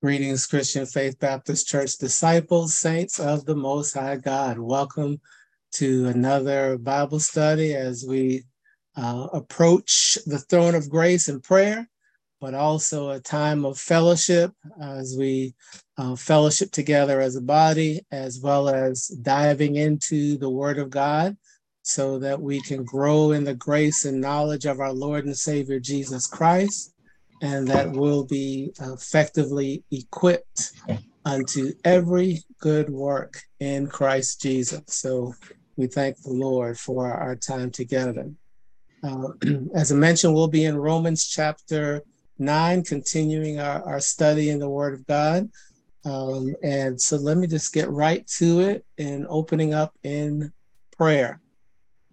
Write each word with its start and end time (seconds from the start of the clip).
Greetings, 0.00 0.46
Christian 0.46 0.86
Faith 0.86 1.18
Baptist 1.18 1.66
Church 1.66 1.98
disciples, 1.98 2.78
saints 2.78 3.18
of 3.18 3.46
the 3.46 3.56
Most 3.56 3.94
High 3.94 4.14
God. 4.14 4.56
Welcome 4.56 5.20
to 5.72 6.06
another 6.06 6.78
Bible 6.78 7.18
study 7.18 7.74
as 7.74 8.04
we 8.08 8.44
uh, 8.96 9.26
approach 9.32 10.16
the 10.24 10.38
throne 10.38 10.76
of 10.76 10.88
grace 10.88 11.28
in 11.28 11.40
prayer, 11.40 11.88
but 12.40 12.54
also 12.54 13.10
a 13.10 13.18
time 13.18 13.64
of 13.64 13.76
fellowship 13.76 14.52
as 14.80 15.16
we 15.18 15.56
uh, 15.96 16.14
fellowship 16.14 16.70
together 16.70 17.20
as 17.20 17.34
a 17.34 17.42
body, 17.42 18.00
as 18.12 18.38
well 18.38 18.68
as 18.68 19.08
diving 19.08 19.74
into 19.74 20.38
the 20.38 20.48
Word 20.48 20.78
of 20.78 20.90
God 20.90 21.36
so 21.82 22.20
that 22.20 22.40
we 22.40 22.60
can 22.60 22.84
grow 22.84 23.32
in 23.32 23.42
the 23.42 23.54
grace 23.54 24.04
and 24.04 24.20
knowledge 24.20 24.64
of 24.64 24.78
our 24.78 24.92
Lord 24.92 25.24
and 25.26 25.36
Savior 25.36 25.80
Jesus 25.80 26.28
Christ 26.28 26.94
and 27.40 27.68
that 27.68 27.92
will 27.92 28.24
be 28.24 28.72
effectively 28.80 29.84
equipped 29.90 30.72
unto 31.24 31.72
every 31.84 32.42
good 32.60 32.88
work 32.90 33.40
in 33.60 33.86
Christ 33.86 34.40
Jesus. 34.42 34.82
So 34.88 35.34
we 35.76 35.86
thank 35.86 36.20
the 36.22 36.32
Lord 36.32 36.78
for 36.78 37.12
our 37.12 37.36
time 37.36 37.70
together. 37.70 38.30
Uh, 39.02 39.28
as 39.74 39.92
I 39.92 39.94
mentioned, 39.94 40.34
we'll 40.34 40.48
be 40.48 40.64
in 40.64 40.76
Romans 40.76 41.26
chapter 41.26 42.02
9, 42.38 42.84
continuing 42.84 43.60
our, 43.60 43.82
our 43.84 44.00
study 44.00 44.50
in 44.50 44.58
the 44.58 44.68
Word 44.68 44.94
of 44.94 45.06
God. 45.06 45.48
Um, 46.04 46.54
and 46.62 47.00
so 47.00 47.16
let 47.16 47.36
me 47.36 47.46
just 47.46 47.72
get 47.72 47.90
right 47.90 48.26
to 48.38 48.60
it 48.60 48.84
and 48.96 49.26
opening 49.28 49.74
up 49.74 49.92
in 50.02 50.52
prayer. 50.96 51.40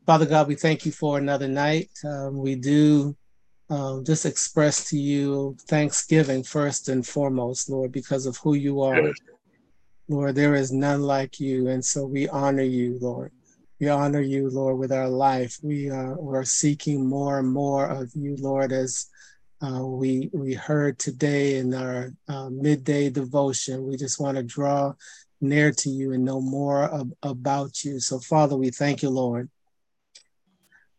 Father 0.05 0.25
God, 0.25 0.47
we 0.47 0.55
thank 0.55 0.85
you 0.85 0.91
for 0.91 1.17
another 1.17 1.47
night. 1.47 1.89
Um, 2.03 2.37
we 2.37 2.55
do 2.55 3.15
um, 3.69 4.03
just 4.05 4.25
express 4.25 4.89
to 4.89 4.97
you 4.97 5.57
thanksgiving 5.67 6.43
first 6.43 6.89
and 6.89 7.05
foremost, 7.05 7.69
Lord, 7.69 7.91
because 7.91 8.25
of 8.25 8.37
who 8.37 8.53
you 8.55 8.81
are. 8.81 9.13
Lord, 10.07 10.35
there 10.35 10.53
is 10.53 10.71
none 10.71 11.01
like 11.01 11.39
you. 11.39 11.67
And 11.67 11.83
so 11.83 12.05
we 12.05 12.27
honor 12.29 12.63
you, 12.63 12.99
Lord. 13.01 13.31
We 13.79 13.89
honor 13.89 14.21
you, 14.21 14.49
Lord, 14.49 14.77
with 14.77 14.91
our 14.91 15.09
life. 15.09 15.57
We 15.63 15.89
uh, 15.89 16.15
are 16.15 16.45
seeking 16.45 17.07
more 17.07 17.39
and 17.39 17.51
more 17.51 17.87
of 17.87 18.11
you, 18.13 18.35
Lord, 18.39 18.71
as 18.71 19.07
uh, 19.61 19.85
we 19.85 20.29
we 20.31 20.53
heard 20.53 20.99
today 20.99 21.57
in 21.57 21.73
our 21.73 22.13
uh, 22.27 22.49
midday 22.49 23.09
devotion. 23.09 23.85
We 23.85 23.97
just 23.97 24.19
want 24.19 24.37
to 24.37 24.43
draw 24.43 24.93
near 25.41 25.71
to 25.71 25.89
you 25.89 26.13
and 26.13 26.23
know 26.23 26.39
more 26.39 26.93
ab- 26.93 27.13
about 27.23 27.83
you. 27.83 27.99
So, 27.99 28.19
Father, 28.19 28.55
we 28.55 28.69
thank 28.69 29.01
you, 29.01 29.09
Lord, 29.09 29.49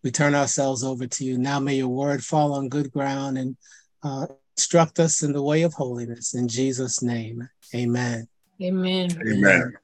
we 0.07 0.13
turn 0.13 0.37
ourselves 0.37 0.85
over 0.85 1.05
to 1.05 1.25
you. 1.25 1.37
Now 1.37 1.59
may 1.59 1.75
your 1.75 1.89
word 1.89 2.23
fall 2.23 2.53
on 2.53 2.69
good 2.69 2.93
ground 2.93 3.39
and 3.39 3.57
uh, 4.05 4.29
instruct 4.57 5.01
us 5.01 5.25
in 5.25 5.33
the 5.33 5.43
way 5.43 5.63
of 5.63 5.75
holiness. 5.75 6.33
In 6.33 6.47
Jesus' 6.47 7.03
name, 7.03 7.49
amen. 7.75 8.29
Amen. 8.63 9.11
Amen. 9.29 9.75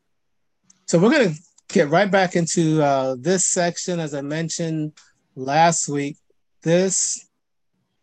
So 0.87 1.01
we're 1.01 1.11
going 1.11 1.35
to 1.35 1.41
get 1.67 1.89
right 1.89 2.09
back 2.09 2.37
into 2.37 2.81
uh, 2.81 3.17
this 3.19 3.45
section. 3.45 3.99
As 3.99 4.15
I 4.15 4.21
mentioned 4.21 4.93
last 5.35 5.89
week, 5.89 6.19
this 6.63 7.29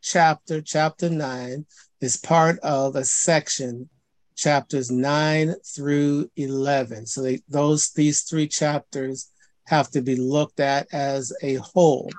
chapter, 0.01 0.59
chapter 0.59 1.09
nine, 1.09 1.65
is 2.01 2.17
part 2.17 2.59
of 2.59 2.97
a 2.97 3.05
section, 3.05 3.87
chapters 4.35 4.91
nine 4.91 5.55
through 5.65 6.29
11. 6.35 7.05
So 7.05 7.21
they, 7.21 7.39
those, 7.47 7.91
these 7.91 8.23
three 8.23 8.49
chapters 8.49 9.31
have 9.69 9.91
to 9.91 10.01
be 10.01 10.15
looked 10.15 10.59
at 10.59 10.87
as 10.91 11.31
a 11.43 11.55
whole. 11.55 12.09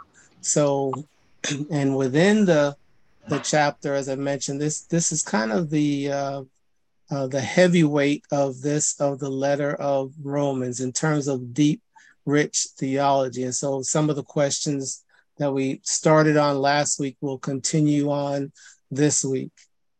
So, 0.41 0.93
and 1.71 1.97
within 1.97 2.45
the 2.45 2.77
the 3.29 3.41
chapter, 3.41 3.95
as 3.95 4.09
I 4.09 4.15
mentioned, 4.15 4.61
this 4.61 4.83
this 4.83 5.11
is 5.13 5.23
kind 5.23 5.51
of 5.53 5.69
the 5.69 6.13
uh, 6.13 6.43
uh, 7.11 7.27
the 7.27 7.41
heavyweight 7.41 8.25
of 8.31 8.61
this 8.63 9.01
of 9.01 9.19
the 9.19 9.29
letter 9.29 9.75
of 9.75 10.13
Romans 10.23 10.81
in 10.81 10.93
terms 10.93 11.27
of 11.27 11.53
deep, 11.53 11.83
rich 12.25 12.69
theology. 12.79 13.43
And 13.43 13.55
so, 13.55 13.83
some 13.83 14.09
of 14.09 14.17
the 14.17 14.23
questions 14.23 15.05
that 15.39 15.53
we 15.53 15.81
started 15.83 16.37
on 16.37 16.59
last 16.59 17.01
week 17.01 17.17
will 17.21 17.39
continue 17.39 18.11
on 18.11 18.53
this 18.93 19.25
week. 19.25 19.53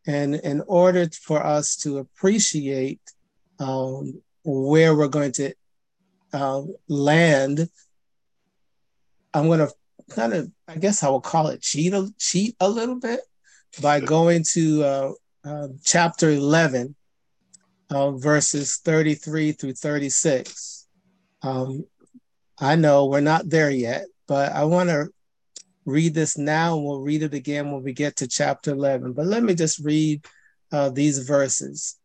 And 0.07 0.37
in 0.37 0.63
order 0.67 1.09
for 1.11 1.45
us 1.45 1.77
to 1.77 1.99
appreciate 1.99 3.01
um, 3.59 4.23
where 4.45 4.95
we're 4.95 5.09
going 5.09 5.33
to 5.33 5.53
uh, 6.33 6.63
land, 6.89 7.69
I'm 9.35 9.47
going 9.47 9.61
to 9.61 9.73
kind 10.11 10.33
of, 10.33 10.51
I 10.69 10.77
guess 10.77 11.03
I 11.03 11.09
will 11.09 11.21
call 11.21 11.49
it 11.49 11.63
cheat 11.63 11.93
a, 11.93 12.13
cheat 12.19 12.57
a 12.61 12.69
little 12.69 12.99
bit 12.99 13.21
by 13.81 14.01
going 14.01 14.45
to 14.53 14.85
uh, 14.85 15.13
uh, 15.45 15.69
chapter 15.85 16.31
11, 16.31 16.95
uh, 17.91 18.13
verses 18.13 18.77
33 18.85 19.53
through 19.53 19.75
36. 19.75 20.87
Um, 21.43 21.85
I 22.59 22.77
know 22.77 23.07
we're 23.07 23.21
not 23.21 23.49
there 23.49 23.71
yet, 23.71 24.07
but 24.27 24.53
I 24.53 24.65
want 24.65 24.91
to 24.91 25.09
read 25.87 26.15
this 26.15 26.37
now 26.37 26.77
and 26.77 26.85
we'll 26.85 27.01
read 27.01 27.23
it 27.23 27.35
again 27.35 27.71
when 27.71 27.83
we 27.83 27.93
get 27.93 28.17
to 28.17 28.29
chapter 28.29 28.73
11. 28.73 29.13
But 29.13 29.27
let 29.27 29.43
me 29.43 29.55
just 29.55 29.79
read 29.81 30.25
uh, 30.73 30.91
these 30.91 31.21
verses. 31.21 31.97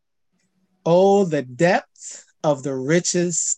Oh, 0.85 1.25
the 1.25 1.41
depth 1.41 2.25
of 2.43 2.63
the 2.63 2.75
riches 2.75 3.57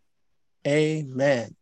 Amen. 0.67 1.55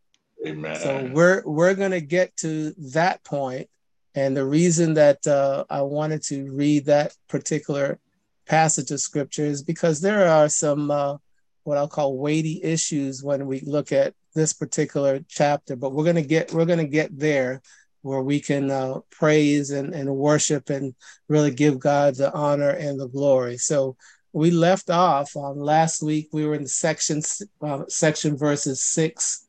Amen. 0.45 0.79
So 0.79 1.03
we're 1.03 1.43
we're 1.45 1.75
gonna 1.75 2.01
get 2.01 2.35
to 2.37 2.73
that 2.93 3.23
point, 3.23 3.69
and 4.15 4.35
the 4.35 4.45
reason 4.45 4.93
that 4.95 5.25
uh, 5.27 5.65
I 5.69 5.81
wanted 5.81 6.23
to 6.23 6.51
read 6.51 6.85
that 6.85 7.13
particular 7.27 7.99
passage 8.47 8.91
of 8.91 8.99
scripture 8.99 9.45
is 9.45 9.63
because 9.63 10.01
there 10.01 10.27
are 10.27 10.49
some 10.49 10.89
uh, 10.91 11.17
what 11.63 11.77
I'll 11.77 11.87
call 11.87 12.17
weighty 12.17 12.61
issues 12.63 13.23
when 13.23 13.45
we 13.45 13.61
look 13.61 13.91
at 13.91 14.13
this 14.33 14.53
particular 14.53 15.19
chapter. 15.27 15.75
But 15.75 15.93
we're 15.93 16.05
gonna 16.05 16.21
get 16.21 16.53
we're 16.53 16.65
gonna 16.65 16.87
get 16.87 17.17
there 17.17 17.61
where 18.01 18.21
we 18.21 18.39
can 18.39 18.71
uh, 18.71 18.99
praise 19.11 19.71
and, 19.71 19.93
and 19.93 20.15
worship 20.15 20.69
and 20.69 20.95
really 21.27 21.51
give 21.51 21.79
God 21.79 22.15
the 22.15 22.33
honor 22.33 22.69
and 22.69 22.99
the 22.99 23.07
glory. 23.07 23.57
So 23.57 23.97
we 24.33 24.51
left 24.51 24.89
off 24.89 25.35
on 25.35 25.59
last 25.59 26.03
week. 26.03 26.29
We 26.31 26.45
were 26.45 26.55
in 26.55 26.67
section 26.67 27.21
uh, 27.61 27.83
section 27.87 28.37
verses 28.37 28.81
six 28.81 29.47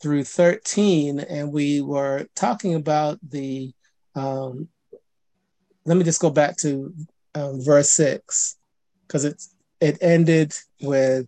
through 0.00 0.24
thirteen, 0.24 1.20
and 1.20 1.52
we 1.52 1.80
were 1.80 2.26
talking 2.34 2.74
about 2.74 3.18
the. 3.28 3.72
Um, 4.14 4.68
let 5.84 5.96
me 5.96 6.04
just 6.04 6.20
go 6.20 6.30
back 6.30 6.56
to 6.58 6.94
um, 7.34 7.60
verse 7.62 7.90
six 7.90 8.56
because 9.06 9.24
it 9.24 9.42
it 9.80 9.98
ended 10.00 10.54
with 10.80 11.26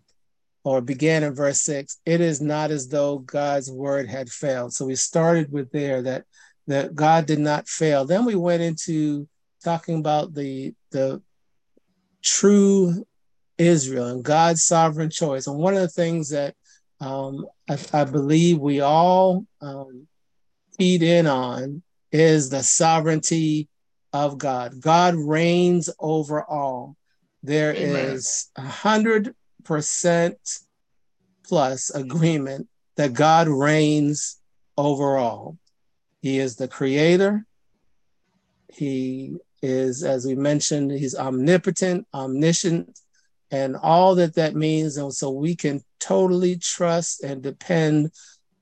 or 0.65 0.81
began 0.81 1.23
in 1.23 1.35
verse 1.35 1.61
six. 1.61 2.01
It 2.07 2.21
is 2.21 2.41
not 2.41 2.71
as 2.71 2.89
though 2.89 3.19
God's 3.19 3.71
word 3.71 4.09
had 4.09 4.29
failed. 4.29 4.73
So 4.73 4.87
we 4.87 4.97
started 4.97 5.53
with 5.53 5.71
there 5.73 6.03
that 6.03 6.25
that 6.67 6.95
God 6.95 7.27
did 7.27 7.39
not 7.39 7.69
fail. 7.69 8.05
Then 8.05 8.25
we 8.25 8.35
went 8.35 8.63
into 8.63 9.29
talking 9.63 9.99
about 9.99 10.35
the 10.35 10.75
the 10.91 11.23
true 12.25 13.07
Israel 13.59 14.07
and 14.07 14.25
God's 14.25 14.65
sovereign 14.65 15.11
choice. 15.11 15.47
And 15.47 15.59
one 15.59 15.75
of 15.75 15.81
the 15.81 15.89
things 15.89 16.31
that 16.31 16.55
um, 17.01 17.47
I, 17.69 17.79
I, 17.93 18.05
believe 18.05 18.59
we 18.59 18.81
all 18.81 19.47
um, 19.61 20.07
feed 20.79 21.03
in 21.03 21.27
on 21.27 21.83
is 22.11 22.49
the 22.49 22.63
sovereignty 22.63 23.69
of 24.13 24.39
God. 24.39 24.81
God 24.81 25.15
reigns 25.17 25.91
over 25.99 26.43
all. 26.43 26.97
There 27.43 27.75
Amen. 27.75 28.11
is 28.11 28.51
a 28.57 28.63
hundred 28.63 29.35
percent 29.65 30.39
plus 31.47 31.91
agreement 31.91 32.69
that 32.97 33.13
God 33.13 33.49
reigns 33.49 34.41
over 34.79 35.17
all. 35.17 35.59
He 36.23 36.39
is 36.39 36.57
the 36.57 36.69
creator. 36.69 37.45
He 38.73 39.37
is, 39.65 40.05
as 40.05 40.27
we 40.27 40.35
mentioned, 40.35 40.91
he's 40.93 41.17
omnipotent, 41.17 42.07
omniscient, 42.13 42.99
and 43.51 43.77
all 43.77 44.15
that 44.17 44.35
that 44.35 44.55
means. 44.55 44.99
And 44.99 45.13
so 45.13 45.31
we 45.31 45.57
can 45.57 45.83
totally 46.01 46.57
trust 46.57 47.23
and 47.23 47.43
depend 47.43 48.11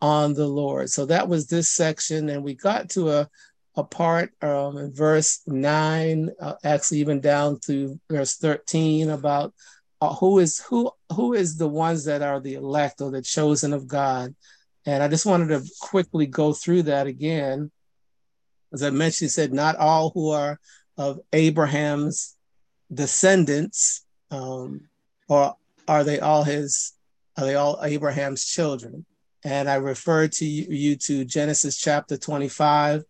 on 0.01 0.35
the 0.35 0.47
Lord. 0.47 0.91
So 0.91 1.07
that 1.07 1.29
was 1.29 1.49
this 1.49 1.69
section. 1.69 2.29
And 2.29 2.45
we 2.45 2.55
got 2.55 2.91
to 2.91 3.11
a, 3.11 3.29
a 3.75 3.83
part 3.83 4.31
um, 4.43 4.79
in 4.79 4.95
verse 4.95 5.41
9, 5.47 6.31
uh, 6.41 6.55
actually, 6.63 6.99
even 6.99 7.21
down 7.21 7.59
to 7.67 7.99
verse 8.09 8.37
13 8.37 9.11
about 9.11 9.55
uh, 10.01 10.15
who 10.15 10.39
is 10.41 10.59
who 10.59 10.91
who 11.15 11.33
is 11.33 11.57
the 11.57 11.69
ones 11.69 12.05
that 12.05 12.23
are 12.23 12.41
the 12.41 12.55
elect 12.55 13.01
or 13.01 13.11
the 13.11 13.23
chosen 13.23 13.73
of 13.73 13.87
God. 13.87 14.35
And 14.85 15.03
I 15.03 15.09
just 15.09 15.27
wanted 15.27 15.49
to 15.49 15.69
quickly 15.81 16.27
go 16.27 16.53
through 16.53 16.83
that 16.85 17.07
again. 17.07 17.71
As 18.73 18.83
I 18.83 18.91
mentioned, 18.91 19.27
he 19.27 19.31
said, 19.31 19.53
not 19.53 19.77
all 19.77 20.11
who 20.11 20.31
are 20.31 20.59
of 20.97 21.21
Abraham's 21.33 22.37
descendants, 22.93 24.05
um, 24.31 24.89
or 25.29 25.55
are 25.89 26.05
they 26.05 26.21
all 26.21 26.45
his, 26.45 26.93
are 27.37 27.45
they 27.45 27.55
all 27.55 27.79
Abraham's 27.83 28.45
children? 28.45 29.05
And 29.45 29.69
I 29.69 29.77
refer 29.77 30.29
to 30.29 30.45
you, 30.45 30.97
to 30.97 31.25
Genesis 31.25 31.77
chapter 31.77 32.17
25. 32.17 33.03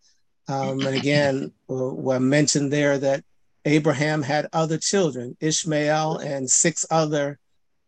Um, 0.49 0.81
and 0.81 0.97
again, 0.97 1.53
what 1.67 2.23
mentioned 2.23 2.73
there 2.73 2.99
that 2.99 3.25
Abraham 3.65 4.23
had 4.23 4.49
other 4.53 4.79
children, 4.79 5.37
Ishmael 5.41 6.19
and 6.19 6.51
six 6.51 6.85
other 6.91 7.39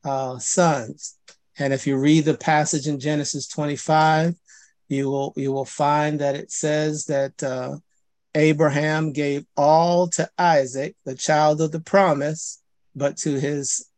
uh, 0.05 0.39
sons. 0.39 1.17
And 1.59 1.73
if 1.73 1.87
you 1.87 1.97
read 1.97 2.25
the 2.25 2.37
passage 2.37 2.87
in 2.87 3.01
Genesis 3.01 3.49
25, 3.49 4.35
you 4.89 5.09
will 5.09 5.33
you 5.37 5.53
will 5.53 5.65
find 5.65 6.21
that 6.21 6.35
it 6.35 6.51
says 6.51 7.07
that 7.07 7.43
uh, 7.43 7.77
Abraham 8.35 9.13
gave 9.13 9.45
all 9.57 10.09
to 10.09 10.29
Isaac, 10.39 10.97
the 11.05 11.15
child 11.15 11.61
of 11.61 11.73
the 11.73 11.81
promise, 11.81 12.63
but 12.95 13.17
to 13.19 13.39
his 13.39 13.89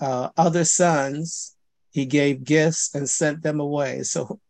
uh, 0.00 0.30
other 0.36 0.64
sons 0.64 1.56
he 1.90 2.06
gave 2.06 2.44
gifts 2.44 2.94
and 2.94 3.08
sent 3.08 3.42
them 3.42 3.60
away. 3.60 4.02
So 4.02 4.40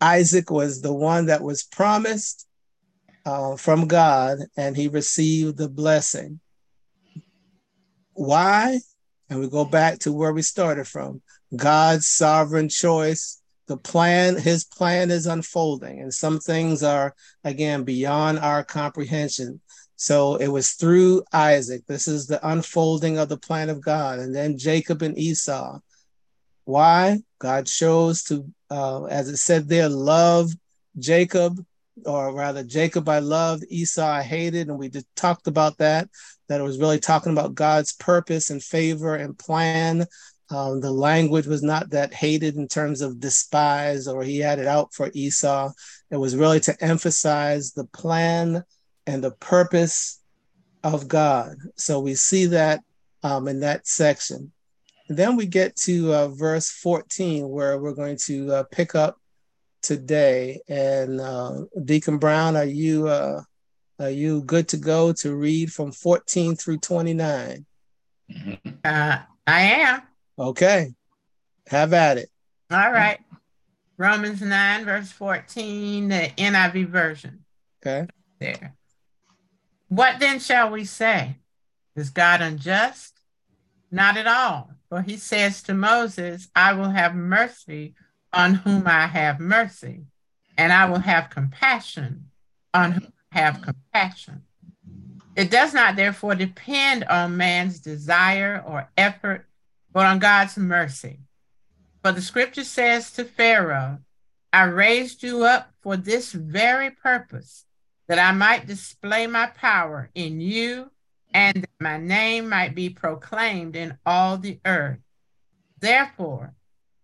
Isaac 0.00 0.50
was 0.50 0.80
the 0.80 0.94
one 0.94 1.26
that 1.26 1.42
was 1.42 1.62
promised 1.62 2.46
uh, 3.26 3.56
from 3.56 3.86
God, 3.86 4.38
and 4.56 4.76
he 4.76 4.88
received 4.88 5.58
the 5.58 5.68
blessing. 5.68 6.40
Why? 8.14 8.80
And 9.28 9.40
we 9.40 9.48
go 9.48 9.64
back 9.64 9.98
to 10.00 10.12
where 10.12 10.32
we 10.32 10.42
started 10.42 10.86
from 10.88 11.20
God's 11.54 12.06
sovereign 12.06 12.68
choice. 12.68 13.37
The 13.68 13.76
plan, 13.76 14.36
his 14.36 14.64
plan 14.64 15.10
is 15.10 15.26
unfolding, 15.26 16.00
and 16.00 16.12
some 16.12 16.40
things 16.40 16.82
are, 16.82 17.14
again, 17.44 17.84
beyond 17.84 18.38
our 18.38 18.64
comprehension. 18.64 19.60
So 19.96 20.36
it 20.36 20.48
was 20.48 20.72
through 20.72 21.22
Isaac. 21.32 21.82
This 21.86 22.08
is 22.08 22.26
the 22.26 22.46
unfolding 22.48 23.18
of 23.18 23.28
the 23.28 23.36
plan 23.36 23.68
of 23.68 23.80
God. 23.80 24.20
And 24.20 24.34
then 24.34 24.56
Jacob 24.56 25.02
and 25.02 25.18
Esau. 25.18 25.80
Why? 26.64 27.18
God 27.38 27.66
chose 27.66 28.22
to, 28.24 28.44
uh, 28.70 29.04
as 29.04 29.28
it 29.28 29.38
said 29.38 29.68
there, 29.68 29.88
love 29.88 30.50
Jacob 30.98 31.64
or 32.06 32.34
rather 32.34 32.62
Jacob 32.62 33.08
I 33.08 33.18
loved, 33.18 33.64
Esau 33.68 34.06
I 34.06 34.22
hated, 34.22 34.68
and 34.68 34.78
we 34.78 34.90
talked 35.16 35.46
about 35.46 35.78
that. 35.78 36.08
That 36.48 36.60
it 36.60 36.64
was 36.64 36.78
really 36.78 36.98
talking 36.98 37.32
about 37.32 37.54
God's 37.54 37.92
purpose 37.92 38.50
and 38.50 38.62
favor 38.62 39.14
and 39.14 39.38
plan. 39.38 40.06
Um, 40.50 40.80
the 40.80 40.90
language 40.90 41.46
was 41.46 41.62
not 41.62 41.90
that 41.90 42.14
hated 42.14 42.56
in 42.56 42.68
terms 42.68 43.00
of 43.02 43.20
despise 43.20 44.08
or 44.08 44.22
he 44.22 44.38
had 44.38 44.58
it 44.58 44.66
out 44.66 44.94
for 44.94 45.10
Esau. 45.12 45.70
It 46.10 46.16
was 46.16 46.36
really 46.36 46.60
to 46.60 46.76
emphasize 46.82 47.72
the 47.72 47.84
plan 47.84 48.64
and 49.06 49.22
the 49.22 49.32
purpose 49.32 50.20
of 50.82 51.08
God. 51.08 51.56
So 51.76 52.00
we 52.00 52.14
see 52.14 52.46
that 52.46 52.80
um, 53.22 53.48
in 53.48 53.60
that 53.60 53.86
section. 53.86 54.52
And 55.08 55.18
then 55.18 55.36
we 55.36 55.46
get 55.46 55.76
to 55.76 56.14
uh, 56.14 56.28
verse 56.28 56.70
14, 56.70 57.48
where 57.48 57.78
we're 57.78 57.94
going 57.94 58.18
to 58.26 58.52
uh, 58.52 58.62
pick 58.70 58.94
up 58.94 59.18
today. 59.82 60.60
And 60.68 61.20
uh, 61.20 61.62
Deacon 61.84 62.18
Brown, 62.18 62.56
are 62.56 62.64
you 62.64 63.08
uh, 63.08 63.42
are 63.98 64.10
you 64.10 64.42
good 64.42 64.68
to 64.68 64.76
go 64.76 65.12
to 65.14 65.34
read 65.34 65.72
from 65.72 65.90
14 65.92 66.56
through 66.56 66.78
29? 66.78 67.66
Uh, 68.84 69.18
I 69.46 69.60
am. 69.60 70.02
Okay. 70.38 70.94
Have 71.66 71.92
at 71.92 72.18
it. 72.18 72.30
All 72.70 72.92
right. 72.92 73.18
Romans 73.96 74.40
9, 74.40 74.84
verse 74.84 75.10
14, 75.10 76.08
the 76.08 76.30
NIV 76.38 76.88
version. 76.88 77.44
Okay. 77.82 78.06
There. 78.38 78.74
What 79.88 80.20
then 80.20 80.38
shall 80.38 80.70
we 80.70 80.84
say? 80.84 81.36
Is 81.96 82.10
God 82.10 82.40
unjust? 82.40 83.20
Not 83.90 84.16
at 84.16 84.26
all. 84.26 84.70
For 84.88 85.02
he 85.02 85.16
says 85.16 85.62
to 85.64 85.74
Moses, 85.74 86.48
I 86.54 86.74
will 86.74 86.90
have 86.90 87.14
mercy 87.14 87.94
on 88.32 88.54
whom 88.54 88.86
I 88.86 89.06
have 89.06 89.40
mercy, 89.40 90.04
and 90.56 90.72
I 90.72 90.88
will 90.88 91.00
have 91.00 91.30
compassion 91.30 92.30
on 92.72 92.92
whom 92.92 93.12
I 93.32 93.38
have 93.38 93.62
compassion. 93.62 94.42
It 95.34 95.50
does 95.50 95.74
not 95.74 95.96
therefore 95.96 96.34
depend 96.34 97.04
on 97.04 97.36
man's 97.36 97.80
desire 97.80 98.62
or 98.66 98.90
effort, 98.96 99.47
but 99.98 100.06
on 100.06 100.20
God's 100.20 100.56
mercy. 100.56 101.18
For 102.04 102.12
the 102.12 102.22
scripture 102.22 102.62
says 102.62 103.10
to 103.14 103.24
Pharaoh, 103.24 103.98
I 104.52 104.62
raised 104.62 105.24
you 105.24 105.42
up 105.42 105.72
for 105.82 105.96
this 105.96 106.30
very 106.30 106.92
purpose, 106.92 107.64
that 108.06 108.20
I 108.20 108.30
might 108.30 108.68
display 108.68 109.26
my 109.26 109.46
power 109.46 110.08
in 110.14 110.40
you 110.40 110.92
and 111.34 111.62
that 111.64 111.70
my 111.80 111.96
name 111.96 112.48
might 112.48 112.76
be 112.76 112.90
proclaimed 112.90 113.74
in 113.74 113.98
all 114.06 114.38
the 114.38 114.60
earth. 114.64 115.00
Therefore, 115.80 116.54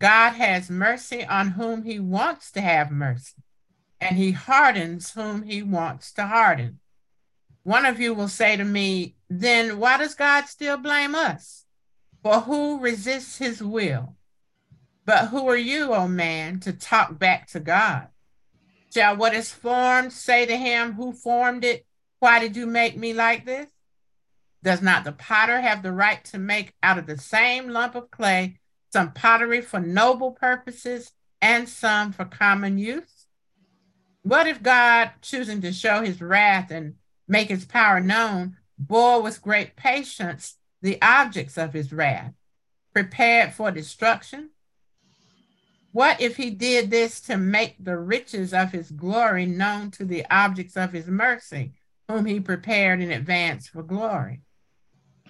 God 0.01 0.35
has 0.35 0.71
mercy 0.71 1.25
on 1.25 1.49
whom 1.49 1.83
he 1.83 1.99
wants 1.99 2.53
to 2.53 2.61
have 2.61 2.93
mercy, 2.93 3.43
and 4.01 4.17
he 4.17 4.31
hardens 4.31 5.11
whom 5.11 5.43
he 5.43 5.65
wants 5.65 6.13
to 6.13 6.27
harden. 6.29 6.79
One 7.65 7.87
of 7.87 7.99
you 7.99 8.15
will 8.15 8.29
say 8.29 8.57
to 8.57 8.65
me, 8.65 9.17
then 9.29 9.81
why 9.81 9.99
does 9.99 10.15
God 10.15 10.45
still 10.45 10.77
blame 10.77 11.17
us? 11.17 11.64
For 12.25 12.41
who 12.41 12.81
resists 12.81 13.37
his 13.37 13.63
will? 13.63 14.17
But 15.05 15.29
who 15.29 15.47
are 15.47 15.59
you, 15.59 15.93
O 15.93 15.97
oh 15.97 16.09
man, 16.09 16.59
to 16.61 16.73
talk 16.73 17.19
back 17.19 17.49
to 17.49 17.61
God? 17.61 18.09
Shall 18.95 19.19
what 19.19 19.35
is 19.35 19.53
formed 19.53 20.11
say 20.11 20.47
to 20.47 20.57
him 20.57 20.95
who 20.95 21.13
formed 21.13 21.67
it, 21.67 21.85
Why 22.21 22.39
did 22.39 22.57
you 22.57 22.67
make 22.67 22.97
me 22.97 23.13
like 23.13 23.45
this? 23.45 23.67
Does 24.63 24.81
not 24.81 25.05
the 25.05 25.13
potter 25.13 25.61
have 25.61 25.83
the 25.83 25.93
right 25.93 26.25
to 26.25 26.39
make 26.39 26.73
out 26.83 26.97
of 26.97 27.07
the 27.07 27.19
same 27.19 27.69
lump 27.69 27.95
of 27.95 28.11
clay 28.11 28.59
some 28.91 29.13
pottery 29.13 29.61
for 29.61 29.81
noble 29.81 30.31
purposes, 30.31 31.13
and 31.43 31.69
some 31.69 32.11
for 32.11 32.25
common 32.25 32.79
use? 32.79 33.27
What 34.23 34.47
if 34.47 34.63
God, 34.63 35.11
choosing 35.21 35.61
to 35.61 35.75
show 35.75 36.01
his 36.01 36.23
wrath 36.23 36.71
and 36.71 36.95
make 37.29 37.51
his 37.51 37.67
power 37.67 38.01
known, 38.01 38.57
bore 38.79 39.21
with 39.21 39.43
great 39.43 39.77
patience 39.77 40.57
the 40.85 41.01
objects 41.01 41.57
of 41.57 41.73
his 41.73 41.95
wrath, 41.95 42.35
prepared 42.93 43.55
for 43.55 43.71
destruction? 43.71 44.51
What 45.93 46.21
if 46.21 46.37
he 46.37 46.51
did 46.51 46.91
this 46.91 47.23
to 47.23 47.39
make 47.39 47.83
the 47.83 47.97
riches 47.97 48.53
of 48.53 48.71
his 48.71 48.91
glory 48.91 49.47
known 49.47 49.91
to 49.93 50.05
the 50.05 50.27
objects 50.31 50.77
of 50.77 50.93
his 50.93 51.07
mercy, 51.07 51.73
whom 52.07 52.27
he 52.27 52.39
prepared 52.39 53.01
in 53.01 53.11
advance 53.11 53.67
for 53.67 53.83
glory? 53.83 54.43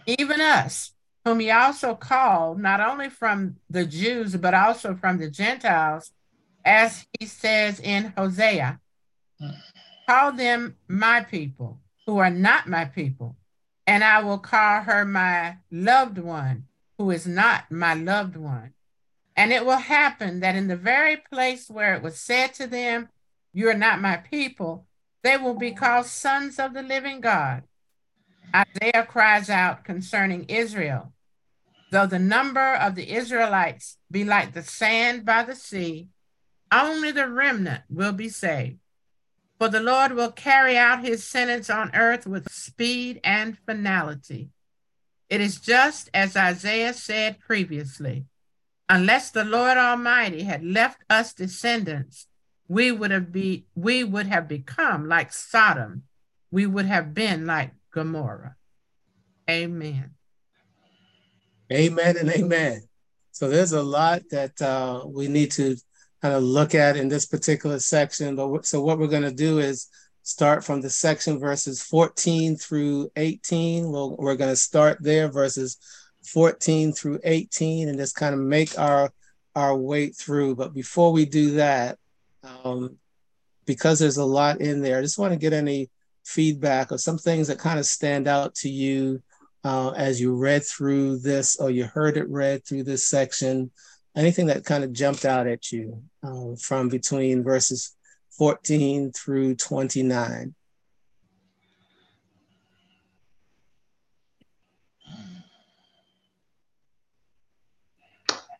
Even 0.07 0.41
us, 0.41 0.93
whom 1.25 1.39
he 1.39 1.53
also 1.53 1.95
called 1.95 2.59
not 2.59 2.81
only 2.81 3.09
from 3.09 3.57
the 3.71 3.87
Jews, 3.87 4.37
but 4.37 4.55
also 4.55 4.97
from 4.97 5.19
the 5.19 5.31
Gentiles, 5.31 6.11
as 6.65 7.07
he 7.21 7.27
says 7.27 7.79
in 7.79 8.13
Hosea, 8.17 8.81
call 10.09 10.33
them 10.33 10.77
my 10.89 11.21
people 11.21 11.79
who 12.07 12.19
are 12.19 12.31
not 12.31 12.67
my 12.67 12.87
people, 12.87 13.37
and 13.87 14.03
I 14.03 14.23
will 14.23 14.39
call 14.39 14.83
her 14.83 15.05
my 15.05 15.59
loved 15.71 16.19
one 16.19 16.67
who 16.99 17.11
is 17.11 17.27
not 17.27 17.71
my 17.71 17.95
loved 17.95 18.37
one. 18.37 18.73
And 19.37 19.53
it 19.53 19.67
will 19.67 19.77
happen 19.79 20.41
that 20.41 20.55
in 20.55 20.69
the 20.69 20.77
very 20.77 21.17
place 21.17 21.69
where 21.69 21.95
it 21.95 22.03
was 22.03 22.19
said 22.19 22.55
to 22.55 22.67
them, 22.67 23.09
You 23.53 23.69
are 23.69 23.75
not 23.75 24.01
my 24.01 24.17
people, 24.17 24.87
they 25.23 25.37
will 25.37 25.55
be 25.55 25.73
called 25.73 26.07
sons 26.07 26.59
of 26.59 26.73
the 26.73 26.83
living 26.83 27.21
God. 27.21 27.65
Isaiah 28.55 29.07
cries 29.07 29.51
out 29.51 29.85
concerning 29.85 30.45
Israel 30.45 31.15
Though 31.95 32.07
the 32.07 32.19
number 32.19 32.75
of 32.75 32.97
the 32.97 33.13
Israelites 33.13 33.99
be 34.11 34.25
like 34.25 34.53
the 34.53 34.65
sand 34.65 35.25
by 35.25 35.45
the 35.45 35.55
sea, 35.55 36.09
only 36.73 37.13
the 37.13 37.29
remnant 37.29 37.85
will 37.89 38.13
be 38.13 38.29
saved. 38.29 38.79
For 39.65 39.71
the 39.71 39.81
Lord 39.81 40.13
will 40.13 40.31
carry 40.31 40.77
out 40.77 41.03
his 41.03 41.25
sentence 41.25 41.71
on 41.71 41.91
earth 41.95 42.27
with 42.27 42.53
speed 42.53 43.19
and 43.25 43.57
finality. 43.65 44.51
It 45.31 45.41
is 45.41 45.59
just 45.59 46.11
as 46.13 46.37
Isaiah 46.37 46.93
said 46.93 47.39
previously 47.41 48.27
unless 48.91 49.31
the 49.31 49.43
Lord 49.43 49.79
Almighty 49.79 50.43
had 50.43 50.63
left 50.63 51.03
us 51.09 51.33
descendants, 51.33 52.27
we 52.69 52.93
would 52.93 53.11
have 53.11 53.33
be 53.33 53.65
we 53.75 54.05
would 54.05 54.27
have 54.27 54.49
become 54.49 55.09
like 55.09 55.33
Sodom. 55.33 56.03
We 56.51 56.67
would 56.67 56.85
have 56.85 57.15
been 57.15 57.47
like 57.47 57.73
Gomorrah. 57.91 58.57
Amen. 59.49 60.11
Amen 61.73 62.19
and 62.19 62.29
amen. 62.29 62.83
So 63.33 63.49
there's 63.49 63.73
a 63.73 63.83
lot 63.83 64.25
that 64.31 64.61
uh, 64.61 65.05
we 65.07 65.27
need 65.27 65.53
to 65.53 65.79
kind 66.25 66.35
of 66.35 66.43
look 66.43 66.75
at 66.75 66.97
in 66.97 67.07
this 67.07 67.27
particular 67.27 67.79
section. 67.79 68.35
But 68.35 68.65
so 68.65 68.81
what 68.81 68.99
we're 68.99 69.09
going 69.09 69.25
to 69.25 69.31
do 69.31 69.59
is 69.59 69.89
start 70.23 70.65
from 70.65 70.81
the 70.81 70.89
section 70.89 71.39
verses 71.39 71.83
14 71.83 72.57
through 72.57 73.11
18. 73.15 73.93
We'll, 73.93 74.17
we're 74.17 74.35
going 74.35 74.51
to 74.51 74.57
start 74.57 74.97
there, 75.03 75.31
verses 75.31 75.77
14 76.25 76.95
through 76.95 77.21
18 77.25 77.91
and 77.91 77.99
just 77.99 78.17
kind 78.17 78.33
of 78.33 78.41
make 78.41 78.79
our 78.79 79.13
our 79.55 79.77
way 79.77 80.09
through. 80.09 80.55
But 80.55 80.73
before 80.73 81.13
we 81.13 81.27
do 81.27 81.57
that, 81.57 81.99
um, 82.43 82.97
because 83.67 83.99
there's 83.99 84.17
a 84.17 84.25
lot 84.25 84.63
in 84.63 84.81
there, 84.81 84.97
I 84.97 85.03
just 85.03 85.19
want 85.19 85.35
to 85.35 85.39
get 85.39 85.53
any 85.53 85.91
feedback 86.25 86.91
or 86.91 86.97
some 86.97 87.19
things 87.19 87.49
that 87.49 87.59
kind 87.59 87.79
of 87.79 87.85
stand 87.85 88.29
out 88.29 88.55
to 88.57 88.71
you 88.71 89.23
uh, 89.63 89.91
as 89.91 90.23
you 90.23 90.35
read 90.35 90.65
through 90.65 91.19
this 91.19 91.57
or 91.61 91.71
you 91.71 91.85
heard 91.85 92.17
it 92.17 92.31
read 92.31 92.65
through 92.65 92.85
this 92.85 93.07
section. 93.07 93.71
Anything 94.17 94.47
that 94.47 94.65
kind 94.65 94.85
of 94.85 94.93
jumped 94.93 95.25
out 95.25 95.47
at 95.47 95.73
you 95.73 96.03
uh, 96.23 96.55
from 96.57 96.89
between 96.89 97.43
verses 97.43 97.97
14 98.39 99.13
through 99.13 99.57
29. 99.57 100.55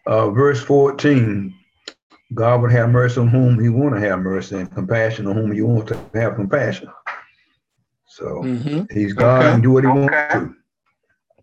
Uh, 0.07 0.31
verse 0.31 0.63
14 0.63 1.55
God 2.35 2.63
would 2.63 2.73
have 2.73 2.91
mercy 2.91 3.21
on 3.21 3.29
whom 3.29 3.63
he 3.63 3.69
want 3.69 3.95
to 3.95 4.01
have 4.01 4.19
mercy 4.19 4.57
and 4.57 4.71
compassion 4.71 5.27
on 5.27 5.35
whom 5.35 5.53
he 5.53 5.63
want 5.63 5.89
to 5.89 5.99
have 6.15 6.35
compassion. 6.35 6.89
So 8.07 8.43
mm-hmm. 8.43 8.83
he's 8.93 9.13
God 9.13 9.45
okay. 9.45 9.55
and 9.55 9.63
do 9.63 9.71
what 9.71 9.85
he 9.85 9.91
okay. 9.91 10.47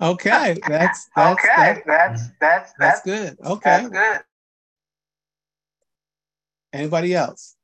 okay, 0.00 0.56
that's 0.66 1.08
that's 1.16 1.44
okay. 1.44 1.82
That's, 1.86 2.28
that's 2.28 2.30
that's 2.40 2.72
that's 2.78 3.02
good. 3.02 3.36
Okay, 3.44 3.70
that's 3.70 3.88
good. 3.88 4.20
Anybody 6.72 7.14
else? 7.14 7.56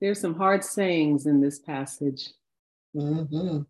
There's 0.00 0.20
some 0.20 0.34
hard 0.36 0.62
sayings 0.64 1.26
in 1.26 1.40
this 1.40 1.58
passage. 1.58 2.30
Mm-hmm. 2.94 3.62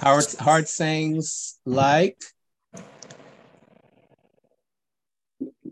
Hard, 0.00 0.24
hard 0.40 0.68
sayings 0.68 1.58
like? 1.64 2.20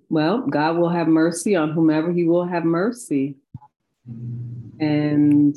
Well, 0.08 0.40
God 0.42 0.76
will 0.76 0.88
have 0.88 1.08
mercy 1.08 1.56
on 1.56 1.72
whomever 1.72 2.12
he 2.12 2.24
will 2.24 2.44
have 2.44 2.64
mercy. 2.64 3.36
And 4.78 5.56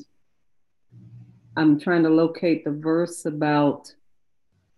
I'm 1.55 1.79
trying 1.79 2.03
to 2.03 2.09
locate 2.09 2.63
the 2.63 2.71
verse 2.71 3.25
about 3.25 3.93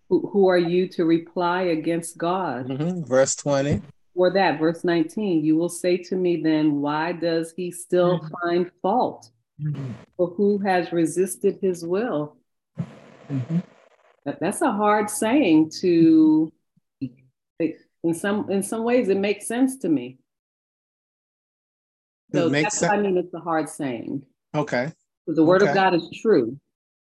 who, 0.08 0.28
who 0.32 0.48
are 0.48 0.58
you 0.58 0.88
to 0.88 1.04
reply 1.04 1.62
against 1.62 2.18
God? 2.18 2.68
Mm-hmm. 2.68 3.04
Verse 3.04 3.34
20 3.36 3.80
for 4.14 4.30
that, 4.30 4.58
verse 4.58 4.84
19, 4.84 5.44
you 5.44 5.56
will 5.56 5.68
say 5.68 5.96
to 5.96 6.16
me 6.16 6.42
then, 6.42 6.80
why 6.80 7.12
does 7.12 7.52
he 7.56 7.70
still 7.70 8.18
mm-hmm. 8.18 8.34
find 8.42 8.70
fault? 8.82 9.30
Mm-hmm. 9.60 9.92
For 10.16 10.28
who 10.28 10.58
has 10.58 10.92
resisted 10.92 11.58
his 11.60 11.84
will? 11.84 12.36
Mm-hmm. 12.78 13.58
That, 14.24 14.40
that's 14.40 14.62
a 14.62 14.70
hard 14.70 15.08
saying 15.08 15.70
to 15.80 16.52
in 18.04 18.14
some 18.14 18.50
in 18.50 18.62
some 18.62 18.84
ways 18.84 19.08
it 19.08 19.16
makes 19.16 19.46
sense 19.46 19.78
to 19.78 19.88
me. 19.88 20.18
So 22.34 22.48
that's 22.48 22.78
sense. 22.78 22.90
what 22.90 22.98
I 22.98 23.02
mean 23.02 23.16
it's 23.16 23.34
a 23.34 23.40
hard 23.40 23.68
saying. 23.68 24.22
Okay. 24.54 24.92
The 25.26 25.44
word 25.44 25.62
okay. 25.62 25.70
of 25.70 25.74
God 25.74 25.94
is 25.94 26.08
true. 26.20 26.58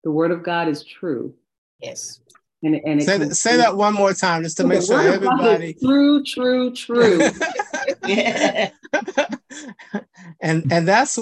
The 0.04 0.12
word 0.12 0.32
of 0.32 0.44
God 0.44 0.68
is 0.68 0.84
true. 0.84 1.34
Yes. 1.80 2.20
And, 2.64 2.76
and 2.76 3.02
say, 3.02 3.18
that, 3.18 3.36
say 3.36 3.58
that 3.58 3.78
one 3.78 3.94
more 3.94 4.14
time 4.14 4.44
just 4.44 4.58
to 4.58 4.68
make 4.68 4.82
sure 4.82 5.00
everybody. 5.00 5.76
True, 5.76 6.24
true, 6.24 6.74
true. 6.74 7.22
and 10.42 10.72
and 10.72 10.88
that's 10.88 11.18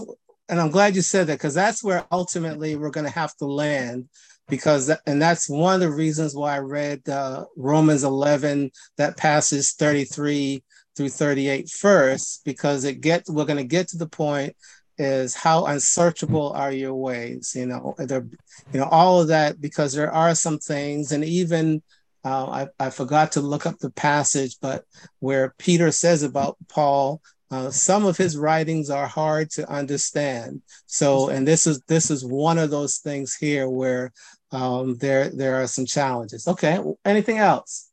and 0.50 0.60
I'm 0.60 0.72
glad 0.72 0.96
you 0.96 1.02
said 1.02 1.28
that 1.28 1.34
because 1.34 1.54
that's 1.54 1.84
where 1.84 2.06
ultimately 2.12 2.76
we're 2.76 2.90
going 2.90 3.06
to 3.06 3.12
have 3.12 3.36
to 3.38 3.46
land 3.46 4.10
because 4.50 4.92
and 5.06 5.22
that's 5.22 5.50
one 5.50 5.76
of 5.76 5.80
the 5.82 5.92
reasons 5.92 6.36
why 6.36 6.56
I 6.56 6.60
read 6.60 7.08
uh, 7.10 7.46
Romans 7.56 8.04
11 8.04 8.72
that 8.98 9.18
passes 9.18 9.74
33 9.74 10.64
through 10.96 11.10
38 11.10 11.70
first 11.70 12.44
because 12.46 12.84
it 12.84 13.02
gets 13.02 13.30
we're 13.30 13.46
going 13.46 13.58
to 13.58 13.64
get 13.64 13.88
to 13.90 13.98
the 13.98 14.08
point 14.08 14.56
is 14.98 15.36
how 15.36 15.66
unsearchable 15.66 16.52
are 16.54 16.72
your 16.72 16.96
ways 16.96 17.54
you 17.56 17.68
know 17.68 17.94
you 18.00 18.80
know 18.80 18.88
all 18.90 19.22
of 19.22 19.28
that 19.28 19.62
because 19.62 19.94
there 19.94 20.12
are 20.12 20.34
some 20.34 20.58
things 20.58 21.12
and 21.12 21.24
even 21.24 21.84
uh, 22.26 22.66
I, 22.80 22.86
I 22.88 22.90
forgot 22.90 23.34
to 23.34 23.42
look 23.42 23.68
up 23.68 23.78
the 23.78 23.92
passage 23.92 24.58
but 24.60 24.86
where 25.20 25.54
peter 25.60 25.92
says 25.92 26.24
about 26.24 26.58
paul 26.68 27.22
uh, 27.50 27.70
some 27.70 28.06
of 28.06 28.18
his 28.18 28.38
writings 28.38 28.90
are 28.90 29.08
hard 29.08 29.50
to 29.50 29.70
understand. 29.70 30.62
So 30.86 31.30
and 31.30 31.48
this 31.48 31.66
is 31.66 31.82
this 31.88 32.12
is 32.12 32.26
one 32.26 32.58
of 32.58 32.70
those 32.72 32.98
things 32.98 33.36
here 33.36 33.70
where 33.70 34.12
um, 34.52 34.96
there 34.98 35.30
there 35.30 35.62
are 35.62 35.68
some 35.68 35.86
challenges 35.86 36.48
okay 36.48 36.80
anything 37.06 37.38
else 37.38 37.90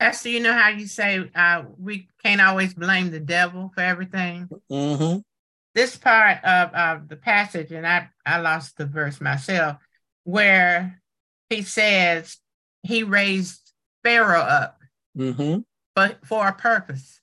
Esther, 0.00 0.28
you 0.28 0.38
know 0.38 0.52
how 0.52 0.68
you 0.68 0.86
say 0.86 1.28
uh, 1.34 1.64
we 1.76 2.08
can't 2.22 2.40
always 2.40 2.72
blame 2.72 3.10
the 3.10 3.18
devil 3.18 3.72
for 3.74 3.80
everything? 3.80 4.48
Mm-hmm. 4.70 5.18
This 5.74 5.96
part 5.96 6.38
of, 6.44 6.72
of 6.72 7.08
the 7.08 7.16
passage, 7.16 7.72
and 7.72 7.84
I, 7.84 8.08
I 8.24 8.38
lost 8.38 8.76
the 8.76 8.86
verse 8.86 9.20
myself, 9.20 9.78
where 10.22 11.02
he 11.50 11.62
says 11.62 12.38
he 12.84 13.02
raised 13.02 13.72
Pharaoh 14.04 14.40
up 14.40 14.78
mm-hmm. 15.16 15.60
but 15.94 16.24
for 16.24 16.48
a 16.48 16.52
purpose. 16.52 17.20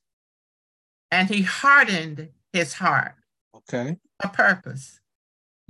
And 1.11 1.29
he 1.29 1.43
hardened 1.43 2.29
his 2.51 2.73
heart. 2.73 3.15
Okay. 3.55 3.95
A 4.21 4.27
purpose. 4.27 4.99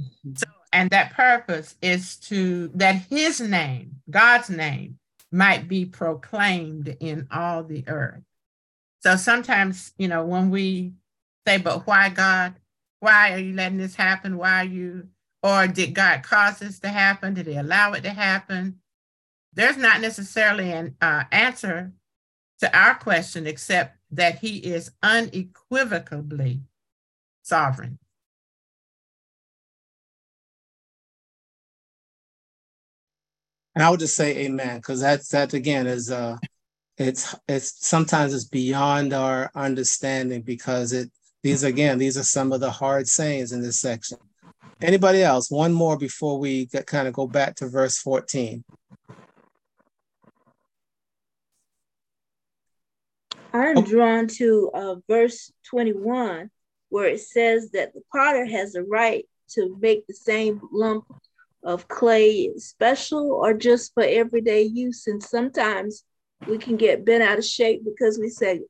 Mm-hmm. 0.02 0.36
So, 0.36 0.46
and 0.76 0.90
that 0.90 1.14
purpose 1.14 1.76
is 1.82 2.18
to 2.18 2.68
that 2.76 2.96
his 3.10 3.40
name, 3.40 4.02
God's 4.10 4.50
name, 4.50 5.00
might 5.32 5.70
be 5.70 5.86
proclaimed 5.86 6.98
in 7.00 7.28
all 7.32 7.64
the 7.64 7.86
earth. 7.88 8.22
So 9.00 9.16
sometimes, 9.16 9.94
you 9.98 10.10
know, 10.10 10.26
when 10.26 10.50
we 10.50 10.92
say, 11.48 11.60
but 11.60 11.88
why 11.88 12.10
God? 12.10 12.56
Why 13.00 13.32
are 13.32 13.40
you 13.40 13.54
letting 13.54 13.78
this 13.78 13.96
happen? 13.96 14.38
Why 14.38 14.62
are 14.62 14.66
you, 14.66 15.08
or 15.42 15.66
did 15.68 15.94
God 15.94 16.24
cause 16.24 16.60
this 16.60 16.80
to 16.80 16.90
happen? 16.90 17.36
Did 17.36 17.48
he 17.48 17.56
allow 17.56 17.94
it 17.94 18.02
to 18.02 18.10
happen? 18.10 18.80
There's 19.54 19.78
not 19.78 20.02
necessarily 20.02 20.74
an 20.74 20.98
uh, 21.00 21.24
answer 21.32 21.94
to 22.60 22.78
our 22.78 22.96
question 22.96 23.48
except 23.48 23.98
that 24.12 24.40
he 24.40 24.58
is 24.58 24.92
unequivocally 25.02 26.64
sovereign. 27.44 27.98
And 33.76 33.84
I 33.84 33.90
would 33.90 34.00
just 34.00 34.16
say 34.16 34.38
amen 34.46 34.78
because 34.78 35.02
that's 35.02 35.30
that 35.30 35.54
again 35.54 35.86
is 35.86 36.10
uh 36.10 36.38
it's 36.98 37.36
it's 37.48 37.86
sometimes 37.86 38.34
it's 38.34 38.46
beyond 38.46 39.14
our 39.14 39.52
understanding 39.54 40.42
because 40.42 40.94
it 40.94 41.12
these 41.44 41.64
again 41.64 41.98
these 41.98 42.18
are 42.18 42.24
some 42.24 42.54
of 42.54 42.62
the 42.62 42.72
hard 42.72 43.08
sayings 43.08 43.52
in 43.52 43.62
this 43.62 43.80
section. 43.80 44.18
Anybody 44.82 45.22
else? 45.22 45.50
One 45.50 45.74
more 45.74 45.98
before 45.98 46.38
we 46.38 46.66
get, 46.66 46.86
kind 46.86 47.08
of 47.08 47.14
go 47.14 47.28
back 47.28 47.56
to 47.56 47.68
verse 47.68 47.98
14. 47.98 48.64
I'm 53.54 53.84
drawn 53.86 54.28
to 54.28 54.70
uh, 54.74 54.96
verse 55.08 55.52
21, 55.70 56.50
where 56.90 57.08
it 57.08 57.22
says 57.22 57.72
that 57.72 57.94
the 57.94 58.02
potter 58.12 58.46
has 58.46 58.76
a 58.76 58.84
right 58.84 59.26
to 59.52 59.78
make 59.80 60.06
the 60.08 60.14
same 60.14 60.60
lump 60.74 61.06
of 61.66 61.88
clay 61.88 62.52
special 62.58 63.32
or 63.32 63.54
just 63.54 63.94
for 63.94 64.04
everyday 64.04 64.62
use. 64.64 65.08
And 65.08 65.22
sometimes 65.22 66.04
we 66.48 66.58
can 66.58 66.78
get 66.78 67.04
bent 67.04 67.24
out 67.24 67.40
of 67.40 67.46
shape 67.46 67.84
because 67.84 68.20
we 68.20 68.30
say, 68.30 68.62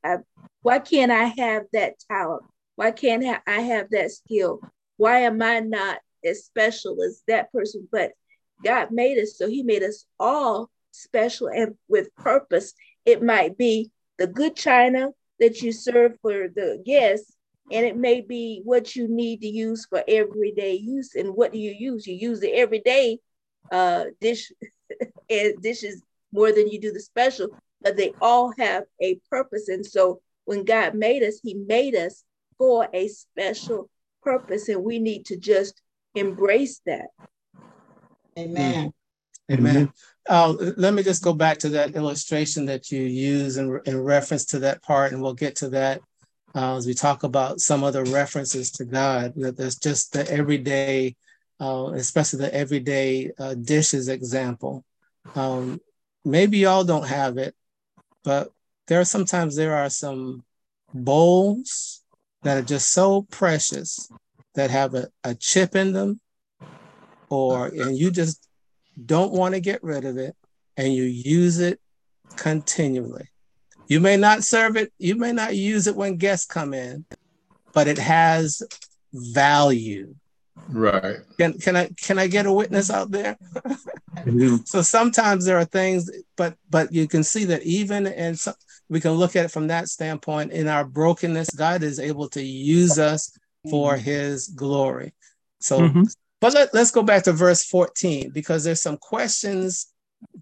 why 0.61 0.79
can't 0.79 1.11
I 1.11 1.25
have 1.37 1.63
that 1.73 1.95
talent? 2.09 2.43
Why 2.75 2.91
can't 2.91 3.23
I 3.45 3.59
have 3.59 3.89
that 3.91 4.11
skill? 4.11 4.61
Why 4.97 5.19
am 5.19 5.41
I 5.41 5.59
not 5.59 5.99
as 6.23 6.45
special 6.45 7.03
as 7.03 7.21
that 7.27 7.51
person? 7.51 7.87
But 7.91 8.13
God 8.63 8.91
made 8.91 9.21
us, 9.21 9.37
so 9.37 9.47
He 9.47 9.61
made 9.61 9.83
us 9.83 10.05
all 10.19 10.69
special 10.91 11.47
and 11.47 11.75
with 11.87 12.15
purpose. 12.15 12.73
It 13.05 13.21
might 13.21 13.57
be 13.57 13.91
the 14.17 14.27
good 14.27 14.55
china 14.55 15.09
that 15.39 15.61
you 15.61 15.73
serve 15.73 16.17
for 16.21 16.47
the 16.47 16.81
guests, 16.85 17.34
and 17.71 17.85
it 17.85 17.97
may 17.97 18.21
be 18.21 18.61
what 18.63 18.95
you 18.95 19.07
need 19.07 19.41
to 19.41 19.47
use 19.47 19.85
for 19.85 20.03
everyday 20.07 20.73
use. 20.73 21.15
And 21.15 21.35
what 21.35 21.51
do 21.51 21.57
you 21.57 21.71
use? 21.71 22.05
You 22.05 22.15
use 22.15 22.39
the 22.39 22.53
everyday 22.53 23.19
uh, 23.71 24.05
dish 24.21 24.51
and 25.29 25.61
dishes 25.61 26.01
more 26.31 26.51
than 26.51 26.67
you 26.67 26.79
do 26.79 26.91
the 26.91 26.99
special, 26.99 27.47
but 27.81 27.97
they 27.97 28.13
all 28.21 28.53
have 28.57 28.83
a 29.01 29.19
purpose. 29.29 29.67
And 29.67 29.85
so 29.85 30.21
when 30.45 30.63
God 30.63 30.93
made 30.93 31.23
us, 31.23 31.39
He 31.41 31.55
made 31.55 31.95
us 31.95 32.23
for 32.57 32.87
a 32.93 33.07
special 33.07 33.89
purpose, 34.21 34.69
and 34.69 34.83
we 34.83 34.99
need 34.99 35.25
to 35.27 35.37
just 35.37 35.81
embrace 36.13 36.81
that. 36.85 37.07
Amen. 38.37 38.93
Amen. 39.51 39.91
Uh, 40.27 40.55
let 40.77 40.93
me 40.93 41.03
just 41.03 41.23
go 41.23 41.33
back 41.33 41.59
to 41.59 41.69
that 41.69 41.95
illustration 41.95 42.65
that 42.65 42.91
you 42.91 43.01
use 43.03 43.57
in, 43.57 43.79
in 43.85 44.01
reference 44.01 44.45
to 44.45 44.59
that 44.59 44.81
part, 44.81 45.11
and 45.11 45.21
we'll 45.21 45.33
get 45.33 45.57
to 45.57 45.69
that 45.69 46.01
uh, 46.55 46.77
as 46.77 46.87
we 46.87 46.93
talk 46.93 47.23
about 47.23 47.59
some 47.59 47.83
other 47.83 48.03
references 48.03 48.71
to 48.71 48.85
God. 48.85 49.33
That 49.35 49.57
there's 49.57 49.75
just 49.75 50.13
the 50.13 50.29
everyday, 50.31 51.15
uh, 51.59 51.91
especially 51.93 52.39
the 52.39 52.53
everyday 52.53 53.31
uh, 53.37 53.55
dishes 53.55 54.07
example. 54.07 54.85
Um, 55.35 55.81
maybe 56.23 56.59
y'all 56.59 56.83
don't 56.83 57.07
have 57.07 57.37
it, 57.37 57.55
but 58.23 58.51
there 58.87 58.99
are 58.99 59.05
sometimes 59.05 59.55
there 59.55 59.75
are 59.75 59.89
some 59.89 60.43
bowls 60.93 62.03
that 62.43 62.57
are 62.57 62.65
just 62.65 62.91
so 62.91 63.23
precious 63.23 64.09
that 64.53 64.71
have 64.71 64.93
a, 64.93 65.09
a 65.23 65.35
chip 65.35 65.75
in 65.75 65.91
them, 65.91 66.21
or 67.29 67.67
and 67.67 67.97
you 67.97 68.11
just 68.11 68.47
don't 69.03 69.33
want 69.33 69.55
to 69.55 69.59
get 69.59 69.83
rid 69.83 70.05
of 70.05 70.17
it 70.17 70.35
and 70.77 70.93
you 70.93 71.03
use 71.03 71.59
it 71.59 71.81
continually. 72.37 73.27
You 73.87 73.99
may 73.99 74.17
not 74.17 74.43
serve 74.43 74.77
it, 74.77 74.91
you 74.97 75.15
may 75.15 75.31
not 75.31 75.55
use 75.55 75.87
it 75.87 75.95
when 75.95 76.17
guests 76.17 76.45
come 76.45 76.73
in, 76.73 77.05
but 77.73 77.87
it 77.87 77.97
has 77.97 78.61
value. 79.13 80.15
Right. 80.69 81.17
Can 81.37 81.53
can 81.59 81.75
I 81.75 81.89
can 82.01 82.17
I 82.17 82.27
get 82.27 82.45
a 82.45 82.53
witness 82.53 82.89
out 82.89 83.11
there? 83.11 83.37
so 84.65 84.81
sometimes 84.81 85.45
there 85.45 85.57
are 85.57 85.65
things, 85.65 86.09
but 86.37 86.55
but 86.69 86.91
you 86.91 87.07
can 87.07 87.23
see 87.23 87.45
that 87.45 87.63
even 87.63 88.07
and 88.07 88.39
some, 88.39 88.55
we 88.89 88.99
can 88.99 89.11
look 89.11 89.35
at 89.35 89.45
it 89.45 89.51
from 89.51 89.67
that 89.67 89.89
standpoint. 89.89 90.51
In 90.51 90.67
our 90.67 90.85
brokenness, 90.85 91.49
God 91.51 91.83
is 91.83 91.99
able 91.99 92.29
to 92.29 92.41
use 92.41 92.97
us 92.97 93.37
for 93.69 93.95
His 93.95 94.47
glory. 94.47 95.13
So 95.59 95.81
mm-hmm. 95.81 96.03
But 96.45 96.53
let, 96.53 96.73
let's 96.75 96.91
go 96.91 97.01
back 97.01 97.23
to 97.23 97.33
verse 97.33 97.63
14 97.65 98.29
because 98.29 98.63
there's 98.63 98.81
some 98.81 98.97
questions 98.97 99.87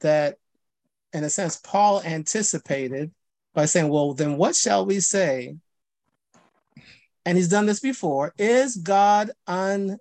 that, 0.01 0.35
in 1.13 1.23
a 1.23 1.29
sense, 1.29 1.55
Paul 1.55 2.01
anticipated 2.01 3.11
by 3.53 3.65
saying, 3.65 3.89
Well, 3.89 4.13
then 4.13 4.37
what 4.37 4.55
shall 4.55 4.85
we 4.85 4.99
say? 4.99 5.55
And 7.25 7.37
he's 7.37 7.49
done 7.49 7.65
this 7.65 7.79
before. 7.79 8.33
Is 8.37 8.75
God 8.75 9.31
unjust? 9.47 9.99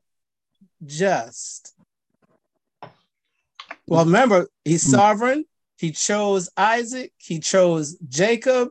Well, 3.86 4.04
remember, 4.04 4.48
he's 4.64 4.84
hmm. 4.84 4.90
sovereign. 4.90 5.44
He 5.76 5.92
chose 5.92 6.48
Isaac, 6.56 7.12
he 7.18 7.40
chose 7.40 7.96
Jacob. 8.08 8.68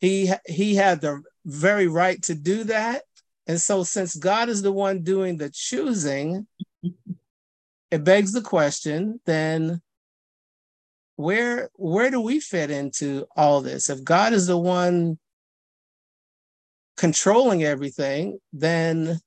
He, 0.00 0.30
he 0.46 0.74
had 0.74 1.00
the 1.00 1.22
very 1.44 1.88
right 1.88 2.20
to 2.22 2.34
do 2.34 2.64
that. 2.64 3.02
And 3.46 3.60
so, 3.60 3.82
since 3.82 4.14
God 4.14 4.48
is 4.48 4.62
the 4.62 4.72
one 4.72 5.02
doing 5.02 5.36
the 5.36 5.50
choosing, 5.50 6.46
it 7.90 8.04
begs 8.04 8.32
the 8.32 8.42
question 8.42 9.20
then 9.26 9.82
where 11.16 11.70
where 11.74 12.10
do 12.10 12.20
we 12.20 12.40
fit 12.40 12.70
into 12.70 13.26
all 13.36 13.60
this? 13.60 13.90
If 13.90 14.02
God 14.04 14.32
is 14.32 14.46
the 14.46 14.58
one 14.58 15.18
controlling 16.96 17.64
everything, 17.64 18.38
then 18.52 19.20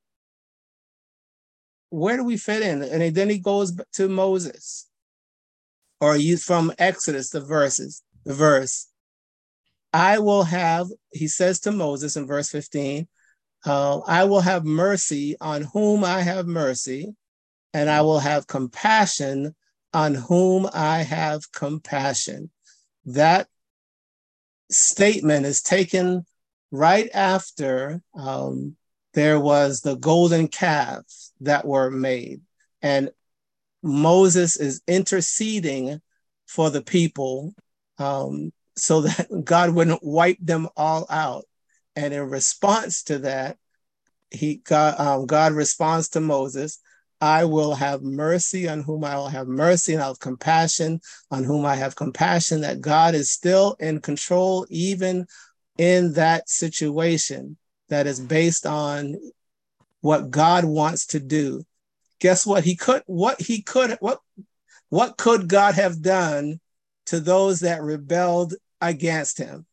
where 1.90 2.18
do 2.18 2.24
we 2.24 2.38
fit 2.38 2.64
in? 2.64 2.84
And 2.84 3.16
then 3.16 3.30
he 3.30 3.40
goes 3.40 3.78
to 3.94 4.10
Moses, 4.10 4.88
or 6.02 6.18
you 6.18 6.38
from 6.38 6.74
Exodus, 6.78 7.30
the 7.30 7.42
verses, 7.42 8.04
the 8.26 8.34
verse. 8.34 8.88
I 9.94 10.20
will 10.20 10.44
have, 10.44 10.88
he 11.12 11.28
says 11.28 11.62
to 11.62 11.72
Moses 11.72 12.18
in 12.18 12.28
verse 12.28 12.50
15, 12.50 13.08
uh, 13.66 14.00
I 14.06 14.26
will 14.26 14.42
have 14.42 14.66
mercy 14.66 15.36
on 15.40 15.64
whom 15.64 16.04
I 16.04 16.22
have 16.22 16.46
mercy, 16.46 17.16
and 17.74 17.90
I 17.90 18.02
will 18.02 18.20
have 18.20 18.48
compassion 18.48 19.56
on 19.98 20.14
whom 20.14 20.70
I 20.76 21.02
have 21.02 21.52
compassion. 21.52 22.52
That 23.08 23.48
statement 24.70 25.48
is 25.48 25.64
taken 25.64 26.24
right 26.70 27.10
after 27.16 28.04
um, 28.16 28.76
there 29.16 29.40
was 29.40 29.82
the 29.82 29.96
golden 29.96 30.50
calves 30.50 31.34
that 31.42 31.66
were 31.66 31.90
made. 31.90 32.42
And 32.84 33.10
Moses 33.82 34.56
is 34.58 34.84
interceding 34.88 36.00
for 36.46 36.70
the 36.70 36.84
people 36.84 37.56
um, 37.98 38.54
so 38.76 39.02
that 39.02 39.28
God 39.44 39.72
wouldn't 39.72 40.04
wipe 40.04 40.38
them 40.40 40.70
all 40.78 41.08
out. 41.10 41.46
And 41.96 42.14
in 42.14 42.30
response 42.30 43.02
to 43.06 43.18
that, 43.20 43.58
he 44.30 44.58
God, 44.58 45.00
um, 45.00 45.26
God 45.26 45.54
responds 45.54 46.10
to 46.10 46.20
Moses, 46.20 46.78
I 47.20 47.46
will 47.46 47.74
have 47.76 48.04
mercy 48.04 48.68
on 48.68 48.84
whom 48.84 49.04
I 49.04 49.16
will 49.18 49.30
have 49.30 49.48
mercy, 49.48 49.94
and 49.94 50.02
I'll 50.02 50.10
have 50.10 50.20
compassion 50.20 51.02
on 51.32 51.44
whom 51.44 51.66
I 51.66 51.76
have 51.76 51.96
compassion. 51.96 52.62
That 52.62 52.82
God 52.82 53.16
is 53.16 53.32
still 53.32 53.76
in 53.80 54.02
control, 54.02 54.66
even 54.70 55.26
in 55.78 56.14
that 56.14 56.50
situation 56.50 57.58
that 57.90 58.08
is 58.08 58.20
based 58.20 58.66
on 58.66 59.16
what 60.02 60.30
God 60.30 60.66
wants 60.66 61.08
to 61.08 61.20
do. 61.20 61.64
Guess 62.20 62.46
what? 62.46 62.64
He 62.64 62.76
could 62.76 63.04
what 63.06 63.42
he 63.42 63.62
could 63.62 63.98
what 64.00 64.20
what 64.90 65.18
could 65.18 65.48
God 65.48 65.76
have 65.76 66.02
done 66.02 66.60
to 67.08 67.20
those 67.20 67.62
that 67.62 67.82
rebelled 67.82 68.54
against 68.82 69.38
him? 69.38 69.66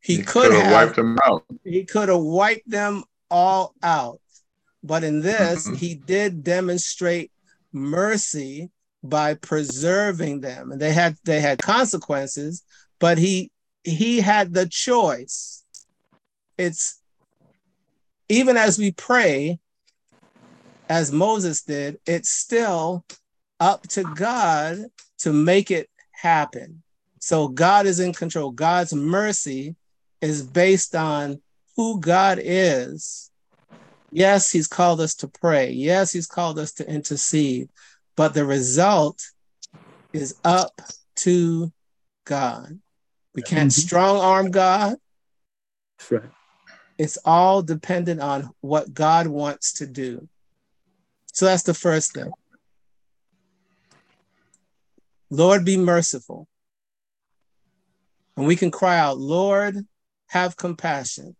He, 0.00 0.16
he 0.16 0.22
could 0.22 0.52
have 0.52 0.72
wiped 0.72 0.96
them 0.96 1.18
out. 1.24 1.44
He 1.64 1.84
could 1.84 2.08
have 2.08 2.20
wiped 2.20 2.68
them 2.70 3.04
all 3.30 3.74
out. 3.82 4.20
But 4.82 5.04
in 5.04 5.20
this, 5.20 5.66
mm-hmm. 5.66 5.76
he 5.76 5.94
did 5.94 6.44
demonstrate 6.44 7.32
mercy 7.72 8.70
by 9.02 9.34
preserving 9.34 10.40
them. 10.40 10.72
And 10.72 10.80
they 10.80 10.92
had 10.92 11.16
they 11.24 11.40
had 11.40 11.60
consequences, 11.60 12.62
but 12.98 13.18
he 13.18 13.50
he 13.84 14.20
had 14.20 14.54
the 14.54 14.66
choice. 14.66 15.64
It's 16.56 17.00
even 18.28 18.56
as 18.56 18.78
we 18.78 18.92
pray, 18.92 19.58
as 20.88 21.12
Moses 21.12 21.62
did, 21.62 21.98
it's 22.06 22.30
still 22.30 23.04
up 23.60 23.82
to 23.88 24.04
God 24.14 24.84
to 25.18 25.32
make 25.32 25.70
it 25.70 25.88
happen. 26.12 26.82
So 27.20 27.48
God 27.48 27.86
is 27.86 28.00
in 28.00 28.12
control. 28.12 28.50
God's 28.50 28.94
mercy 28.94 29.76
is 30.20 30.42
based 30.42 30.94
on 30.94 31.40
who 31.76 32.00
God 32.00 32.38
is. 32.42 33.27
Yes, 34.10 34.50
He's 34.50 34.66
called 34.66 35.00
us 35.00 35.14
to 35.16 35.28
pray. 35.28 35.70
Yes, 35.70 36.12
He's 36.12 36.26
called 36.26 36.58
us 36.58 36.72
to 36.74 36.88
intercede. 36.88 37.68
But 38.16 38.34
the 38.34 38.44
result 38.44 39.22
is 40.12 40.36
up 40.44 40.80
to 41.16 41.72
God. 42.24 42.78
We 43.34 43.42
can't 43.42 43.70
mm-hmm. 43.70 43.86
strong 43.86 44.18
arm 44.18 44.50
God. 44.50 44.96
That's 45.98 46.12
right. 46.12 46.30
It's 46.98 47.18
all 47.24 47.62
dependent 47.62 48.20
on 48.20 48.50
what 48.60 48.92
God 48.92 49.28
wants 49.28 49.74
to 49.74 49.86
do. 49.86 50.28
So 51.32 51.46
that's 51.46 51.62
the 51.62 51.74
first 51.74 52.14
thing. 52.14 52.32
Lord, 55.30 55.64
be 55.64 55.76
merciful. 55.76 56.48
And 58.36 58.46
we 58.46 58.56
can 58.56 58.70
cry 58.70 58.98
out, 58.98 59.18
Lord, 59.18 59.86
have 60.28 60.56
compassion. 60.56 61.36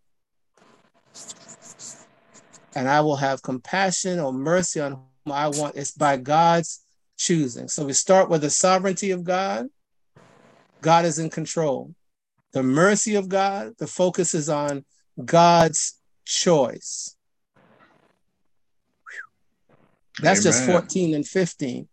And 2.74 2.88
I 2.88 3.00
will 3.00 3.16
have 3.16 3.42
compassion 3.42 4.20
or 4.20 4.33
mercy 4.33 4.81
on 4.81 4.92
whom 4.92 5.33
I 5.33 5.48
want. 5.48 5.76
It's 5.76 5.90
by 5.92 6.16
God's 6.16 6.81
choosing. 7.16 7.68
So 7.68 7.85
we 7.85 7.92
start 7.92 8.28
with 8.28 8.42
the 8.42 8.50
sovereignty 8.50 9.11
of 9.11 9.24
God. 9.24 9.66
God 10.81 11.04
is 11.04 11.18
in 11.18 11.31
control. 11.31 11.94
The 12.52 12.62
mercy 12.62 13.14
of 13.14 13.28
God, 13.28 13.74
the 13.78 13.87
focus 13.87 14.35
is 14.35 14.48
on 14.48 14.85
God's 15.22 16.00
choice. 16.24 17.16
That's 20.20 20.40
Amen. 20.40 20.52
just 20.52 20.66
14 20.66 21.14
and 21.14 21.26
15. 21.26 21.88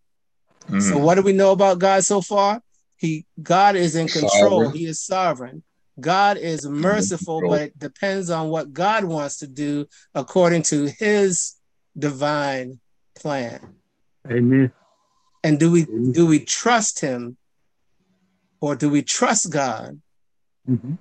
Mm. 0.70 0.82
So 0.82 0.98
what 0.98 1.16
do 1.16 1.22
we 1.22 1.34
know 1.34 1.52
about 1.52 1.80
God 1.80 2.04
so 2.04 2.22
far? 2.22 2.62
He 2.98 3.26
God 3.42 3.76
is 3.76 3.96
in 3.96 4.08
control. 4.08 4.30
Sovereign. 4.30 4.72
He 4.72 4.86
is 4.86 5.02
sovereign. 5.02 5.64
God 6.00 6.38
is 6.38 6.68
merciful, 6.68 7.42
but 7.48 7.62
it 7.62 7.80
depends 7.80 8.30
on 8.30 8.50
what 8.50 8.74
God 8.74 9.06
wants 9.06 9.38
to 9.38 9.48
do 9.48 9.88
according 10.14 10.64
to 10.64 10.86
his 10.86 11.56
divine 11.98 12.80
plan. 13.16 13.76
Amen. 14.30 14.72
And 15.44 15.60
do 15.60 15.72
we 15.72 15.84
Amen. 15.84 16.12
do 16.12 16.26
we 16.26 16.40
trust 16.40 17.00
him 17.00 17.38
or 18.60 18.76
do 18.76 18.90
we 18.90 19.04
trust 19.04 19.52
God 19.52 20.02
mm-hmm. 20.68 20.96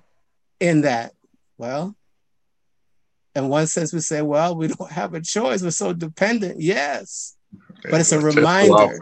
in 0.61 0.83
that? 0.83 1.13
Well, 1.57 1.97
in 3.35 3.49
one 3.49 3.67
sense, 3.67 3.93
we 3.93 4.01
say, 4.01 4.23
well, 4.23 4.55
we 4.55 4.69
don't 4.69 4.93
have 4.93 5.15
a 5.15 5.21
choice. 5.21 5.63
We're 5.63 5.71
so 5.71 5.93
dependent. 5.93 6.61
Yes. 6.61 7.37
But 7.83 8.01
it's 8.01 8.13
a 8.13 8.21
reminder. 8.21 8.99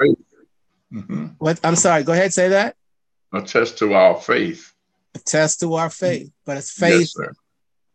Mm-hmm. 0.93 1.27
What 1.39 1.61
I'm 1.65 1.77
sorry, 1.77 2.03
go 2.03 2.13
ahead, 2.13 2.33
say 2.33 2.49
that. 2.49 2.77
A 3.33 3.43
test 3.43 3.79
to 3.79 3.95
our 3.95 4.21
faith 4.21 4.72
attest 5.15 5.61
to 5.61 5.75
our 5.75 5.91
faith, 5.91 6.31
but 6.45 6.57
it's 6.57 6.71
faith, 6.71 7.13
yes, 7.19 7.37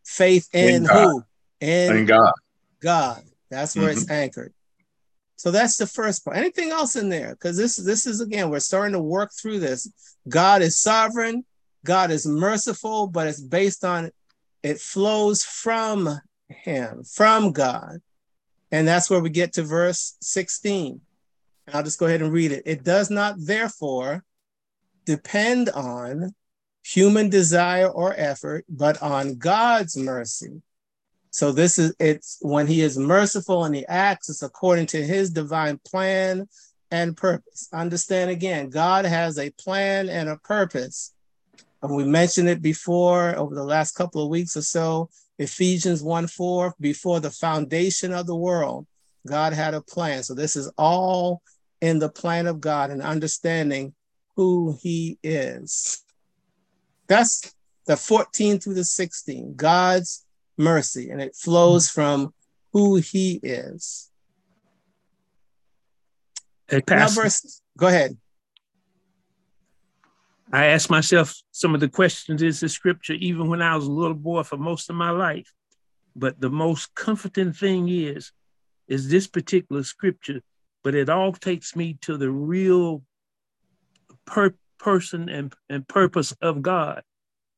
faith 0.05 0.49
in, 0.53 0.75
in 0.75 0.85
who? 0.85 1.23
In, 1.59 1.97
in, 1.97 2.05
God. 2.05 2.33
God. 2.81 3.23
That's 3.49 3.75
where 3.75 3.89
mm-hmm. 3.89 3.99
it's 3.99 4.09
anchored. 4.09 4.53
So 5.37 5.51
that's 5.51 5.77
the 5.77 5.87
first 5.87 6.25
part. 6.25 6.37
Anything 6.37 6.71
else 6.71 6.95
in 6.95 7.09
there? 7.09 7.31
Because 7.31 7.57
this 7.57 7.77
this 7.77 8.07
is 8.07 8.21
again, 8.21 8.49
we're 8.49 8.59
starting 8.59 8.93
to 8.93 8.99
work 8.99 9.31
through 9.31 9.59
this. 9.59 9.89
God 10.27 10.61
is 10.61 10.79
sovereign, 10.79 11.45
God 11.85 12.11
is 12.11 12.25
merciful, 12.25 13.07
but 13.07 13.27
it's 13.27 13.39
based 13.39 13.85
on 13.85 14.11
it 14.63 14.79
flows 14.79 15.43
from 15.43 16.19
him, 16.49 17.03
from 17.03 17.51
God. 17.51 17.99
And 18.71 18.87
that's 18.87 19.09
where 19.09 19.21
we 19.21 19.29
get 19.29 19.53
to 19.53 19.63
verse 19.63 20.17
16. 20.21 20.99
And 21.67 21.75
I'll 21.75 21.83
just 21.83 21.99
go 21.99 22.07
ahead 22.07 22.21
and 22.21 22.33
read 22.33 22.51
it. 22.51 22.63
It 22.65 22.83
does 22.83 23.09
not 23.09 23.35
therefore 23.37 24.23
depend 25.05 25.69
on 25.69 26.33
human 26.93 27.29
desire 27.29 27.87
or 27.87 28.13
effort, 28.17 28.63
but 28.69 29.01
on 29.01 29.35
God's 29.35 29.97
mercy. 29.97 30.61
So 31.31 31.51
this 31.51 31.77
is 31.77 31.93
it's 31.99 32.37
when 32.41 32.65
he 32.65 32.81
is 32.81 32.97
merciful 32.97 33.65
and 33.65 33.75
he 33.75 33.85
acts, 33.87 34.29
it's 34.29 34.41
according 34.41 34.85
to 34.87 35.03
his 35.03 35.29
divine 35.29 35.79
plan 35.85 36.47
and 36.89 37.17
purpose. 37.17 37.67
Understand 37.73 38.31
again, 38.31 38.69
God 38.69 39.05
has 39.05 39.37
a 39.37 39.49
plan 39.51 40.07
and 40.07 40.29
a 40.29 40.37
purpose. 40.37 41.13
And 41.83 41.93
we 41.93 42.05
mentioned 42.05 42.47
it 42.47 42.61
before 42.61 43.35
over 43.35 43.53
the 43.53 43.63
last 43.63 43.91
couple 43.91 44.23
of 44.23 44.29
weeks 44.29 44.55
or 44.55 44.61
so. 44.61 45.09
Ephesians 45.37 46.01
1 46.01 46.27
4, 46.27 46.73
before 46.79 47.19
the 47.19 47.29
foundation 47.29 48.13
of 48.13 48.25
the 48.25 48.35
world, 48.35 48.87
God 49.27 49.53
had 49.53 49.73
a 49.73 49.81
plan. 49.81 50.23
So 50.23 50.33
this 50.33 50.55
is 50.55 50.71
all 50.77 51.41
in 51.81 51.99
the 51.99 52.09
plan 52.09 52.47
of 52.47 52.61
God 52.61 52.89
and 52.89 53.01
understanding 53.01 53.93
who 54.35 54.77
he 54.81 55.19
is. 55.21 56.03
That's 57.07 57.53
the 57.85 57.97
14 57.97 58.59
through 58.59 58.75
the 58.75 58.83
16, 58.83 59.55
God's 59.55 60.25
mercy, 60.57 61.09
and 61.09 61.21
it 61.21 61.35
flows 61.35 61.87
mm-hmm. 61.87 62.01
from 62.01 62.33
who 62.73 62.95
he 62.97 63.39
is. 63.41 64.11
Hey, 66.67 66.81
Pastor, 66.81 67.23
verse, 67.23 67.61
go 67.77 67.87
ahead. 67.87 68.17
I 70.51 70.67
asked 70.67 70.89
myself 70.89 71.35
some 71.51 71.73
of 71.73 71.81
the 71.81 71.89
questions 71.89 72.41
in 72.41 72.53
the 72.59 72.69
scripture, 72.69 73.13
even 73.13 73.47
when 73.47 73.61
I 73.61 73.75
was 73.75 73.85
a 73.85 73.91
little 73.91 74.15
boy 74.15 74.43
for 74.43 74.57
most 74.57 74.89
of 74.89 74.95
my 74.95 75.09
life. 75.09 75.51
But 76.15 76.39
the 76.39 76.49
most 76.49 76.93
comforting 76.95 77.53
thing 77.53 77.89
is, 77.89 78.31
is 78.87 79.09
this 79.09 79.27
particular 79.27 79.83
scripture, 79.83 80.41
but 80.83 80.95
it 80.95 81.09
all 81.09 81.33
takes 81.33 81.75
me 81.75 81.97
to 82.01 82.17
the 82.17 82.31
real 82.31 83.03
per- 84.25 84.55
person 84.77 85.29
and, 85.29 85.53
and 85.69 85.87
purpose 85.87 86.33
of 86.41 86.61
God. 86.61 87.03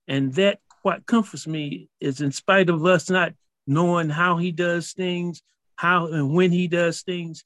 And 0.08 0.34
that 0.36 0.60
what 0.82 1.06
comforts 1.06 1.48
me 1.48 1.90
is 2.00 2.22
in 2.22 2.32
spite 2.32 2.70
of 2.70 2.86
us 2.86 3.10
not 3.10 3.34
knowing 3.68 4.10
how 4.10 4.38
he 4.38 4.52
does 4.52 4.94
things, 4.94 5.42
how 5.76 6.08
and 6.08 6.34
when 6.34 6.52
he 6.52 6.68
does 6.68 7.02
things, 7.02 7.44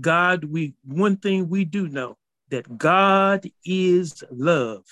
God, 0.00 0.44
we 0.44 0.74
one 0.84 1.16
thing 1.16 1.48
we 1.48 1.64
do 1.64 1.88
know 1.88 2.16
that 2.50 2.78
God 2.78 3.46
is 3.64 4.24
love. 4.30 4.84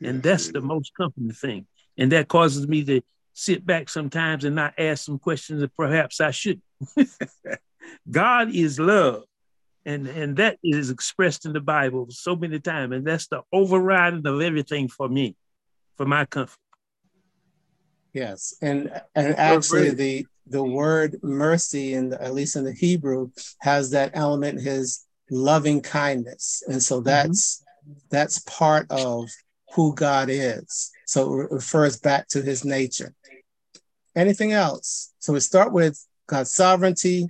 And 0.00 0.22
that's 0.22 0.50
the 0.52 0.60
most 0.60 0.92
comforting 0.96 1.32
thing. 1.32 1.66
And 1.96 2.12
that 2.12 2.28
causes 2.28 2.68
me 2.68 2.84
to 2.84 3.02
sit 3.32 3.64
back 3.64 3.88
sometimes 3.88 4.44
and 4.44 4.54
not 4.56 4.74
ask 4.78 5.04
some 5.04 5.18
questions 5.18 5.60
that 5.60 5.76
perhaps 5.76 6.20
I 6.20 6.30
should. 6.30 6.60
God 8.10 8.54
is 8.54 8.78
love. 8.78 9.24
And, 9.88 10.06
and 10.06 10.36
that 10.36 10.58
is 10.62 10.90
expressed 10.90 11.46
in 11.46 11.54
the 11.54 11.60
Bible 11.60 12.06
so 12.10 12.36
many 12.36 12.60
times. 12.60 12.92
And 12.92 13.06
that's 13.06 13.26
the 13.26 13.40
overriding 13.52 14.26
of 14.26 14.40
everything 14.40 14.88
for 14.88 15.08
me, 15.08 15.34
for 15.96 16.04
my 16.04 16.26
comfort. 16.26 16.58
Yes, 18.12 18.54
and 18.62 18.90
and 19.14 19.38
actually 19.38 19.90
the 19.90 20.26
the 20.46 20.62
word 20.62 21.16
mercy, 21.22 21.94
and 21.94 22.14
at 22.14 22.34
least 22.34 22.56
in 22.56 22.64
the 22.64 22.72
Hebrew, 22.72 23.30
has 23.60 23.90
that 23.90 24.12
element 24.14 24.60
his 24.60 25.04
loving 25.30 25.80
kindness, 25.82 26.62
and 26.66 26.82
so 26.82 26.96
mm-hmm. 26.96 27.04
that's 27.04 27.62
mm-hmm. 27.62 27.98
that's 28.10 28.40
part 28.40 28.90
of 28.90 29.28
who 29.74 29.94
God 29.94 30.28
is. 30.30 30.90
So 31.06 31.40
it 31.40 31.52
refers 31.52 31.98
back 31.98 32.28
to 32.28 32.42
his 32.42 32.64
nature. 32.64 33.14
Anything 34.16 34.52
else? 34.52 35.12
So 35.18 35.32
we 35.32 35.40
start 35.40 35.72
with 35.72 36.02
God's 36.26 36.52
sovereignty. 36.52 37.28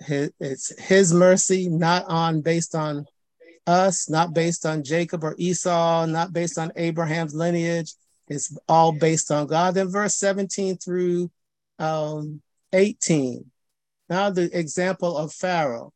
His, 0.00 0.30
it's 0.40 0.78
his 0.80 1.12
mercy, 1.12 1.68
not 1.68 2.04
on 2.06 2.42
based 2.42 2.74
on 2.74 3.06
us, 3.66 4.08
not 4.08 4.34
based 4.34 4.66
on 4.66 4.84
Jacob 4.84 5.24
or 5.24 5.34
Esau, 5.38 6.06
not 6.06 6.32
based 6.32 6.58
on 6.58 6.72
Abraham's 6.76 7.34
lineage, 7.34 7.92
it's 8.28 8.56
all 8.68 8.92
based 8.92 9.30
on 9.30 9.46
God. 9.46 9.74
Then 9.74 9.88
verse 9.88 10.16
17 10.16 10.78
through 10.78 11.30
um, 11.78 12.42
18. 12.72 13.50
Now 14.08 14.30
the 14.30 14.56
example 14.56 15.16
of 15.16 15.32
Pharaoh. 15.32 15.92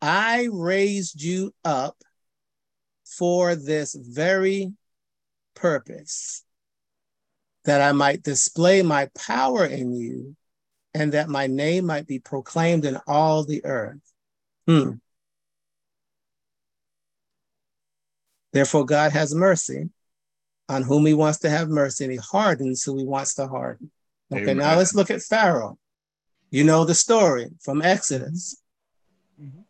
I 0.00 0.48
raised 0.50 1.22
you 1.22 1.54
up 1.64 1.96
for 3.04 3.54
this 3.54 3.94
very 3.94 4.72
purpose, 5.54 6.44
that 7.64 7.80
I 7.80 7.92
might 7.92 8.22
display 8.22 8.82
my 8.82 9.08
power 9.14 9.64
in 9.64 9.94
you, 9.94 10.34
and 10.94 11.12
that 11.12 11.28
my 11.28 11.46
name 11.46 11.86
might 11.86 12.06
be 12.06 12.18
proclaimed 12.18 12.84
in 12.84 12.98
all 13.06 13.44
the 13.44 13.64
earth. 13.64 14.00
Hmm. 14.66 14.92
Therefore, 18.52 18.84
God 18.84 19.12
has 19.12 19.34
mercy 19.34 19.88
on 20.68 20.82
whom 20.82 21.06
he 21.06 21.14
wants 21.14 21.38
to 21.40 21.50
have 21.50 21.68
mercy, 21.68 22.04
and 22.04 22.12
he 22.12 22.18
hardens 22.18 22.82
who 22.82 22.98
he 22.98 23.04
wants 23.04 23.34
to 23.34 23.46
harden. 23.46 23.90
Okay, 24.30 24.42
Amen. 24.42 24.58
now 24.58 24.76
let's 24.76 24.94
look 24.94 25.10
at 25.10 25.22
Pharaoh. 25.22 25.78
You 26.50 26.64
know 26.64 26.84
the 26.84 26.94
story 26.94 27.48
from 27.62 27.82
Exodus. 27.82 28.56
Mm-hmm. 29.40 29.60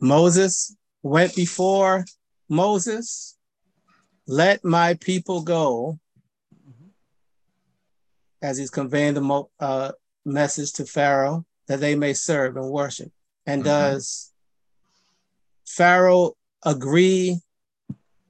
Moses 0.00 0.76
went 1.02 1.34
before 1.34 2.04
Moses, 2.48 3.36
let 4.26 4.64
my 4.64 4.94
people 4.94 5.42
go. 5.42 5.98
As 8.42 8.58
he's 8.58 8.70
conveying 8.70 9.14
the 9.14 9.20
mo- 9.20 9.50
uh, 9.60 9.92
message 10.24 10.72
to 10.74 10.84
Pharaoh 10.84 11.44
that 11.66 11.80
they 11.80 11.94
may 11.94 12.14
serve 12.14 12.56
and 12.56 12.70
worship. 12.70 13.10
And 13.46 13.62
mm-hmm. 13.62 13.70
does 13.70 14.32
Pharaoh 15.66 16.36
agree 16.64 17.40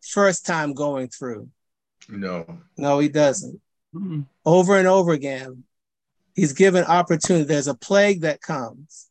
first 0.03 0.47
time 0.47 0.75
going 0.75 1.09
through? 1.09 1.49
No. 2.09 2.61
No, 2.77 2.99
he 2.99 3.09
doesn't. 3.09 3.61
Mm-hmm. 3.95 4.23
Over 4.45 4.79
and 4.79 4.89
over 4.89 5.13
again, 5.13 5.65
he's 6.35 6.53
given 6.53 6.85
opportunity. 6.85 7.45
There's 7.45 7.69
a 7.69 7.75
plague 7.75 8.23
that 8.23 8.41
comes. 8.41 9.09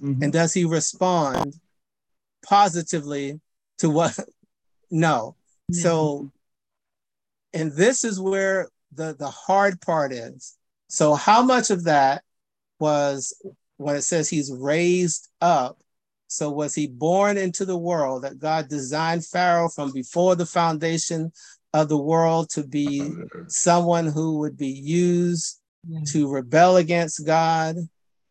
Mm-hmm. 0.00 0.22
And 0.22 0.32
does 0.32 0.54
he 0.54 0.64
respond 0.64 1.54
positively 2.44 3.40
to 3.78 3.90
what? 3.90 4.18
no. 4.90 5.36
So, 5.70 6.30
and 7.54 7.72
this 7.72 8.04
is 8.04 8.20
where 8.20 8.68
the, 8.94 9.14
the 9.18 9.30
hard 9.30 9.80
part 9.80 10.12
is. 10.12 10.56
So, 10.88 11.14
how 11.14 11.42
much 11.42 11.70
of 11.70 11.84
that 11.84 12.22
was 12.78 13.34
when 13.76 13.96
it 13.96 14.02
says 14.02 14.28
he's 14.28 14.52
raised 14.52 15.28
up 15.40 15.78
so 16.32 16.50
was 16.50 16.74
he 16.74 16.86
born 16.86 17.36
into 17.36 17.66
the 17.66 17.76
world 17.76 18.24
that 18.24 18.38
God 18.38 18.68
designed 18.68 19.26
Pharaoh 19.26 19.68
from 19.68 19.92
before 19.92 20.34
the 20.34 20.46
foundation 20.46 21.30
of 21.74 21.90
the 21.90 21.98
world 21.98 22.48
to 22.50 22.66
be 22.66 23.12
someone 23.48 24.06
who 24.06 24.38
would 24.38 24.56
be 24.56 24.70
used 24.70 25.60
to 26.06 26.32
rebel 26.32 26.78
against 26.78 27.26
God? 27.26 27.76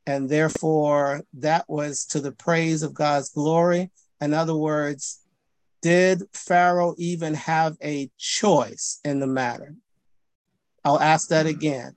And 0.07 0.27
therefore, 0.27 1.21
that 1.35 1.69
was 1.69 2.05
to 2.05 2.19
the 2.19 2.31
praise 2.31 2.81
of 2.81 2.95
God's 2.95 3.29
glory. 3.29 3.91
In 4.19 4.33
other 4.33 4.55
words, 4.55 5.19
did 5.83 6.23
Pharaoh 6.33 6.95
even 6.97 7.35
have 7.35 7.77
a 7.83 8.09
choice 8.17 8.99
in 9.05 9.19
the 9.19 9.27
matter? 9.27 9.75
I'll 10.83 10.99
ask 10.99 11.29
that 11.29 11.45
again. 11.45 11.95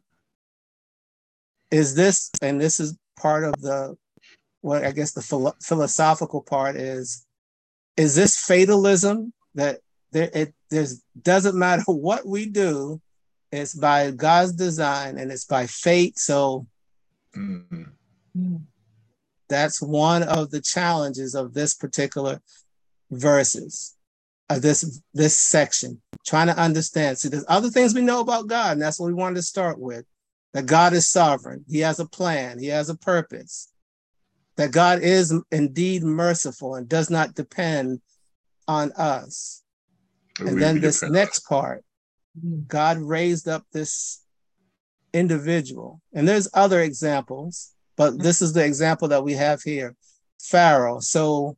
Is 1.70 1.94
this, 1.94 2.30
and 2.42 2.60
this 2.60 2.80
is 2.80 2.96
part 3.18 3.44
of 3.44 3.60
the 3.60 3.96
what 4.60 4.84
I 4.84 4.92
guess 4.92 5.12
the 5.12 5.20
philo- 5.20 5.56
philosophical 5.62 6.40
part 6.40 6.76
is 6.76 7.26
is 7.96 8.14
this 8.14 8.36
fatalism 8.36 9.32
that 9.54 9.80
there 10.10 10.30
it 10.32 10.54
there's 10.70 11.02
doesn't 11.20 11.56
matter 11.56 11.82
what 11.86 12.26
we 12.26 12.46
do, 12.46 13.00
it's 13.52 13.74
by 13.74 14.10
God's 14.10 14.52
design 14.52 15.18
and 15.18 15.30
it's 15.30 15.44
by 15.44 15.66
fate. 15.66 16.18
So 16.18 16.66
mm-hmm. 17.36 18.56
that's 19.48 19.82
one 19.82 20.22
of 20.22 20.50
the 20.50 20.60
challenges 20.60 21.34
of 21.34 21.54
this 21.54 21.74
particular 21.74 22.40
verses, 23.10 23.93
of 24.50 24.62
this 24.62 25.02
this 25.12 25.36
section. 25.36 26.00
Trying 26.26 26.46
to 26.46 26.58
understand. 26.58 27.18
See, 27.18 27.28
there's 27.28 27.44
other 27.48 27.68
things 27.68 27.94
we 27.94 28.00
know 28.00 28.20
about 28.20 28.46
God, 28.46 28.72
and 28.72 28.82
that's 28.82 28.98
what 28.98 29.06
we 29.06 29.14
wanted 29.14 29.36
to 29.36 29.42
start 29.42 29.78
with. 29.78 30.04
That 30.52 30.66
God 30.66 30.92
is 30.92 31.10
sovereign. 31.10 31.64
He 31.68 31.80
has 31.80 31.98
a 31.98 32.06
plan. 32.06 32.58
He 32.58 32.68
has 32.68 32.88
a 32.88 32.96
purpose 32.96 33.72
that 34.56 34.70
God 34.72 35.00
is 35.02 35.34
indeed 35.50 36.04
merciful 36.04 36.76
and 36.76 36.88
does 36.88 37.10
not 37.10 37.34
depend 37.34 38.00
on 38.68 38.92
us. 38.92 39.62
And 40.38 40.60
then 40.60 40.80
this 40.80 41.02
next 41.02 41.40
part, 41.40 41.84
God 42.68 42.98
raised 42.98 43.48
up 43.48 43.64
this 43.72 44.22
individual. 45.12 46.00
And 46.12 46.26
there's 46.26 46.48
other 46.54 46.80
examples, 46.80 47.72
but 47.96 48.18
this 48.18 48.42
is 48.42 48.52
the 48.52 48.64
example 48.64 49.08
that 49.08 49.24
we 49.24 49.34
have 49.34 49.62
here 49.62 49.96
Pharaoh. 50.40 51.00
So, 51.00 51.56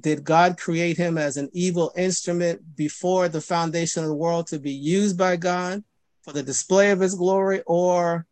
did 0.00 0.24
God 0.24 0.58
create 0.58 0.96
him 0.96 1.18
as 1.18 1.36
an 1.36 1.50
evil 1.52 1.92
instrument 1.96 2.76
before 2.76 3.28
the 3.28 3.40
foundation 3.40 4.02
of 4.02 4.08
the 4.08 4.14
world 4.14 4.46
to 4.48 4.58
be 4.58 4.72
used 4.72 5.16
by 5.16 5.36
God 5.36 5.84
for 6.22 6.32
the 6.32 6.42
display 6.42 6.90
of 6.90 7.00
his 7.00 7.14
glory, 7.14 7.62
or 7.66 8.26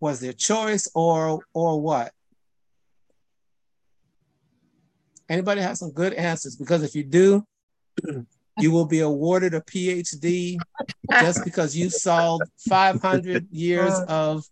was 0.00 0.20
there 0.20 0.32
choice, 0.32 0.90
or 0.94 1.44
or 1.52 1.80
what? 1.80 2.12
Anybody 5.28 5.60
have 5.60 5.78
some 5.78 5.92
good 5.92 6.14
answers? 6.14 6.56
Because 6.56 6.82
if 6.82 6.94
you 6.94 7.04
do, 7.04 7.46
you 8.60 8.70
will 8.70 8.86
be 8.86 9.00
awarded 9.00 9.54
a 9.54 9.60
PhD 9.60 10.58
just 11.20 11.44
because 11.44 11.76
you 11.76 11.90
solved 11.90 12.48
500 12.58 13.46
years 13.50 14.00
of 14.08 14.44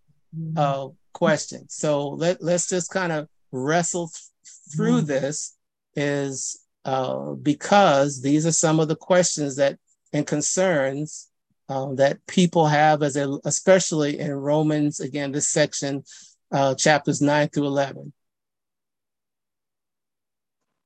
uh, 0.56 0.88
questions. 1.12 1.74
So 1.74 2.08
let, 2.08 2.42
let's 2.42 2.68
just 2.68 2.90
kind 2.90 3.12
of 3.12 3.28
wrestle 3.50 4.08
th- 4.08 4.74
through 4.74 5.02
this 5.02 5.56
is 5.94 6.60
uh, 6.84 7.32
because 7.32 8.22
these 8.22 8.46
are 8.46 8.52
some 8.52 8.80
of 8.80 8.88
the 8.88 8.96
questions 8.96 9.56
that 9.56 9.78
and 10.12 10.26
concerns 10.26 11.28
um, 11.68 11.96
that 11.96 12.24
people 12.26 12.66
have 12.66 13.02
as 13.02 13.16
a, 13.16 13.38
especially 13.44 14.18
in 14.18 14.32
Romans, 14.32 15.00
again, 15.00 15.32
this 15.32 15.48
section, 15.48 16.04
uh, 16.50 16.74
chapters 16.74 17.22
9 17.22 17.48
through 17.48 17.66
11. 17.66 18.12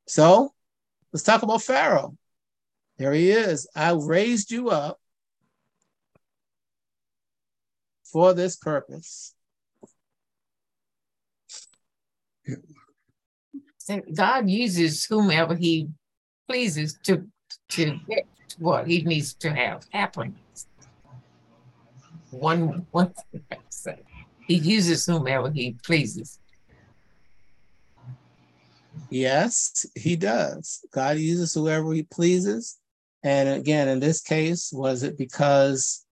So 0.06 0.52
let's 1.12 1.24
talk 1.24 1.42
about 1.42 1.62
Pharaoh. 1.62 2.16
There 2.98 3.12
he 3.12 3.30
is. 3.30 3.68
I 3.74 3.92
raised 3.92 4.50
you 4.52 4.70
up 4.70 5.00
for 8.04 8.32
this 8.32 8.56
purpose. 8.56 9.34
God 14.14 14.48
uses 14.48 15.04
whomever 15.04 15.54
he 15.54 15.88
pleases 16.48 16.98
to 17.04 17.26
to 17.70 17.98
get 18.08 18.26
what 18.58 18.86
he 18.86 19.02
needs 19.02 19.34
to 19.34 19.54
have 19.54 19.84
happen. 19.92 20.34
One 22.30 22.86
one 22.90 23.12
thing 23.32 23.42
I 23.52 23.56
say, 23.68 24.00
he 24.46 24.56
uses 24.56 25.06
whomever 25.06 25.50
he 25.50 25.76
pleases. 25.84 26.38
Yes, 29.10 29.86
he 29.94 30.16
does. 30.16 30.80
God 30.90 31.18
uses 31.18 31.54
whoever 31.54 31.92
he 31.92 32.02
pleases. 32.02 32.78
And 33.22 33.48
again, 33.48 33.88
in 33.88 34.00
this 34.00 34.20
case, 34.20 34.72
was 34.72 35.02
it 35.02 35.16
because, 35.16 36.04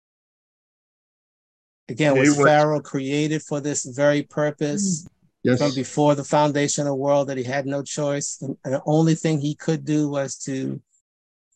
again, 1.89 2.17
was 2.17 2.37
Pharaoh 2.37 2.81
created 2.81 3.43
for 3.43 3.61
this 3.61 3.85
very 3.85 4.23
purpose 4.23 5.03
mm. 5.05 5.09
Yes. 5.45 5.59
from 5.59 5.75
before 5.75 6.15
the 6.15 6.25
foundation 6.25 6.83
of 6.83 6.89
the 6.89 6.95
world 6.95 7.29
that 7.29 7.37
he 7.37 7.45
had 7.45 7.67
no 7.67 7.83
choice? 7.83 8.39
And, 8.41 8.57
the 8.65 8.83
only 8.87 9.15
thing 9.15 9.41
he 9.41 9.55
could 9.55 9.85
do 9.85 10.09
was 10.09 10.37
to 10.45 10.81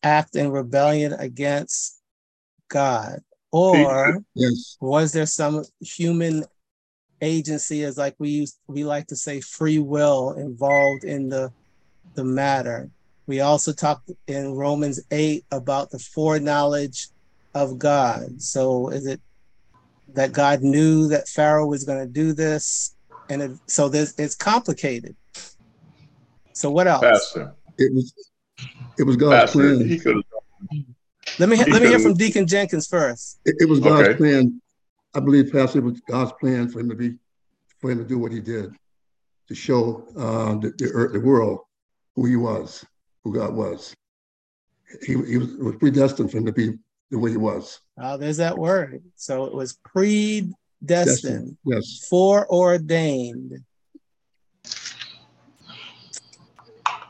act 0.02 0.36
in 0.36 0.50
rebellion 0.50 1.14
against 1.14 2.00
God? 2.68 3.20
Or 3.50 4.22
yes. 4.34 4.76
was 4.80 5.12
there 5.12 5.26
some 5.26 5.64
human 5.80 6.44
agency 7.20 7.84
as 7.84 7.98
like 7.98 8.14
we 8.18 8.28
use 8.28 8.58
we 8.66 8.84
like 8.84 9.06
to 9.08 9.16
say 9.16 9.40
free 9.40 9.78
will 9.78 10.32
involved 10.32 11.04
in 11.04 11.28
the 11.28 11.52
the 12.14 12.24
matter 12.24 12.88
we 13.26 13.40
also 13.40 13.72
talked 13.72 14.10
in 14.26 14.52
romans 14.52 15.00
8 15.10 15.44
about 15.50 15.90
the 15.90 15.98
foreknowledge 15.98 17.08
of 17.54 17.78
god 17.78 18.40
so 18.40 18.88
is 18.90 19.06
it 19.06 19.20
that 20.14 20.32
god 20.32 20.62
knew 20.62 21.08
that 21.08 21.28
pharaoh 21.28 21.66
was 21.66 21.84
going 21.84 21.98
to 21.98 22.12
do 22.12 22.32
this 22.32 22.94
and 23.28 23.42
it, 23.42 23.50
so 23.66 23.88
this 23.88 24.14
it's 24.18 24.34
complicated 24.34 25.16
so 26.52 26.70
what 26.70 26.86
else 26.86 27.02
Pastor. 27.02 27.54
it 27.78 27.94
was 27.94 28.12
it 28.98 29.04
was 29.04 29.16
god's 29.16 29.52
Pastor, 29.52 29.76
plan 29.76 29.88
he 29.88 29.98
could 29.98 30.16
let 31.38 31.48
me 31.48 31.56
let 31.56 31.82
me 31.82 31.88
hear 31.88 31.98
from 31.98 32.14
deacon 32.14 32.46
jenkins 32.46 32.86
first 32.86 33.38
it, 33.44 33.56
it 33.58 33.68
was 33.68 33.80
god's 33.80 34.08
okay. 34.08 34.16
plan 34.16 34.60
I 35.14 35.20
believe 35.20 35.52
Pastor, 35.52 35.78
it 35.78 35.84
was 35.84 36.00
God's 36.00 36.32
plan 36.32 36.68
for 36.68 36.80
him 36.80 36.88
to 36.90 36.94
be, 36.94 37.16
for 37.80 37.90
him 37.90 37.98
to 37.98 38.04
do 38.04 38.18
what 38.18 38.32
he 38.32 38.40
did, 38.40 38.74
to 39.48 39.54
show 39.54 40.06
uh, 40.16 40.54
the, 40.56 40.72
the, 40.78 40.90
earth, 40.92 41.12
the 41.12 41.20
world 41.20 41.60
who 42.14 42.26
he 42.26 42.36
was, 42.36 42.84
who 43.24 43.34
God 43.34 43.54
was. 43.54 43.94
He, 45.04 45.14
he 45.24 45.38
was, 45.38 45.48
was 45.56 45.76
predestined 45.76 46.30
for 46.30 46.38
him 46.38 46.46
to 46.46 46.52
be 46.52 46.74
the 47.10 47.18
way 47.18 47.30
he 47.30 47.36
was. 47.36 47.80
Oh, 47.98 48.16
there's 48.16 48.36
that 48.36 48.56
word. 48.56 49.02
So 49.16 49.44
it 49.44 49.54
was 49.54 49.74
predestined, 49.84 50.54
Destined, 50.84 51.56
yes, 51.64 52.06
foreordained. 52.08 53.64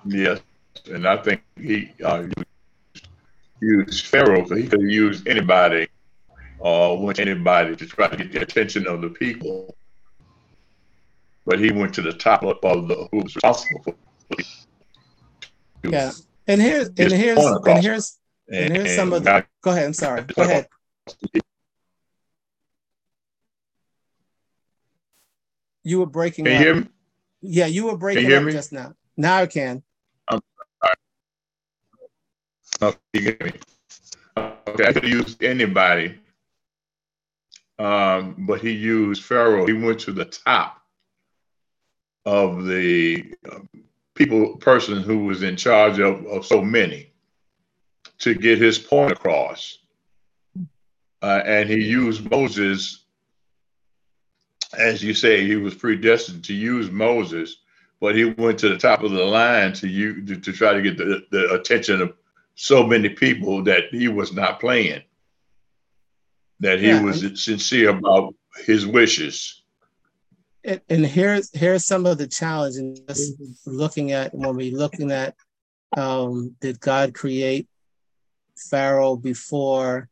Yes, 0.06 0.40
and 0.90 1.06
I 1.06 1.16
think 1.18 1.42
he 1.56 1.92
uh, 2.04 2.26
used 3.60 4.06
Pharaoh. 4.06 4.44
He 4.48 4.66
could 4.66 4.80
have 4.80 4.90
used 4.90 5.28
anybody 5.28 5.88
or 6.58 7.00
went 7.00 7.16
to 7.16 7.22
anybody 7.22 7.76
to 7.76 7.86
try 7.86 8.08
to 8.08 8.16
get 8.16 8.32
the 8.32 8.42
attention 8.42 8.86
of 8.86 9.00
the 9.00 9.10
people. 9.10 9.76
But 11.46 11.60
he 11.60 11.70
went 11.70 11.94
to 11.94 12.02
the 12.02 12.12
top 12.12 12.42
of 12.42 12.60
the 12.60 13.08
who 13.10 13.18
was 13.22 13.34
responsible 13.36 13.82
for 13.82 13.94
it. 14.38 14.46
Yeah. 15.84 16.12
And 16.46 16.60
here's 16.60 16.88
and 16.88 17.12
here's 17.12 17.38
and 17.38 17.82
here's 17.82 18.18
and 18.50 18.74
here's 18.74 18.94
some 18.96 19.12
of 19.12 19.24
the 19.24 19.44
go 19.62 19.70
ahead, 19.70 19.86
I'm 19.86 19.92
sorry. 19.92 20.22
Go 20.22 20.42
ahead. 20.42 20.66
You 25.88 26.00
were 26.00 26.06
breaking 26.06 26.44
can 26.44 26.54
up. 26.54 26.62
Hear 26.62 26.74
me? 26.74 26.86
Yeah, 27.40 27.66
you 27.66 27.86
were 27.86 27.96
breaking 27.96 28.26
you 28.26 28.36
up 28.36 28.44
me? 28.44 28.52
just 28.52 28.72
now. 28.72 28.94
Now 29.16 29.38
I 29.38 29.46
can. 29.46 29.82
I'm 30.28 30.40
sorry. 32.80 32.94
Okay, 33.14 33.36
you? 33.46 33.52
Okay, 34.68 34.86
I 34.86 34.92
could 34.92 35.04
use 35.04 35.36
anybody 35.40 36.18
um, 37.78 38.34
but 38.38 38.60
he 38.60 38.70
used 38.70 39.24
Pharaoh. 39.24 39.66
He 39.66 39.72
went 39.72 40.00
to 40.00 40.12
the 40.12 40.24
top 40.24 40.82
of 42.26 42.66
the 42.66 43.34
uh, 43.50 43.60
people, 44.14 44.56
person 44.56 45.02
who 45.02 45.24
was 45.24 45.42
in 45.42 45.56
charge 45.56 46.00
of, 46.00 46.26
of 46.26 46.44
so 46.44 46.60
many 46.60 47.12
to 48.18 48.34
get 48.34 48.58
his 48.58 48.78
point 48.78 49.12
across. 49.12 49.78
Uh, 51.22 51.42
and 51.44 51.68
he 51.68 51.76
used 51.76 52.28
Moses, 52.30 53.04
as 54.76 55.02
you 55.02 55.14
say, 55.14 55.46
he 55.46 55.56
was 55.56 55.74
predestined 55.74 56.44
to 56.44 56.54
use 56.54 56.90
Moses, 56.90 57.56
but 58.00 58.14
he 58.14 58.24
went 58.24 58.58
to 58.60 58.68
the 58.68 58.78
top 58.78 59.02
of 59.02 59.12
the 59.12 59.24
line 59.24 59.72
to 59.74 59.88
you 59.88 60.24
to, 60.26 60.36
to 60.36 60.52
try 60.52 60.74
to 60.74 60.82
get 60.82 60.98
the, 60.98 61.24
the 61.30 61.54
attention 61.54 62.02
of 62.02 62.14
so 62.54 62.84
many 62.84 63.08
people 63.08 63.62
that 63.64 63.84
he 63.90 64.08
was 64.08 64.32
not 64.32 64.60
playing 64.60 65.02
that 66.60 66.80
he 66.80 66.88
yeah. 66.88 67.02
was 67.02 67.42
sincere 67.42 67.90
about 67.90 68.34
his 68.66 68.86
wishes. 68.86 69.62
And, 70.64 70.80
and 70.88 71.06
here's 71.06 71.56
here's 71.56 71.86
some 71.86 72.04
of 72.06 72.18
the 72.18 72.26
challenge 72.26 72.74
challenges 72.74 73.60
looking 73.64 74.12
at 74.12 74.34
when 74.34 74.56
we're 74.56 74.76
looking 74.76 75.12
at 75.12 75.34
um, 75.96 76.56
did 76.60 76.80
God 76.80 77.14
create 77.14 77.68
Pharaoh 78.70 79.16
before 79.16 80.08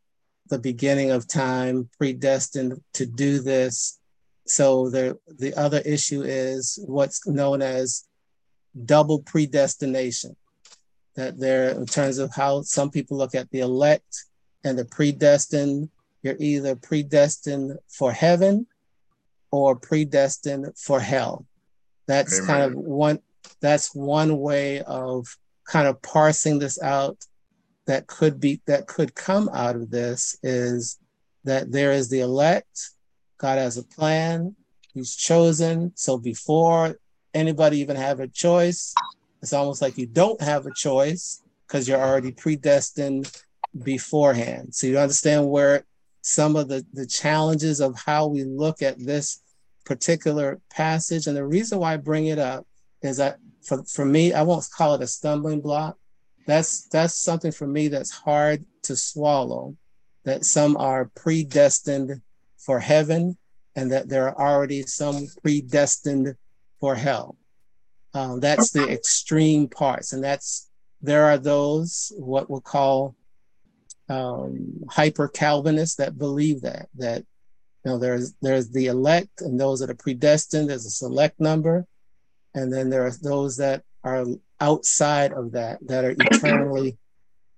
the 0.48 0.58
beginning 0.58 1.10
of 1.10 1.26
time, 1.26 1.88
predestined 1.98 2.80
to 2.94 3.06
do 3.06 3.40
this? 3.40 3.98
So 4.46 4.90
the 4.90 5.18
the 5.26 5.54
other 5.54 5.82
issue 5.84 6.22
is 6.22 6.78
what's 6.86 7.26
known 7.26 7.62
as 7.62 8.04
double 8.84 9.20
predestination. 9.20 10.36
That 11.14 11.38
there, 11.38 11.70
in 11.70 11.86
terms 11.86 12.18
of 12.18 12.34
how 12.34 12.62
some 12.62 12.90
people 12.90 13.16
look 13.16 13.34
at 13.34 13.50
the 13.50 13.60
elect 13.60 14.24
and 14.64 14.78
the 14.78 14.84
predestined, 14.84 15.88
you're 16.22 16.36
either 16.38 16.76
predestined 16.76 17.78
for 17.88 18.12
heaven 18.12 18.66
or 19.50 19.76
predestined 19.76 20.76
for 20.76 21.00
hell. 21.00 21.46
That's 22.06 22.38
Amen. 22.38 22.46
kind 22.46 22.62
of 22.62 22.74
one 22.74 23.18
that's 23.60 23.94
one 23.94 24.38
way 24.38 24.82
of 24.82 25.26
kind 25.66 25.88
of 25.88 26.00
parsing 26.02 26.58
this 26.58 26.80
out 26.82 27.18
that 27.86 28.06
could 28.06 28.40
be 28.40 28.60
that 28.66 28.86
could 28.86 29.14
come 29.14 29.48
out 29.52 29.76
of 29.76 29.90
this 29.90 30.36
is 30.42 30.98
that 31.44 31.70
there 31.70 31.92
is 31.92 32.08
the 32.08 32.20
elect, 32.20 32.90
God 33.38 33.58
has 33.58 33.76
a 33.76 33.82
plan, 33.82 34.56
he's 34.94 35.14
chosen. 35.14 35.92
So 35.94 36.18
before 36.18 36.98
anybody 37.34 37.78
even 37.78 37.96
have 37.96 38.20
a 38.20 38.28
choice, 38.28 38.94
it's 39.42 39.52
almost 39.52 39.82
like 39.82 39.98
you 39.98 40.06
don't 40.06 40.40
have 40.40 40.66
a 40.66 40.74
choice 40.74 41.42
because 41.66 41.86
you're 41.86 42.00
already 42.00 42.32
predestined 42.32 43.30
beforehand. 43.82 44.74
So 44.74 44.86
you 44.86 44.98
understand 44.98 45.48
where 45.48 45.84
some 46.22 46.56
of 46.56 46.68
the, 46.68 46.84
the 46.92 47.06
challenges 47.06 47.80
of 47.80 47.96
how 47.98 48.26
we 48.26 48.44
look 48.44 48.82
at 48.82 48.98
this 48.98 49.42
particular 49.84 50.60
passage. 50.70 51.26
And 51.26 51.36
the 51.36 51.46
reason 51.46 51.78
why 51.78 51.94
I 51.94 51.96
bring 51.98 52.26
it 52.26 52.38
up 52.38 52.66
is 53.02 53.18
that 53.18 53.38
for, 53.62 53.84
for 53.84 54.04
me, 54.04 54.32
I 54.32 54.42
won't 54.42 54.66
call 54.76 54.94
it 54.94 55.02
a 55.02 55.06
stumbling 55.06 55.60
block. 55.60 55.96
That's 56.46 56.86
that's 56.88 57.18
something 57.18 57.52
for 57.52 57.66
me 57.66 57.88
that's 57.88 58.10
hard 58.10 58.64
to 58.82 58.96
swallow. 58.96 59.76
That 60.24 60.44
some 60.44 60.76
are 60.76 61.10
predestined 61.14 62.20
for 62.66 62.80
heaven 62.80 63.38
and 63.76 63.92
that 63.92 64.08
there 64.08 64.28
are 64.28 64.54
already 64.54 64.82
some 64.82 65.26
predestined 65.42 66.34
for 66.80 66.94
hell. 66.94 67.36
Um, 68.14 68.40
that's 68.40 68.72
the 68.72 68.88
extreme 68.88 69.68
parts, 69.68 70.12
and 70.12 70.24
that's 70.24 70.70
there 71.02 71.26
are 71.26 71.38
those 71.38 72.12
what 72.16 72.48
we'll 72.48 72.62
call 72.62 73.14
um, 74.08 74.82
hyper 74.88 75.28
Calvinists 75.28 75.96
that 75.96 76.18
believe 76.18 76.62
that 76.62 76.88
that 76.96 77.24
you 77.84 77.90
know 77.90 77.98
there's 77.98 78.34
there's 78.40 78.70
the 78.70 78.86
elect 78.86 79.42
and 79.42 79.60
those 79.60 79.80
that 79.80 79.90
are 79.90 79.94
predestined. 79.94 80.70
There's 80.70 80.86
a 80.86 80.90
select 80.90 81.38
number, 81.38 81.86
and 82.54 82.72
then 82.72 82.88
there 82.88 83.04
are 83.04 83.12
those 83.22 83.58
that 83.58 83.82
are 84.02 84.24
outside 84.60 85.32
of 85.32 85.52
that 85.52 85.86
that 85.86 86.04
are 86.04 86.16
eternally 86.18 86.96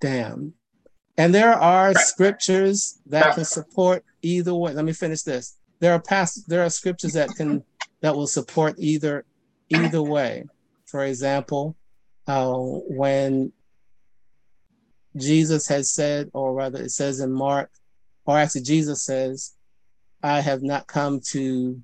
damned. 0.01 0.55
And 1.17 1.35
there 1.35 1.53
are 1.53 1.95
scriptures 1.95 3.01
that 3.07 3.35
can 3.35 3.45
support 3.45 4.05
either 4.23 4.55
way. 4.55 4.73
Let 4.73 4.85
me 4.85 4.93
finish 4.93 5.23
this. 5.23 5.57
There 5.81 5.93
are 5.93 6.01
past 6.01 6.49
there 6.49 6.65
are 6.65 6.71
scriptures 6.71 7.13
that 7.13 7.31
can 7.37 7.65
that 8.01 8.15
will 8.15 8.27
support 8.27 8.75
either 8.79 9.25
either 9.69 10.03
way. 10.03 10.45
For 10.87 11.05
example, 11.05 11.77
uh, 12.27 12.53
when 12.53 13.53
Jesus 15.17 15.69
has 15.69 15.93
said, 15.93 16.31
or 16.33 16.55
rather 16.55 16.83
it 16.83 16.91
says 16.91 17.21
in 17.21 17.33
Mark, 17.33 17.71
or 18.25 18.39
actually 18.39 18.63
Jesus 18.63 19.05
says, 19.05 19.55
I 20.23 20.41
have 20.41 20.63
not 20.63 20.87
come 20.87 21.21
to 21.31 21.81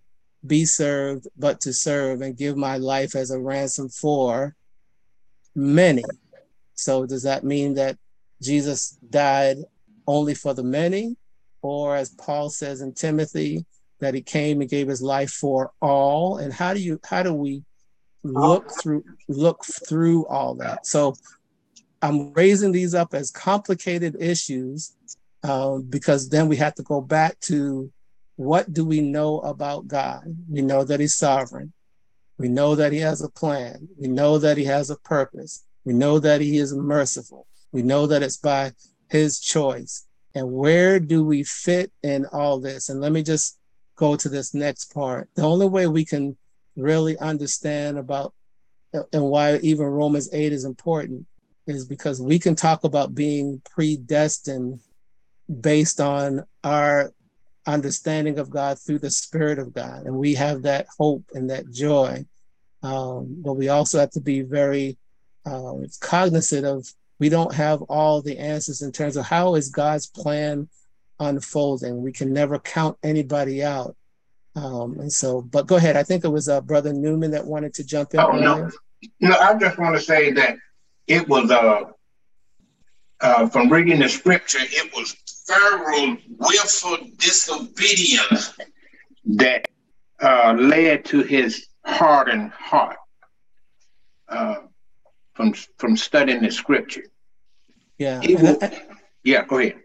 be 0.46 0.64
served, 0.64 1.26
but 1.36 1.60
to 1.62 1.72
serve 1.72 2.20
and 2.20 2.36
give 2.36 2.56
my 2.56 2.76
life 2.76 3.14
as 3.14 3.30
a 3.30 3.40
ransom 3.40 3.88
for 3.88 4.54
many. 5.54 6.02
So 6.74 7.06
does 7.06 7.22
that 7.22 7.44
mean 7.44 7.74
that 7.74 7.96
Jesus 8.42 8.90
died 9.08 9.58
only 10.06 10.34
for 10.34 10.52
the 10.52 10.62
many? 10.64 11.16
Or 11.64 11.96
as 11.96 12.10
Paul 12.10 12.50
says 12.50 12.82
in 12.82 12.92
Timothy, 12.92 13.64
that 14.00 14.12
he 14.12 14.20
came 14.20 14.60
and 14.60 14.68
gave 14.68 14.86
his 14.86 15.00
life 15.00 15.30
for 15.30 15.72
all? 15.80 16.36
And 16.36 16.52
how 16.52 16.74
do 16.74 16.80
you 16.80 17.00
how 17.08 17.22
do 17.22 17.32
we 17.32 17.62
look 18.22 18.70
through 18.82 19.02
look 19.30 19.64
through 19.64 20.26
all 20.26 20.56
that? 20.56 20.86
So 20.86 21.14
I'm 22.02 22.34
raising 22.34 22.70
these 22.70 22.94
up 22.94 23.14
as 23.14 23.30
complicated 23.30 24.14
issues 24.20 24.94
um, 25.42 25.86
because 25.88 26.28
then 26.28 26.48
we 26.48 26.56
have 26.56 26.74
to 26.74 26.82
go 26.82 27.00
back 27.00 27.40
to 27.48 27.90
what 28.36 28.70
do 28.70 28.84
we 28.84 29.00
know 29.00 29.38
about 29.40 29.88
God? 29.88 30.24
We 30.50 30.60
know 30.60 30.84
that 30.84 31.00
He's 31.00 31.14
sovereign. 31.14 31.72
We 32.36 32.48
know 32.48 32.74
that 32.74 32.92
He 32.92 32.98
has 32.98 33.22
a 33.22 33.30
plan. 33.30 33.88
We 33.98 34.08
know 34.08 34.36
that 34.36 34.58
He 34.58 34.64
has 34.64 34.90
a 34.90 34.96
purpose. 34.96 35.64
We 35.86 35.94
know 35.94 36.18
that 36.18 36.42
He 36.42 36.58
is 36.58 36.74
merciful. 36.74 37.46
We 37.72 37.80
know 37.80 38.06
that 38.06 38.22
it's 38.22 38.36
by 38.36 38.72
His 39.08 39.40
choice. 39.40 40.04
And 40.34 40.50
where 40.52 40.98
do 40.98 41.24
we 41.24 41.44
fit 41.44 41.92
in 42.02 42.26
all 42.32 42.60
this? 42.60 42.88
And 42.88 43.00
let 43.00 43.12
me 43.12 43.22
just 43.22 43.58
go 43.96 44.16
to 44.16 44.28
this 44.28 44.54
next 44.54 44.92
part. 44.92 45.28
The 45.36 45.42
only 45.42 45.68
way 45.68 45.86
we 45.86 46.04
can 46.04 46.36
really 46.76 47.16
understand 47.18 47.98
about 47.98 48.34
and 49.12 49.24
why 49.24 49.56
even 49.58 49.86
Romans 49.86 50.28
8 50.32 50.52
is 50.52 50.64
important 50.64 51.26
is 51.66 51.86
because 51.86 52.20
we 52.20 52.38
can 52.38 52.54
talk 52.54 52.84
about 52.84 53.14
being 53.14 53.60
predestined 53.70 54.80
based 55.60 56.00
on 56.00 56.44
our 56.62 57.12
understanding 57.66 58.38
of 58.38 58.50
God 58.50 58.78
through 58.78 59.00
the 59.00 59.10
Spirit 59.10 59.58
of 59.58 59.72
God. 59.72 60.04
And 60.04 60.16
we 60.16 60.34
have 60.34 60.62
that 60.62 60.86
hope 60.98 61.24
and 61.32 61.50
that 61.50 61.70
joy. 61.70 62.24
Um, 62.82 63.36
but 63.42 63.54
we 63.54 63.68
also 63.68 63.98
have 63.98 64.10
to 64.10 64.20
be 64.20 64.42
very 64.42 64.98
uh, 65.46 65.72
cognizant 66.00 66.66
of 66.66 66.86
we 67.18 67.28
don't 67.28 67.54
have 67.54 67.82
all 67.82 68.22
the 68.22 68.38
answers 68.38 68.82
in 68.82 68.92
terms 68.92 69.16
of 69.16 69.24
how 69.24 69.54
is 69.54 69.68
God's 69.68 70.06
plan 70.06 70.68
unfolding. 71.20 72.02
We 72.02 72.12
can 72.12 72.32
never 72.32 72.58
count 72.58 72.98
anybody 73.02 73.62
out. 73.62 73.96
Um, 74.56 75.00
and 75.00 75.12
so, 75.12 75.42
but 75.42 75.66
go 75.66 75.76
ahead. 75.76 75.96
I 75.96 76.02
think 76.02 76.24
it 76.24 76.28
was 76.28 76.48
uh, 76.48 76.60
Brother 76.60 76.92
Newman 76.92 77.32
that 77.32 77.46
wanted 77.46 77.74
to 77.74 77.84
jump 77.84 78.14
in. 78.14 78.20
Oh, 78.20 78.32
no. 78.32 78.70
no, 79.20 79.36
I 79.36 79.54
just 79.54 79.78
want 79.78 79.96
to 79.96 80.00
say 80.00 80.30
that 80.32 80.56
it 81.06 81.28
was 81.28 81.50
uh, 81.50 81.84
uh, 83.20 83.48
from 83.48 83.70
reading 83.70 84.00
the 84.00 84.08
scripture, 84.08 84.58
it 84.60 84.92
was 84.94 85.16
Pharaoh's 85.46 86.18
willful 86.28 87.08
disobedience 87.16 88.56
that 89.24 89.68
uh, 90.20 90.54
led 90.58 91.04
to 91.06 91.22
his 91.22 91.66
hardened 91.84 92.50
heart 92.52 92.96
uh, 94.28 94.56
from 95.34 95.52
from 95.78 95.96
studying 95.96 96.42
the 96.42 96.50
scripture. 96.50 97.04
Yeah. 97.98 98.20
Was, 98.20 98.70
yeah, 99.22 99.44
go 99.44 99.58
ahead. 99.58 99.80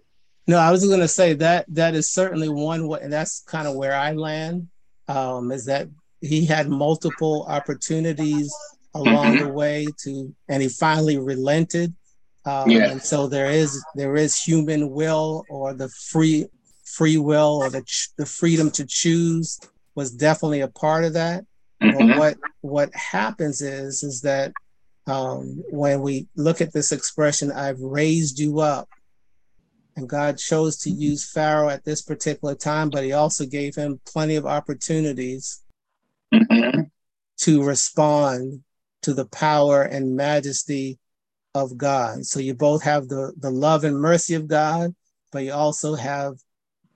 No, 0.48 0.58
I 0.58 0.72
was 0.72 0.86
going 0.86 1.00
to 1.00 1.08
say 1.08 1.34
that 1.34 1.66
that 1.70 1.94
is 1.94 2.10
certainly 2.10 2.50
one 2.50 2.88
way, 2.88 3.00
and 3.02 3.14
that's 3.14 3.42
kind 3.42 3.68
of 3.68 3.76
where 3.76 3.96
I 3.96 4.14
land. 4.14 4.68
Um, 5.08 5.52
is 5.52 5.66
that 5.66 5.88
he 6.22 6.46
had 6.46 6.70
multiple 6.70 7.46
opportunities 7.48 8.54
along 8.94 9.36
mm-hmm. 9.36 9.46
the 9.46 9.54
way 9.54 9.88
to, 10.04 10.36
and 10.48 10.62
he 10.62 10.70
finally 10.70 11.18
relented 11.18 11.94
um, 12.46 12.70
yeah. 12.70 12.92
And 12.92 13.02
so 13.02 13.28
there 13.28 13.52
is 13.52 13.84
there 13.96 14.16
is 14.16 14.42
human 14.42 14.90
will 14.90 15.44
or 15.50 15.74
the 15.74 15.90
free 15.90 16.48
free 16.86 17.18
will 17.18 17.60
or 17.62 17.70
the 17.70 17.84
the 18.18 18.26
freedom 18.26 18.72
to 18.72 18.86
choose 18.86 19.60
was 19.96 20.12
definitely 20.12 20.62
a 20.62 20.68
part 20.68 21.04
of 21.04 21.14
that. 21.14 21.46
Mm-hmm. 21.82 22.08
But 22.08 22.18
what 22.18 22.38
what 22.62 22.96
happens 22.96 23.62
is 23.62 24.04
is 24.04 24.22
that 24.22 24.54
um, 25.10 25.64
when 25.70 26.02
we 26.02 26.28
look 26.36 26.62
at 26.62 26.74
this 26.74 26.92
expression, 26.92 27.52
"I've 27.52 27.80
raised 27.80 28.40
you 28.40 28.60
up," 28.60 28.90
and 29.96 30.08
God 30.08 30.38
chose 30.38 30.78
to 30.80 30.90
use 30.90 31.30
Pharaoh 31.30 31.70
at 31.70 31.86
this 31.86 32.02
particular 32.02 32.56
time, 32.56 32.90
but 32.90 33.04
He 33.04 33.14
also 33.14 33.46
gave 33.46 33.76
him 33.76 34.00
plenty 34.06 34.36
of 34.36 34.46
opportunities 34.46 35.62
mm-hmm. 36.34 36.82
to 37.38 37.64
respond 37.64 38.64
to 39.02 39.14
the 39.14 39.26
power 39.26 39.84
and 39.84 40.16
majesty 40.16 41.00
of 41.56 41.78
God. 41.78 42.26
So 42.26 42.40
you 42.40 42.54
both 42.54 42.84
have 42.84 43.08
the, 43.08 43.34
the 43.38 43.50
love 43.50 43.84
and 43.84 44.00
mercy 44.00 44.36
of 44.36 44.48
God, 44.48 44.94
but 45.32 45.44
you 45.44 45.54
also 45.54 45.96
have 45.96 46.36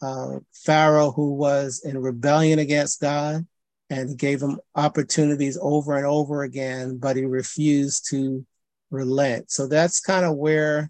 uh, 0.02 0.39
Pharaoh 0.54 1.12
who 1.12 1.34
was 1.34 1.82
in 1.84 1.97
rebellion 1.97 2.60
against 2.60 3.02
God 3.02 3.45
and 3.89 4.17
gave 4.17 4.41
him 4.41 4.60
opportunities 4.76 5.58
over 5.62 5.96
and 5.96 6.06
over 6.06 6.43
again, 6.43 6.98
but 6.98 7.15
he 7.15 7.26
refused 7.26 8.10
to 8.10 8.46
relent. 8.91 9.52
So 9.52 9.67
that's 9.67 10.00
kind 10.00 10.26
of 10.26 10.36
where 10.36 10.89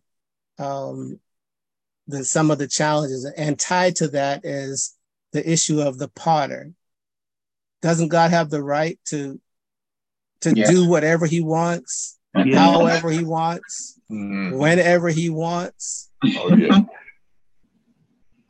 um, 0.59 1.19
the, 2.07 2.23
some 2.23 2.51
of 2.51 2.57
the 2.57 2.67
challenges 2.67 3.25
and 3.37 3.59
tied 3.59 3.95
to 3.97 4.09
that 4.09 4.45
is 4.45 4.95
the 5.31 5.49
issue 5.49 5.81
of 5.81 5.97
the 5.97 6.09
potter. 6.09 6.71
Doesn't 7.81 8.09
God 8.09 8.31
have 8.31 8.49
the 8.49 8.63
right 8.63 8.99
to 9.07 9.39
to 10.41 10.53
yes. 10.53 10.69
do 10.69 10.87
whatever 10.89 11.25
he 11.25 11.41
wants? 11.41 12.19
yeah. 12.35 12.57
however 12.57 13.09
he 13.09 13.23
wants, 13.23 13.99
mm-hmm. 14.11 14.57
whenever 14.57 15.09
he 15.09 15.29
wants. 15.29 16.09
Oh, 16.37 16.55
yeah. 16.55 16.81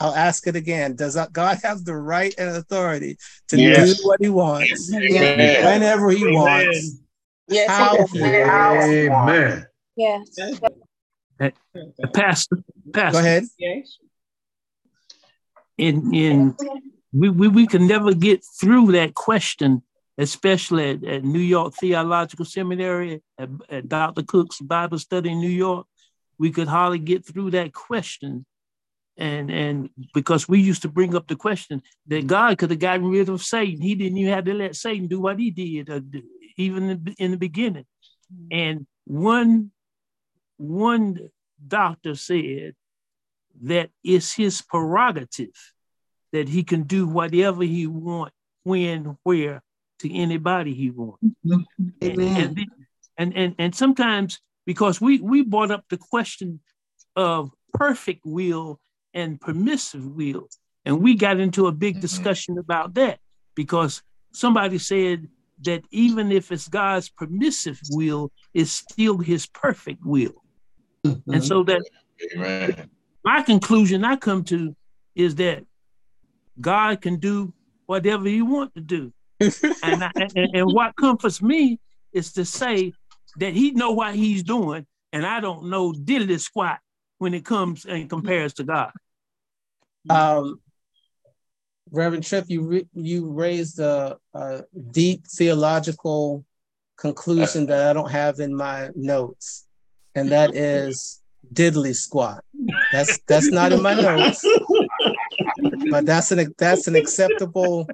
I'll 0.04 0.14
ask 0.14 0.46
it 0.48 0.58
again. 0.58 0.98
Does 0.98 1.18
God 1.32 1.60
have 1.64 1.86
the 1.86 1.96
right 1.96 2.36
and 2.38 2.58
authority 2.58 3.18
to 3.48 3.58
yes. 3.58 4.02
do 4.02 4.08
what 4.08 4.20
he 4.22 4.28
wants, 4.28 4.92
yes. 4.92 5.64
whenever 5.64 6.10
he 6.12 6.24
Amen. 6.24 6.34
wants? 6.34 6.98
Yes. 7.48 7.70
How 7.70 8.06
he 8.08 9.08
Amen. 9.08 9.66
Yes. 9.96 10.38
Hey, 11.40 11.54
Pastor, 12.14 12.58
Pastor. 12.94 13.12
Go 13.12 13.20
ahead. 13.20 13.44
In 15.78 16.14
in 16.14 16.58
we, 17.14 17.30
we 17.30 17.48
we 17.48 17.66
can 17.66 17.88
never 17.88 18.14
get 18.14 18.44
through 18.60 18.92
that 18.92 19.14
question 19.16 19.84
especially 20.18 20.92
at, 20.92 21.04
at 21.04 21.24
New 21.24 21.40
York 21.40 21.74
Theological 21.74 22.46
Seminary, 22.46 23.24
at, 23.40 23.50
at 23.68 23.90
Dr. 23.90 24.22
Cook's 24.22 24.60
Bible 24.60 25.00
study 25.00 25.32
in 25.32 25.40
New 25.40 25.50
York, 25.50 25.88
we 26.38 26.52
could 26.52 26.68
hardly 26.68 27.00
get 27.00 27.26
through 27.26 27.50
that 27.52 27.74
question. 27.74 28.46
And 29.18 29.52
and 29.52 29.90
because 30.14 30.50
we 30.50 30.60
used 30.60 30.82
to 30.82 30.90
bring 30.90 31.16
up 31.16 31.28
the 31.28 31.36
question 31.36 31.84
that 32.08 32.26
God 32.26 32.58
could 32.58 32.72
have 32.72 32.80
gotten 32.80 33.10
rid 33.10 33.30
of 33.30 33.44
Satan, 33.44 33.82
He 33.82 33.96
didn't 33.96 34.18
even 34.18 34.34
have 34.34 34.46
to 34.46 34.54
let 34.54 34.76
Satan 34.76 35.08
do 35.08 35.20
what 35.22 35.40
He 35.40 35.52
did, 35.52 35.90
uh, 35.90 36.02
even 36.58 37.14
in 37.20 37.32
the 37.32 37.38
beginning. 37.38 37.86
And 38.52 38.88
one 39.06 39.72
one 40.58 41.30
doctor 41.66 42.16
said 42.16 42.74
that 43.62 43.90
it's 44.04 44.34
his 44.34 44.62
prerogative 44.62 45.74
that 46.32 46.50
he 46.50 46.64
can 46.64 46.84
do 46.84 47.08
whatever 47.08 47.64
he 47.64 47.86
want, 47.86 48.34
when, 48.64 49.18
where, 49.24 49.62
to 50.00 50.14
anybody 50.14 50.74
he 50.74 50.90
wants. 50.90 51.24
And, 52.02 52.68
and, 53.18 53.38
and, 53.38 53.56
and 53.60 53.76
sometimes 53.76 54.40
because 54.66 55.00
we, 55.00 55.20
we 55.20 55.44
brought 55.44 55.72
up 55.72 55.86
the 55.90 55.98
question 55.98 56.60
of 57.16 57.52
perfect 57.74 58.22
will 58.26 58.80
and 59.14 59.40
permissive 59.40 60.06
will, 60.06 60.50
and 60.86 61.02
we 61.02 61.16
got 61.16 61.40
into 61.40 61.68
a 61.68 61.72
big 61.72 61.96
mm-hmm. 61.96 62.02
discussion 62.02 62.58
about 62.58 62.94
that 62.96 63.20
because 63.56 64.02
somebody 64.32 64.78
said 64.78 65.28
that 65.62 65.84
even 65.92 66.32
if 66.32 66.52
it's 66.52 66.68
God's 66.68 67.10
permissive 67.10 67.80
will, 67.92 68.32
it's 68.54 68.72
still 68.72 69.18
his 69.18 69.46
perfect 69.48 70.04
will. 70.04 70.44
Mm-hmm. 71.06 71.34
And 71.34 71.44
so 71.44 71.64
that 71.64 71.82
Amen. 72.36 72.90
my 73.24 73.42
conclusion 73.42 74.04
I 74.04 74.16
come 74.16 74.44
to 74.46 74.76
is 75.16 75.36
that 75.36 75.64
God 76.60 77.02
can 77.02 77.18
do 77.18 77.54
whatever 77.86 78.28
he 78.28 78.42
want 78.42 78.74
to 78.76 78.82
do. 78.82 79.14
and, 79.40 80.04
I, 80.04 80.12
and, 80.16 80.50
and 80.54 80.74
what 80.74 80.96
comforts 80.96 81.42
me 81.42 81.80
is 82.14 82.34
to 82.34 82.46
say 82.46 82.94
that 83.38 83.54
he 83.54 83.72
know 83.72 83.92
what 83.92 84.16
he's 84.16 84.44
doing, 84.44 84.86
and 85.12 85.26
I 85.26 85.40
don't 85.40 85.70
know 85.70 85.92
diddly 85.92 86.40
squat 86.40 86.80
when 87.18 87.34
it 87.34 87.46
comes 87.46 87.86
and 87.86 88.10
compares 88.10 88.54
to 88.56 88.64
God. 88.64 88.92
Um, 90.10 90.60
Reverend 91.92 92.24
Tripp, 92.24 92.46
you 92.48 92.64
re- 92.64 92.88
you 92.94 93.32
raised 93.32 93.80
a, 93.80 94.18
a, 94.34 94.64
deep 94.92 95.28
theological 95.28 96.44
conclusion 96.98 97.68
that 97.68 97.90
I 97.90 97.94
don't 97.94 98.10
have 98.10 98.40
in 98.40 98.56
my 98.56 98.90
notes, 98.96 99.68
and 100.16 100.32
that 100.32 100.56
is 100.56 101.22
diddly 101.54 101.96
squat. 101.96 102.44
That's 102.92 103.20
that's 103.28 103.52
not 103.52 103.72
in 103.72 103.82
my 103.82 103.94
notes, 103.94 104.46
but 105.92 106.06
that's 106.06 106.32
an 106.32 106.54
that's 106.58 106.88
an 106.88 106.96
acceptable 106.96 107.88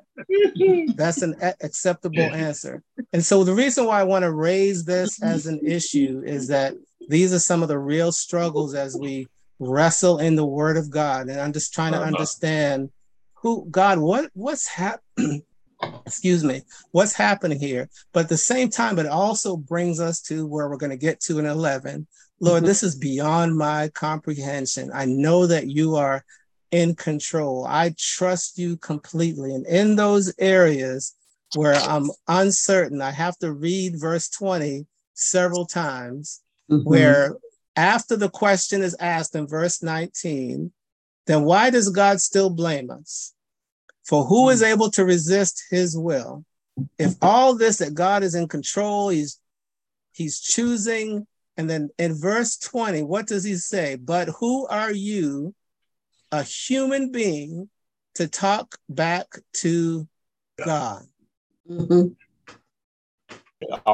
that's 0.96 1.22
an 1.22 1.36
acceptable 1.62 2.22
answer. 2.22 2.82
And 3.12 3.24
so 3.24 3.44
the 3.44 3.54
reason 3.54 3.86
why 3.86 4.00
I 4.00 4.04
want 4.04 4.24
to 4.24 4.32
raise 4.32 4.86
this 4.86 5.22
as 5.22 5.46
an 5.46 5.60
issue 5.66 6.22
is 6.26 6.48
that 6.48 6.74
these 7.10 7.34
are 7.34 7.40
some 7.40 7.64
of 7.64 7.68
the 7.68 7.80
real 7.80 8.12
struggles 8.12 8.76
as 8.76 8.96
we 8.96 9.28
wrestle 9.60 10.20
in 10.20 10.36
the 10.36 10.46
Word 10.46 10.78
of 10.78 10.90
God, 10.90 11.28
and 11.28 11.40
I'm 11.40 11.54
just 11.54 11.74
trying 11.74 11.94
to 11.94 12.02
understand 12.02 12.90
who 13.36 13.68
God 13.70 14.00
what 14.00 14.30
what's 14.34 14.68
happening. 14.68 15.44
excuse 16.06 16.44
me, 16.44 16.62
what's 16.92 17.14
happening 17.14 17.60
here? 17.60 17.90
But 18.12 18.22
at 18.22 18.30
the 18.30 18.38
same 18.38 18.70
time, 18.70 19.00
it 19.00 19.06
also 19.06 19.56
brings 19.56 20.02
us 20.02 20.22
to 20.24 20.46
where 20.46 20.68
we're 20.70 20.76
going 20.76 20.90
to 20.90 20.98
get 20.98 21.22
to 21.22 21.40
in 21.40 21.46
11, 21.46 22.06
Lord, 22.40 22.60
mm-hmm. 22.60 22.68
this 22.68 22.84
is 22.84 22.96
beyond 22.96 23.56
my 23.56 23.90
comprehension. 23.90 24.92
I 24.94 25.06
know 25.06 25.48
that 25.48 25.68
you 25.68 25.96
are 25.96 26.24
in 26.72 26.96
control. 26.96 27.66
I 27.68 27.94
trust 27.98 28.58
you 28.58 28.78
completely. 28.78 29.54
And 29.54 29.66
in 29.66 29.96
those 29.96 30.34
areas 30.40 31.16
where 31.56 31.76
I'm 31.76 32.12
uncertain, 32.28 33.02
I 33.02 33.12
have 33.12 33.38
to 33.40 33.52
read 33.52 34.00
verse 34.00 34.30
20 34.30 34.86
several 35.14 35.66
times, 35.66 36.42
mm-hmm. 36.72 36.88
where 36.88 37.36
after 37.80 38.18
the 38.18 38.30
question 38.30 38.82
is 38.82 38.96
asked 39.00 39.36
in 39.36 39.48
verse 39.48 39.82
19, 39.82 40.72
then 41.28 41.44
why 41.44 41.70
does 41.70 41.90
God 41.90 42.20
still 42.20 42.50
blame 42.50 42.92
us? 42.92 43.34
For 44.06 44.26
who 44.26 44.50
is 44.50 44.62
mm. 44.62 44.72
able 44.72 44.92
to 44.92 45.06
resist 45.06 45.64
his 45.70 45.98
will? 45.98 46.44
If 46.98 47.16
all 47.22 47.56
this 47.56 47.78
that 47.78 47.94
God 47.94 48.24
is 48.24 48.36
in 48.36 48.48
control, 48.48 49.10
he's 49.10 49.40
he's 50.12 50.40
choosing 50.40 51.26
and 51.60 51.70
then 51.70 51.90
in 51.98 52.16
verse 52.16 52.56
20, 52.56 53.04
what 53.04 53.28
does 53.28 53.44
he 53.44 53.56
say? 53.56 53.98
But 53.98 54.30
who 54.40 54.66
are 54.68 54.94
you, 54.94 55.54
a 56.32 56.42
human 56.42 57.12
being, 57.12 57.70
to 58.16 58.30
talk 58.30 58.78
back 58.88 59.28
to 59.56 60.08
God? 60.66 61.04
Mm-hmm. 61.70 62.14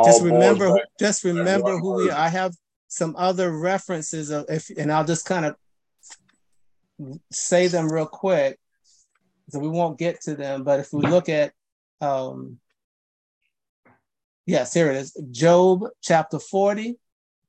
Just 0.03 0.21
remember, 0.21 0.79
just 0.99 1.23
remember 1.23 1.79
who 1.79 1.95
we 1.95 2.11
are. 2.11 2.19
I 2.19 2.29
have 2.29 2.53
some 2.95 3.13
other 3.17 3.51
references 3.51 4.29
of 4.29 4.45
if 4.47 4.69
and 4.77 4.91
I'll 4.91 5.03
just 5.03 5.25
kind 5.25 5.45
of 5.45 5.55
say 7.29 7.67
them 7.67 7.91
real 7.91 8.05
quick. 8.05 8.57
So 9.49 9.59
we 9.59 9.67
won't 9.67 9.99
get 9.99 10.21
to 10.21 10.35
them, 10.35 10.63
but 10.63 10.79
if 10.79 10.93
we 10.93 11.01
look 11.01 11.27
at 11.27 11.51
um 11.99 12.59
yes, 14.45 14.73
here 14.73 14.89
it 14.89 14.95
is. 14.95 15.13
Job 15.31 15.83
chapter 16.01 16.39
40, 16.39 16.95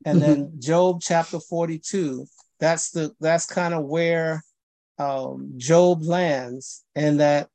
and 0.04 0.20
mm-hmm. 0.20 0.32
then 0.32 0.52
Job 0.58 1.00
chapter 1.00 1.38
42. 1.38 2.26
That's 2.58 2.90
the 2.90 3.14
that's 3.20 3.46
kind 3.46 3.72
of 3.72 3.84
where 3.84 4.42
um, 4.98 5.52
Job 5.56 6.02
lands, 6.02 6.84
and 6.96 7.20
that 7.20 7.48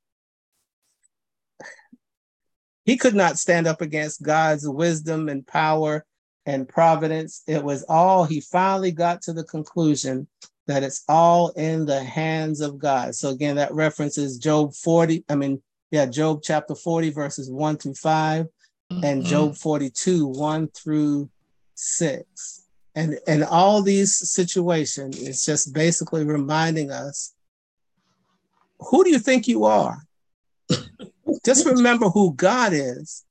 he 2.86 2.96
could 2.96 3.16
not 3.16 3.38
stand 3.38 3.68
up 3.68 3.82
against 3.82 4.24
God's 4.24 4.68
wisdom 4.68 5.28
and 5.28 5.46
power 5.46 6.06
and 6.46 6.68
providence. 6.68 7.44
It 7.48 7.64
was 7.64 7.84
all 7.88 8.26
he 8.26 8.42
finally 8.42 8.92
got 8.92 9.22
to 9.24 9.34
the 9.34 9.44
conclusion 9.44 10.28
that 10.68 10.84
it's 10.84 11.04
all 11.10 11.50
in 11.50 11.86
the 11.86 12.04
hands 12.04 12.62
of 12.62 12.78
God. 12.78 13.16
So 13.16 13.30
again, 13.30 13.56
that 13.58 13.74
references 13.74 14.38
Job 14.38 14.74
40. 14.74 15.26
I 15.30 15.36
mean, 15.36 15.62
yeah, 15.92 16.06
Job 16.06 16.42
chapter 16.44 16.76
40, 16.76 17.10
verses 17.10 17.50
1 17.52 17.78
through 17.78 17.96
5, 17.96 18.46
mm-hmm. 18.46 19.04
and 19.04 19.26
Job 19.26 19.56
42, 19.56 20.28
1 20.28 20.68
through 20.70 21.30
six. 21.76 22.66
And 22.94 23.18
and 23.26 23.44
all 23.44 23.82
these 23.82 24.30
situations 24.30 25.18
is 25.22 25.46
just 25.46 25.74
basically 25.74 26.26
reminding 26.26 26.92
us 26.92 27.34
who 28.80 29.04
do 29.04 29.10
you 29.10 29.20
think 29.20 29.48
you 29.48 29.64
are? 29.64 29.98
just 31.46 31.66
remember 31.66 32.10
who 32.10 32.34
God 32.34 32.74
is. 32.74 33.24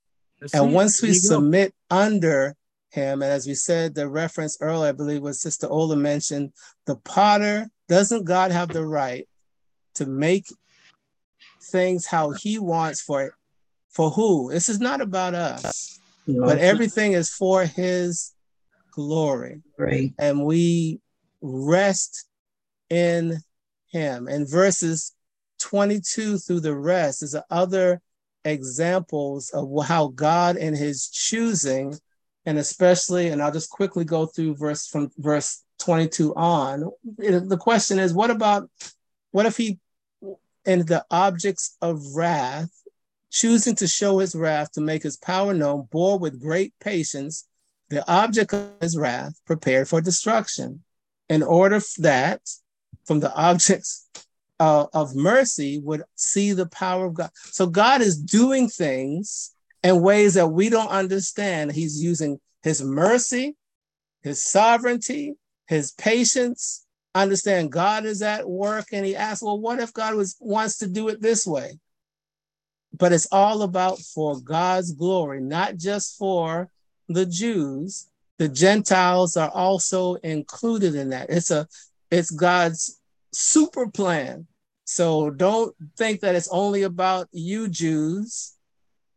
and 0.55 0.73
once 0.73 1.03
we 1.03 1.13
submit 1.13 1.75
under 1.91 2.57
him, 2.91 3.23
and 3.23 3.31
as 3.31 3.47
we 3.47 3.55
said, 3.55 3.95
the 3.95 4.09
reference 4.09 4.59
earlier, 4.61 4.89
I 4.89 4.93
believe 4.93 5.23
was 5.23 5.41
Sister 5.41 5.69
Ola 5.69 5.97
mentioned, 5.97 6.53
the 6.87 6.97
potter, 6.97 7.69
doesn't 7.89 8.25
God 8.25 8.51
have 8.51 8.69
the 8.69 8.87
right 8.87 9.29
to 9.95 10.07
make 10.07 10.47
things 11.63 12.07
how 12.07 12.31
he 12.31 12.59
wants 12.59 13.01
for 13.01 13.23
it? 13.23 13.33
For 13.91 14.11
who? 14.11 14.51
This 14.53 14.69
is 14.69 14.79
not 14.79 15.01
about 15.01 15.35
us, 15.35 15.99
but 16.27 16.59
everything 16.59 17.13
is 17.13 17.31
for 17.31 17.65
his 17.65 18.33
glory. 18.93 19.63
Right. 19.79 20.13
And 20.19 20.45
we 20.45 21.01
rest 21.41 22.29
in 22.89 23.39
him. 23.89 24.29
And 24.29 24.49
verses 24.49 25.15
22 25.61 26.39
through 26.39 26.61
the 26.61 26.77
rest 26.77 27.23
is 27.23 27.37
other 27.51 28.01
examples 28.45 29.51
of 29.51 29.69
how 29.87 30.09
God 30.09 30.57
in 30.57 30.75
his 30.75 31.09
choosing, 31.09 31.99
and 32.47 32.59
especially, 32.59 33.29
and 33.29 33.43
I'll 33.43 33.53
just 33.53 33.71
quickly 33.71 34.05
go 34.05 34.27
through 34.27 34.57
verse 34.57 34.87
from 34.87 35.11
verse 35.19 35.63
22 35.79 36.35
on. 36.35 36.91
The 37.19 37.59
question 37.61 37.99
is, 37.99 38.15
what 38.15 38.31
about 38.31 38.71
what 39.31 39.47
if 39.47 39.57
he 39.57 39.79
in 40.65 40.85
the 40.87 41.05
objects 41.11 41.77
of 41.81 42.15
wrath, 42.15 42.71
choosing 43.31 43.75
to 43.77 43.87
show 43.87 44.19
his 44.19 44.35
wrath 44.35 44.73
to 44.73 44.81
make 44.81 45.03
his 45.03 45.17
power 45.17 45.55
known, 45.55 45.89
bore 45.91 46.19
with 46.19 46.41
great 46.41 46.75
patience 46.81 47.47
the 47.89 48.09
object 48.11 48.53
of 48.53 48.71
his 48.81 48.97
wrath 48.97 49.35
prepared 49.47 49.89
for 49.89 50.01
destruction, 50.01 50.83
in 51.29 51.43
order 51.43 51.81
that 51.99 52.41
from 53.05 53.21
the 53.21 53.35
objects 53.35 54.09
uh, 54.61 54.87
of 54.93 55.17
mercy 55.17 55.81
would 55.83 56.03
see 56.15 56.53
the 56.53 56.67
power 56.67 57.07
of 57.07 57.15
God. 57.15 57.31
So 57.35 57.67
God 57.67 58.03
is 58.03 58.17
doing 58.17 58.69
things 58.69 59.55
in 59.83 60.03
ways 60.03 60.35
that 60.35 60.49
we 60.49 60.69
don't 60.69 60.89
understand. 60.89 61.73
He's 61.73 62.03
using 62.03 62.39
his 62.63 62.83
mercy, 62.83 63.57
his 64.23 64.43
sovereignty, 64.43 65.35
his 65.67 65.93
patience. 65.93 66.87
Understand 67.15 67.73
God 67.73 68.05
is 68.05 68.23
at 68.23 68.49
work, 68.49 68.87
and 68.93 69.05
he 69.05 69.17
asks, 69.17 69.43
"Well, 69.43 69.59
what 69.59 69.81
if 69.81 69.93
God 69.93 70.15
was 70.15 70.37
wants 70.39 70.79
to 70.79 70.87
do 70.87 71.09
it 71.09 71.21
this 71.21 71.47
way?" 71.47 71.79
But 72.97 73.13
it's 73.13 73.27
all 73.33 73.63
about 73.63 73.99
for 73.99 74.41
God's 74.41 74.93
glory, 74.93 75.41
not 75.41 75.77
just 75.77 76.17
for 76.17 76.71
the 77.09 77.27
Jews, 77.27 78.07
the 78.39 78.49
Gentiles 78.49 79.37
are 79.37 79.51
also 79.51 80.15
included 80.15 80.95
in 80.95 81.11
that. 81.11 81.29
It's 81.31 81.51
a 81.51 81.67
it's 82.11 82.31
God's 82.31 82.99
super 83.33 83.89
plan. 83.89 84.47
So 84.85 85.31
don't 85.31 85.75
think 85.97 86.21
that 86.21 86.35
it's 86.35 86.49
only 86.49 86.83
about 86.83 87.29
you 87.33 87.69
Jews, 87.69 88.55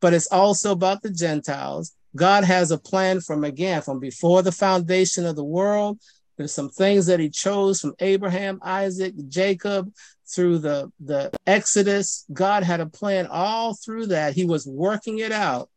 but 0.04 0.14
it's 0.14 0.28
also 0.28 0.74
about 0.74 1.01
the 1.01 1.10
Gentiles. 1.10 1.93
God 2.14 2.43
has 2.43 2.72
a 2.72 2.78
plan 2.78 3.22
from 3.22 3.45
again 3.45 3.82
from 3.82 4.01
before 4.01 4.41
the 4.41 4.51
foundation 4.51 5.26
of 5.26 5.38
the 5.38 5.45
world. 5.45 5.97
There's 6.36 6.51
some 6.54 6.68
things 6.68 7.06
that 7.06 7.22
he 7.22 7.30
chose 7.30 7.80
from 7.80 7.95
Abraham, 7.99 8.60
Isaac, 8.62 9.14
Jacob 9.30 9.93
through 10.28 10.58
the 10.58 10.91
the 10.99 11.32
Exodus. 11.47 12.26
God 12.34 12.64
had 12.64 12.82
a 12.82 12.86
plan 12.86 13.28
all 13.28 13.76
through 13.76 14.08
that. 14.08 14.34
He 14.34 14.43
was 14.43 14.68
working 14.68 15.20
it 15.20 15.32
out 15.32 15.70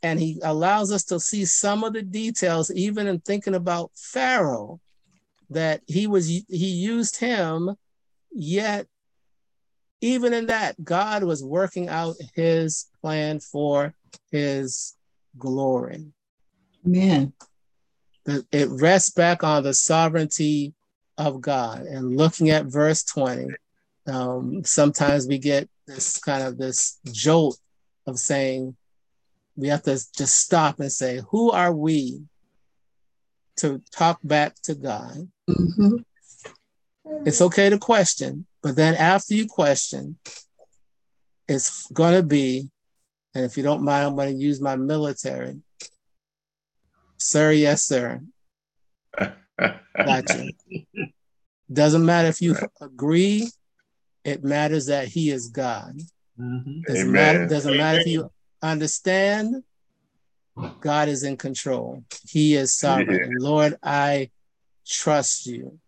and 0.00 0.20
he 0.20 0.38
allows 0.44 0.92
us 0.92 1.02
to 1.06 1.18
see 1.18 1.44
some 1.44 1.82
of 1.82 1.92
the 1.92 2.02
details 2.02 2.70
even 2.70 3.08
in 3.08 3.18
thinking 3.18 3.56
about 3.56 3.90
pharaoh 3.96 4.78
that 5.50 5.80
he 5.88 6.06
was 6.06 6.28
he 6.28 6.44
used 6.48 7.16
him 7.16 7.74
yet 8.30 8.86
even 10.00 10.32
in 10.32 10.46
that 10.46 10.82
god 10.84 11.22
was 11.22 11.42
working 11.42 11.88
out 11.88 12.16
his 12.34 12.86
plan 13.00 13.40
for 13.40 13.94
his 14.30 14.94
glory 15.38 16.06
man 16.84 17.32
it 18.26 18.68
rests 18.70 19.10
back 19.10 19.44
on 19.44 19.62
the 19.62 19.74
sovereignty 19.74 20.74
of 21.18 21.40
god 21.40 21.82
and 21.82 22.16
looking 22.16 22.50
at 22.50 22.66
verse 22.66 23.02
20 23.04 23.46
um, 24.08 24.62
sometimes 24.64 25.26
we 25.26 25.38
get 25.38 25.68
this 25.86 26.18
kind 26.18 26.42
of 26.42 26.58
this 26.58 26.98
jolt 27.12 27.58
of 28.06 28.18
saying 28.18 28.76
we 29.56 29.68
have 29.68 29.82
to 29.82 29.98
just 30.16 30.38
stop 30.38 30.80
and 30.80 30.92
say, 30.92 31.20
who 31.30 31.50
are 31.50 31.72
we 31.72 32.22
to 33.56 33.82
talk 33.90 34.20
back 34.22 34.54
to 34.64 34.74
God? 34.74 35.28
Mm-hmm. 35.48 35.96
It's 37.24 37.40
okay 37.40 37.70
to 37.70 37.78
question, 37.78 38.46
but 38.66 38.74
then 38.74 38.96
after 38.96 39.32
you 39.32 39.46
question, 39.46 40.18
it's 41.46 41.86
going 41.92 42.14
to 42.14 42.24
be, 42.24 42.68
and 43.32 43.44
if 43.44 43.56
you 43.56 43.62
don't 43.62 43.84
mind, 43.84 44.04
I'm 44.04 44.16
going 44.16 44.36
to 44.36 44.42
use 44.42 44.60
my 44.60 44.74
military. 44.74 45.60
Sir, 47.16 47.52
yes, 47.52 47.84
sir. 47.84 48.22
Gotcha. 49.96 50.48
Doesn't 51.72 52.04
matter 52.04 52.26
if 52.26 52.42
you 52.42 52.56
agree, 52.80 53.48
it 54.24 54.42
matters 54.42 54.86
that 54.86 55.06
He 55.06 55.30
is 55.30 55.46
God. 55.46 56.00
Mm-hmm. 56.36 56.80
Doesn't, 56.88 57.12
matter, 57.12 57.46
doesn't 57.46 57.76
matter 57.76 58.00
if 58.00 58.08
you 58.08 58.32
understand, 58.62 59.62
God 60.80 61.08
is 61.08 61.22
in 61.22 61.36
control. 61.36 62.02
He 62.28 62.56
is 62.56 62.76
sovereign. 62.76 63.30
Yeah. 63.30 63.36
Lord, 63.38 63.76
I 63.80 64.30
trust 64.84 65.46
you. 65.46 65.78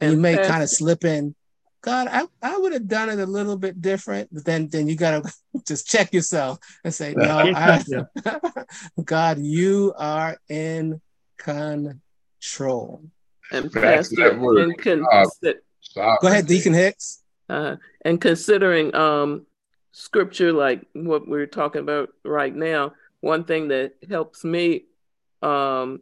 And 0.00 0.12
you 0.12 0.18
may 0.18 0.36
kind 0.36 0.64
of 0.64 0.68
slip 0.68 1.04
in, 1.04 1.36
God, 1.82 2.08
I, 2.10 2.26
I 2.42 2.58
would 2.58 2.72
have 2.72 2.88
done 2.88 3.08
it 3.08 3.18
a 3.18 3.26
little 3.26 3.56
bit 3.56 3.80
different, 3.80 4.28
but 4.32 4.44
then, 4.44 4.68
then 4.68 4.86
you 4.86 4.96
got 4.96 5.22
to 5.22 5.32
just 5.66 5.86
check 5.86 6.12
yourself 6.12 6.58
and 6.84 6.92
say, 6.92 7.14
no, 7.14 7.52
I, 7.54 7.82
God, 9.04 9.38
you 9.38 9.94
are 9.96 10.38
in 10.48 11.00
control. 11.38 13.04
And 13.52 13.72
Pastor, 13.72 14.30
and 14.30 14.78
con- 14.78 15.06
go 15.94 16.28
ahead, 16.28 16.46
Deacon 16.46 16.74
Hicks. 16.74 17.22
Uh, 17.48 17.76
and 18.02 18.20
considering 18.20 18.94
um, 18.94 19.46
scripture 19.92 20.52
like 20.52 20.86
what 20.92 21.26
we're 21.26 21.46
talking 21.46 21.80
about 21.80 22.10
right 22.24 22.54
now, 22.54 22.92
one 23.20 23.44
thing 23.44 23.68
that 23.68 23.94
helps 24.08 24.44
me 24.44 24.84
um, 25.42 26.00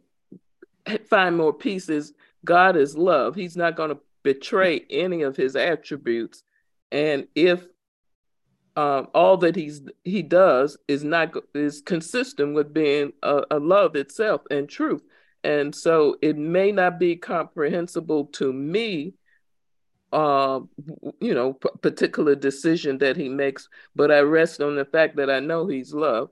find 1.09 1.37
more 1.37 1.53
peace 1.53 1.89
is 1.89 2.13
God 2.45 2.75
is 2.75 2.95
love. 2.95 3.35
He's 3.35 3.57
not 3.57 3.75
going 3.75 3.89
to 3.89 3.99
betray 4.23 4.85
any 4.89 5.21
of 5.21 5.35
his 5.35 5.55
attributes. 5.55 6.43
And 6.91 7.27
if 7.35 7.65
um, 8.75 9.07
all 9.13 9.37
that 9.37 9.55
he's 9.55 9.81
he 10.03 10.21
does 10.21 10.77
is 10.87 11.03
not 11.03 11.33
is 11.53 11.81
consistent 11.81 12.55
with 12.55 12.73
being 12.73 13.13
a, 13.23 13.43
a 13.51 13.59
love 13.59 13.95
itself 13.95 14.41
and 14.49 14.69
truth, 14.69 15.01
and 15.43 15.75
so 15.75 16.17
it 16.21 16.37
may 16.37 16.71
not 16.71 16.99
be 16.99 17.15
comprehensible 17.15 18.25
to 18.25 18.53
me 18.53 19.13
uh, 20.11 20.59
you 21.19 21.33
know, 21.33 21.53
p- 21.53 21.69
particular 21.81 22.35
decision 22.35 22.97
that 22.97 23.15
he 23.15 23.29
makes, 23.29 23.69
but 23.95 24.11
I 24.11 24.19
rest 24.21 24.61
on 24.61 24.75
the 24.75 24.85
fact 24.85 25.17
that 25.17 25.29
I 25.29 25.39
know 25.39 25.67
he's 25.67 25.93
loved 25.93 26.31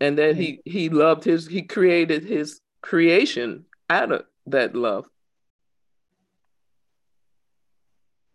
and 0.00 0.18
that 0.18 0.36
he 0.36 0.60
he 0.64 0.88
loved 0.88 1.24
his 1.24 1.46
he 1.46 1.62
created 1.62 2.24
his 2.24 2.60
creation 2.82 3.64
out 3.88 4.12
of 4.12 4.24
that 4.46 4.74
love. 4.74 5.06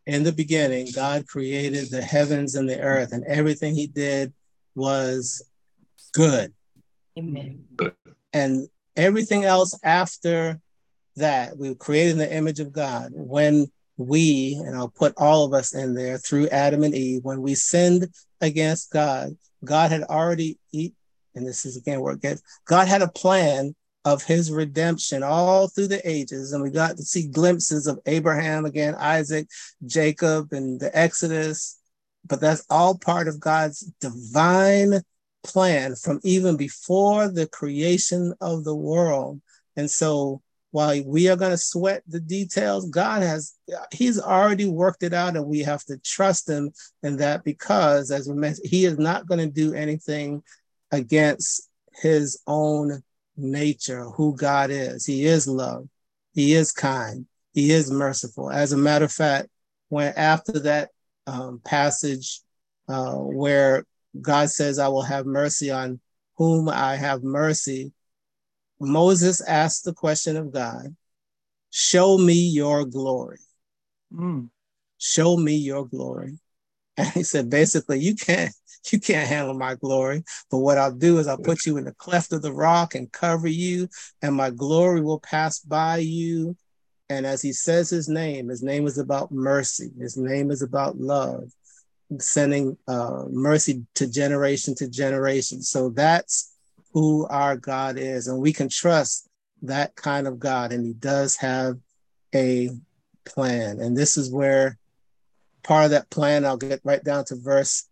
In 0.05 0.23
the 0.23 0.31
beginning, 0.31 0.87
God 0.93 1.27
created 1.27 1.91
the 1.91 2.01
heavens 2.01 2.55
and 2.55 2.67
the 2.67 2.79
earth, 2.79 3.11
and 3.11 3.23
everything 3.25 3.75
he 3.75 3.87
did 3.87 4.33
was 4.75 5.43
good. 6.13 6.53
Amen. 7.17 7.65
And 8.33 8.67
everything 8.95 9.43
else 9.43 9.77
after 9.83 10.59
that, 11.15 11.57
we 11.57 11.69
were 11.69 11.75
created 11.75 12.13
in 12.13 12.17
the 12.17 12.33
image 12.33 12.59
of 12.59 12.71
God. 12.71 13.11
When 13.13 13.71
we, 13.97 14.61
and 14.65 14.75
I'll 14.75 14.89
put 14.89 15.13
all 15.17 15.45
of 15.45 15.53
us 15.53 15.75
in 15.75 15.93
there 15.93 16.17
through 16.17 16.47
Adam 16.49 16.83
and 16.83 16.95
Eve, 16.95 17.23
when 17.23 17.41
we 17.41 17.53
sinned 17.55 18.07
against 18.41 18.91
God, 18.91 19.37
God 19.63 19.91
had 19.91 20.03
already, 20.03 20.57
eat, 20.71 20.93
and 21.35 21.45
this 21.45 21.65
is 21.65 21.77
again 21.77 21.99
where 22.01 22.13
it 22.13 22.21
gets, 22.21 22.41
God 22.65 22.87
had 22.87 23.01
a 23.01 23.09
plan 23.09 23.75
of 24.05 24.23
his 24.23 24.51
redemption 24.51 25.23
all 25.23 25.67
through 25.67 25.87
the 25.87 26.09
ages. 26.09 26.53
And 26.53 26.63
we 26.63 26.69
got 26.69 26.97
to 26.97 27.03
see 27.03 27.27
glimpses 27.27 27.87
of 27.87 27.99
Abraham 28.05 28.65
again, 28.65 28.95
Isaac, 28.95 29.47
Jacob, 29.85 30.53
and 30.53 30.79
the 30.79 30.95
Exodus. 30.97 31.77
But 32.25 32.41
that's 32.41 32.65
all 32.69 32.97
part 32.97 33.27
of 33.27 33.39
God's 33.39 33.79
divine 33.99 35.01
plan 35.43 35.95
from 35.95 36.19
even 36.23 36.57
before 36.57 37.27
the 37.29 37.47
creation 37.47 38.33
of 38.41 38.63
the 38.63 38.75
world. 38.75 39.41
And 39.75 39.89
so 39.89 40.41
while 40.71 41.01
we 41.05 41.29
are 41.29 41.35
going 41.35 41.51
to 41.51 41.57
sweat 41.57 42.03
the 42.07 42.19
details, 42.19 42.89
God 42.89 43.23
has, 43.23 43.55
He's 43.91 44.19
already 44.19 44.67
worked 44.67 45.03
it 45.03 45.13
out, 45.13 45.35
and 45.35 45.47
we 45.47 45.59
have 45.59 45.83
to 45.85 45.97
trust 45.97 46.47
Him 46.47 46.71
in 47.01 47.17
that 47.17 47.43
because, 47.43 48.11
as 48.11 48.27
we 48.27 48.35
mentioned, 48.35 48.67
He 48.67 48.85
is 48.85 48.99
not 48.99 49.25
going 49.25 49.39
to 49.39 49.47
do 49.47 49.73
anything 49.73 50.43
against 50.91 51.67
His 52.01 52.39
own 52.45 53.01
nature, 53.39 54.05
who 54.05 54.35
God 54.35 54.69
is. 54.69 55.05
He 55.05 55.25
is 55.25 55.47
love, 55.47 55.87
He 56.33 56.53
is 56.53 56.71
kind, 56.71 57.25
He 57.53 57.71
is 57.71 57.91
merciful. 57.91 58.49
As 58.49 58.71
a 58.71 58.77
matter 58.77 59.05
of 59.05 59.11
fact, 59.11 59.49
when 59.89 60.13
after 60.15 60.59
that 60.59 60.89
um, 61.27 61.61
passage 61.63 62.41
uh, 62.87 63.15
where 63.15 63.85
God 64.19 64.49
says, 64.49 64.79
I 64.79 64.87
will 64.87 65.03
have 65.03 65.25
mercy 65.25 65.71
on 65.71 65.99
whom 66.35 66.69
I 66.69 66.95
have 66.95 67.23
mercy, 67.23 67.91
Moses 68.79 69.41
asked 69.41 69.83
the 69.83 69.93
question 69.93 70.37
of 70.37 70.51
God, 70.51 70.95
Show 71.71 72.17
me 72.17 72.33
your 72.33 72.85
glory. 72.85 73.39
Mm. 74.13 74.49
Show 74.97 75.37
me 75.37 75.55
your 75.55 75.85
glory. 75.85 76.39
And 76.99 77.07
he 77.13 77.23
said, 77.23 77.49
basically, 77.49 77.99
you 77.99 78.15
can't 78.15 78.53
you 78.91 78.99
can't 78.99 79.27
handle 79.27 79.53
my 79.53 79.75
glory. 79.75 80.23
But 80.49 80.59
what 80.59 80.77
I'll 80.77 80.93
do 80.93 81.19
is 81.19 81.27
I'll 81.27 81.37
put 81.37 81.65
you 81.65 81.77
in 81.77 81.83
the 81.83 81.93
cleft 81.93 82.31
of 82.31 82.41
the 82.41 82.53
rock 82.53 82.95
and 82.95 83.11
cover 83.11 83.47
you, 83.47 83.89
and 84.21 84.35
my 84.35 84.49
glory 84.49 85.01
will 85.01 85.19
pass 85.19 85.59
by 85.59 85.97
you. 85.97 86.55
And 87.09 87.25
as 87.25 87.41
he 87.41 87.53
says 87.53 87.89
his 87.89 88.07
name, 88.07 88.49
his 88.49 88.63
name 88.63 88.87
is 88.87 88.97
about 88.97 89.31
mercy. 89.31 89.91
His 89.99 90.15
name 90.15 90.49
is 90.49 90.61
about 90.61 90.97
love, 90.97 91.51
sending 92.19 92.77
uh, 92.87 93.25
mercy 93.29 93.85
to 93.95 94.09
generation 94.09 94.75
to 94.75 94.89
generation. 94.89 95.61
So 95.61 95.89
that's 95.89 96.55
who 96.93 97.27
our 97.27 97.57
God 97.57 97.97
is. 97.97 98.27
And 98.27 98.39
we 98.39 98.53
can 98.53 98.69
trust 98.69 99.27
that 99.63 99.95
kind 99.95 100.27
of 100.27 100.39
God. 100.39 100.71
And 100.71 100.85
He 100.85 100.93
does 100.93 101.35
have 101.37 101.77
a 102.33 102.69
plan. 103.25 103.79
And 103.79 103.97
this 103.97 104.17
is 104.17 104.31
where 104.31 104.78
part 105.63 105.85
of 105.85 105.91
that 105.91 106.09
plan, 106.09 106.45
I'll 106.45 106.57
get 106.57 106.81
right 106.83 107.03
down 107.03 107.25
to 107.25 107.35
verse 107.35 107.87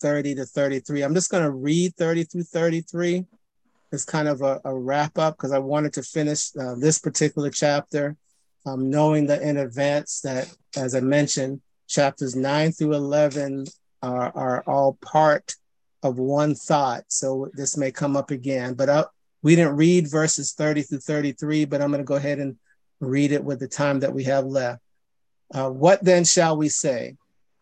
30 0.00 0.36
to 0.36 0.46
33. 0.46 1.02
I'm 1.02 1.14
just 1.14 1.30
going 1.30 1.44
to 1.44 1.50
read 1.50 1.94
30 1.96 2.24
through 2.24 2.44
33 2.44 3.24
as 3.92 4.04
kind 4.04 4.28
of 4.28 4.42
a, 4.42 4.60
a 4.64 4.74
wrap 4.74 5.18
up 5.18 5.36
because 5.36 5.52
I 5.52 5.58
wanted 5.58 5.92
to 5.94 6.02
finish 6.02 6.50
uh, 6.56 6.74
this 6.76 6.98
particular 6.98 7.50
chapter, 7.50 8.16
um, 8.66 8.88
knowing 8.88 9.26
that 9.26 9.42
in 9.42 9.56
advance 9.56 10.20
that, 10.22 10.52
as 10.76 10.94
I 10.94 11.00
mentioned, 11.00 11.60
chapters 11.88 12.36
9 12.36 12.72
through 12.72 12.94
11 12.94 13.66
are, 14.02 14.32
are 14.34 14.62
all 14.66 14.96
part 15.02 15.54
of 16.02 16.18
one 16.18 16.54
thought. 16.54 17.04
So 17.08 17.50
this 17.52 17.76
may 17.76 17.90
come 17.90 18.16
up 18.16 18.30
again, 18.30 18.74
but 18.74 18.88
I, 18.88 19.04
we 19.42 19.56
didn't 19.56 19.76
read 19.76 20.10
verses 20.10 20.52
30 20.52 20.82
through 20.82 21.00
33, 21.00 21.64
but 21.64 21.82
I'm 21.82 21.90
going 21.90 22.00
to 22.00 22.04
go 22.04 22.14
ahead 22.14 22.38
and 22.38 22.56
read 23.00 23.32
it 23.32 23.42
with 23.42 23.58
the 23.58 23.68
time 23.68 24.00
that 24.00 24.12
we 24.12 24.24
have 24.24 24.44
left. 24.44 24.82
Uh, 25.52 25.70
what 25.70 26.04
then 26.04 26.24
shall 26.24 26.56
we 26.56 26.68
say? 26.68 27.16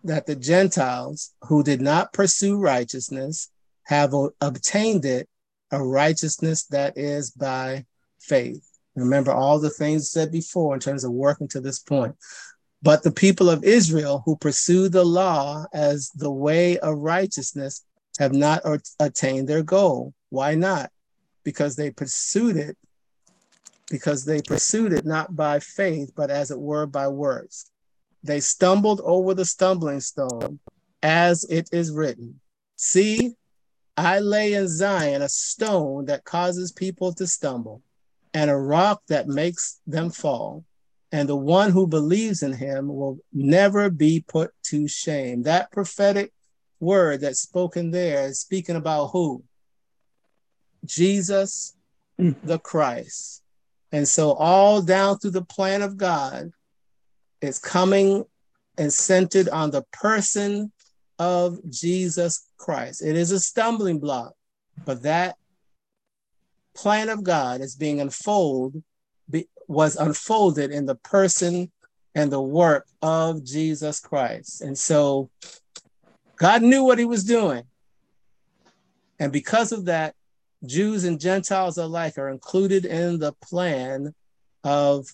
That 0.05 0.27
the 0.27 0.37
Gentiles 0.37 1.33
who 1.43 1.63
did 1.63 1.81
not 1.81 2.13
pursue 2.13 2.59
righteousness 2.59 3.51
have 3.85 4.15
o- 4.15 4.33
obtained 4.41 5.05
it, 5.05 5.29
a 5.71 5.83
righteousness 5.83 6.67
that 6.67 6.97
is 6.97 7.31
by 7.31 7.85
faith. 8.21 8.65
Remember 8.95 9.33
all 9.33 9.59
the 9.59 9.71
things 9.71 10.11
said 10.11 10.31
before 10.33 10.75
in 10.75 10.81
terms 10.81 11.05
of 11.05 11.13
working 11.13 11.49
to 11.49 11.61
this 11.61 11.79
point. 11.79 12.15
But 12.83 13.03
the 13.03 13.11
people 13.11 13.51
of 13.51 13.65
Israel 13.65 14.23
who 14.25 14.37
pursue 14.37 14.89
the 14.89 15.05
law 15.05 15.65
as 15.73 16.11
the 16.15 16.31
way 16.31 16.79
of 16.79 16.99
righteousness 16.99 17.85
have 18.19 18.33
not 18.33 18.63
attained 19.01 19.49
their 19.49 19.63
goal. 19.63 20.15
Why 20.31 20.55
not? 20.55 20.91
Because 21.45 21.77
they 21.77 21.91
pursued 21.91 22.57
it, 22.57 22.77
because 23.91 24.25
they 24.25 24.43
pursued 24.43 24.93
it 24.93 25.07
not 25.07 25.35
by 25.35 25.61
faith, 25.61 26.13
but 26.15 26.31
as 26.31 26.51
it 26.51 26.59
were 26.59 26.87
by 26.87 27.09
works. 27.09 27.71
They 28.23 28.41
stumbled 28.41 29.01
over 29.05 29.35
the 29.35 29.45
stumbling 29.45 30.01
stone, 30.01 30.59
as 31.03 31.45
it 31.45 31.69
is 31.73 31.93
written 31.93 32.41
See, 32.77 33.35
I 33.97 34.21
lay 34.21 34.55
in 34.55 34.69
Zion 34.69 35.23
a 35.23 35.29
stone 35.29 36.05
that 36.05 36.25
causes 36.25 36.71
people 36.71 37.13
to 37.15 37.27
stumble, 37.27 37.83
and 38.33 38.51
a 38.51 38.57
rock 38.57 39.03
that 39.09 39.27
makes 39.27 39.81
them 39.87 40.11
fall. 40.11 40.65
And 41.11 41.29
the 41.29 41.37
one 41.37 41.73
who 41.73 41.87
believes 41.87 42.43
in 42.43 42.53
him 42.53 42.89
will 42.89 43.19
never 43.33 43.91
be 43.91 44.25
put 44.29 44.53
to 44.65 44.87
shame. 44.87 45.43
That 45.43 45.73
prophetic 45.73 46.33
word 46.81 47.23
that's 47.23 47.41
spoken 47.41 47.91
there 47.91 48.27
is 48.27 48.41
speaking 48.41 48.77
about 48.77 49.09
who? 49.09 49.43
Jesus 50.85 51.75
mm. 52.21 52.37
the 52.45 52.59
Christ. 52.59 53.43
And 53.91 54.07
so, 54.07 54.33
all 54.33 54.83
down 54.83 55.19
through 55.19 55.31
the 55.33 55.45
plan 55.45 55.83
of 55.83 55.97
God, 55.97 56.53
it's 57.41 57.59
coming 57.59 58.25
and 58.77 58.93
centered 58.93 59.49
on 59.49 59.71
the 59.71 59.83
person 59.93 60.73
of 61.19 61.59
Jesus 61.71 62.49
Christ. 62.57 63.03
It 63.03 63.17
is 63.17 63.33
a 63.33 63.41
stumbling 63.41 63.99
block, 63.99 64.35
but 64.85 65.03
that 65.03 65.37
plan 66.75 67.09
of 67.09 67.25
God 67.25 67.61
is 67.61 67.75
being 67.75 68.01
unfolded, 68.01 68.83
was 69.67 69.97
unfolded 69.97 70.71
in 70.71 70.87
the 70.87 70.95
person 70.95 71.71
and 72.15 72.33
the 72.33 72.41
work 72.41 72.87
of 73.03 73.45
Jesus 73.45 74.01
Christ. 74.01 74.63
And 74.63 74.79
so 74.79 75.31
God 76.37 76.63
knew 76.63 76.85
what 76.85 76.99
he 76.99 77.05
was 77.05 77.25
doing. 77.25 77.65
And 79.19 79.33
because 79.33 79.73
of 79.73 79.87
that, 79.87 80.15
Jews 80.65 81.05
and 81.05 81.21
Gentiles 81.21 81.79
alike 81.79 82.19
are 82.19 82.29
included 82.29 82.85
in 82.85 83.19
the 83.19 83.33
plan 83.33 84.15
of 84.65 85.07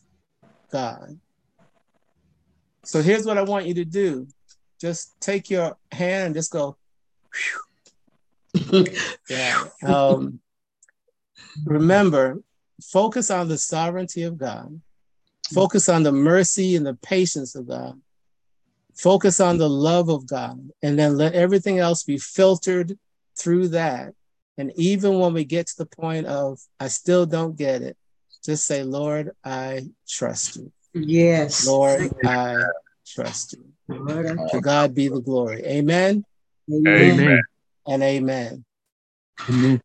God. 0.71 1.19
So 2.85 3.03
here's 3.03 3.27
what 3.27 3.39
I 3.39 3.43
want 3.43 3.67
you 3.67 3.75
to 3.75 3.85
do. 3.85 4.27
Just 4.81 5.19
take 5.21 5.51
your 5.51 5.77
hand 5.93 6.27
and 6.27 6.35
just 6.35 6.51
go, 6.51 6.77
yeah. 9.29 9.65
Um, 9.85 10.41
remember, 11.65 12.43
focus 12.83 13.31
on 13.31 13.49
the 13.49 13.59
sovereignty 13.59 14.23
of 14.23 14.39
God. 14.39 14.81
Focus 15.53 15.89
on 15.89 16.03
the 16.03 16.13
mercy 16.13 16.77
and 16.77 16.87
the 16.87 16.95
patience 16.95 17.55
of 17.55 17.69
God. 17.69 18.01
Focus 18.95 19.41
on 19.41 19.59
the 19.59 19.69
love 19.69 20.09
of 20.09 20.27
God. 20.27 20.71
And 20.83 20.99
then 20.99 21.17
let 21.17 21.35
everything 21.35 21.79
else 21.79 22.05
be 22.05 22.19
filtered 22.19 22.99
through 23.39 23.69
that. 23.69 24.15
And 24.57 24.73
even 24.77 25.19
when 25.19 25.33
we 25.33 25.45
get 25.45 25.67
to 25.69 25.77
the 25.79 25.87
point 25.87 26.27
of, 26.27 26.61
I 26.79 26.89
still 26.89 27.27
don't 27.27 27.57
get 27.57 27.83
it, 27.83 27.97
just 28.45 28.67
say, 28.67 28.83
Lord, 28.83 29.33
I 29.45 29.89
trust 30.07 30.57
you. 30.57 30.73
Yes. 30.95 31.67
Lord, 31.67 32.11
I 32.25 32.57
trust 33.07 33.55
you. 33.55 33.65
Lord, 33.89 34.39
to 34.51 34.61
God 34.61 34.95
be 34.95 35.09
the 35.09 35.21
glory. 35.21 35.63
Amen. 35.65 36.25
Amen. 36.73 37.21
amen. 37.21 37.43
And 37.87 38.03
amen. 38.03 38.65
amen. 39.49 39.83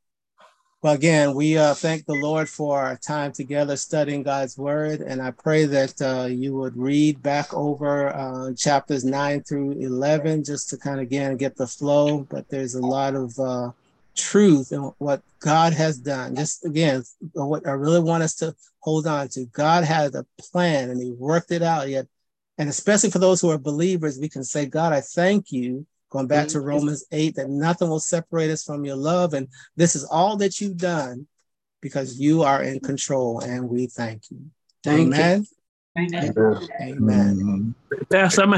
Well, 0.82 0.93
again, 0.93 1.34
we 1.34 1.57
uh, 1.57 1.74
thank 1.74 2.05
the 2.05 2.14
Lord 2.14 2.47
for 2.47 2.80
our 2.80 2.95
time 2.95 3.34
together 3.34 3.76
studying 3.76 4.24
God's 4.24 4.57
word. 4.57 5.01
And 5.01 5.22
I 5.22 5.32
pray 5.32 5.66
that 5.66 6.01
uh, 6.01 6.28
you 6.28 6.55
would 6.55 6.78
read 6.78 7.22
back 7.22 7.53
over 7.53 8.16
uh, 8.16 8.53
chapters 8.53 9.03
9 9.03 9.43
through 9.43 9.72
11 9.74 10.45
just 10.45 10.70
to 10.70 10.78
kind 10.78 11.01
of, 11.01 11.01
again, 11.01 11.36
get 11.36 11.57
the 11.57 11.68
flow. 11.68 12.26
But 12.30 12.47
there's 12.47 12.76
a 12.76 12.82
lot 12.82 13.14
of 13.14 13.38
uh, 13.38 13.72
truth 14.16 14.72
in 14.72 14.80
what 14.99 15.22
God 15.39 15.74
has 15.74 15.97
done. 15.97 16.36
Just 16.36 16.64
again, 16.64 17.03
what 17.34 17.68
I 17.68 17.72
really 17.72 17.99
want 17.99 18.24
us 18.24 18.36
to 18.36 18.55
hold 18.80 19.07
on 19.07 19.27
to 19.30 19.45
God 19.45 19.84
had 19.84 20.15
a 20.15 20.25
plan 20.39 20.89
and 20.89 21.01
He 21.01 21.11
worked 21.11 21.51
it 21.51 21.61
out. 21.61 21.89
Yet, 21.89 22.07
and 22.57 22.69
especially 22.69 23.11
for 23.11 23.19
those 23.19 23.41
who 23.41 23.49
are 23.49 23.57
believers, 23.57 24.19
we 24.19 24.30
can 24.30 24.43
say, 24.43 24.65
God, 24.65 24.93
I 24.93 25.01
thank 25.01 25.51
you 25.51 25.86
Going 26.09 26.27
back 26.27 26.47
to 26.49 26.57
mm-hmm. 26.57 26.67
Romans 26.67 27.05
8, 27.11 27.36
that 27.36 27.49
nothing 27.49 27.89
will 27.89 27.99
separate 27.99 28.49
us 28.49 28.63
from 28.63 28.84
your 28.84 28.95
love. 28.95 29.34
And 29.34 29.47
this 29.75 29.95
is 29.95 30.03
all 30.05 30.38
that 30.38 30.59
you've 30.59 30.77
done 30.77 31.27
because 31.82 32.19
you 32.19 32.41
are 32.41 32.63
in 32.63 32.80
control, 32.80 33.39
and 33.39 33.69
we 33.69 33.88
thank 33.88 34.23
you. 34.32 34.39
Thank 34.84 35.13
Amen. 35.13 35.45
you. 35.45 35.47
Amen. 36.01 36.59
Amen. 36.82 37.75
Pastor, 38.09 38.41
I'm 38.41 38.49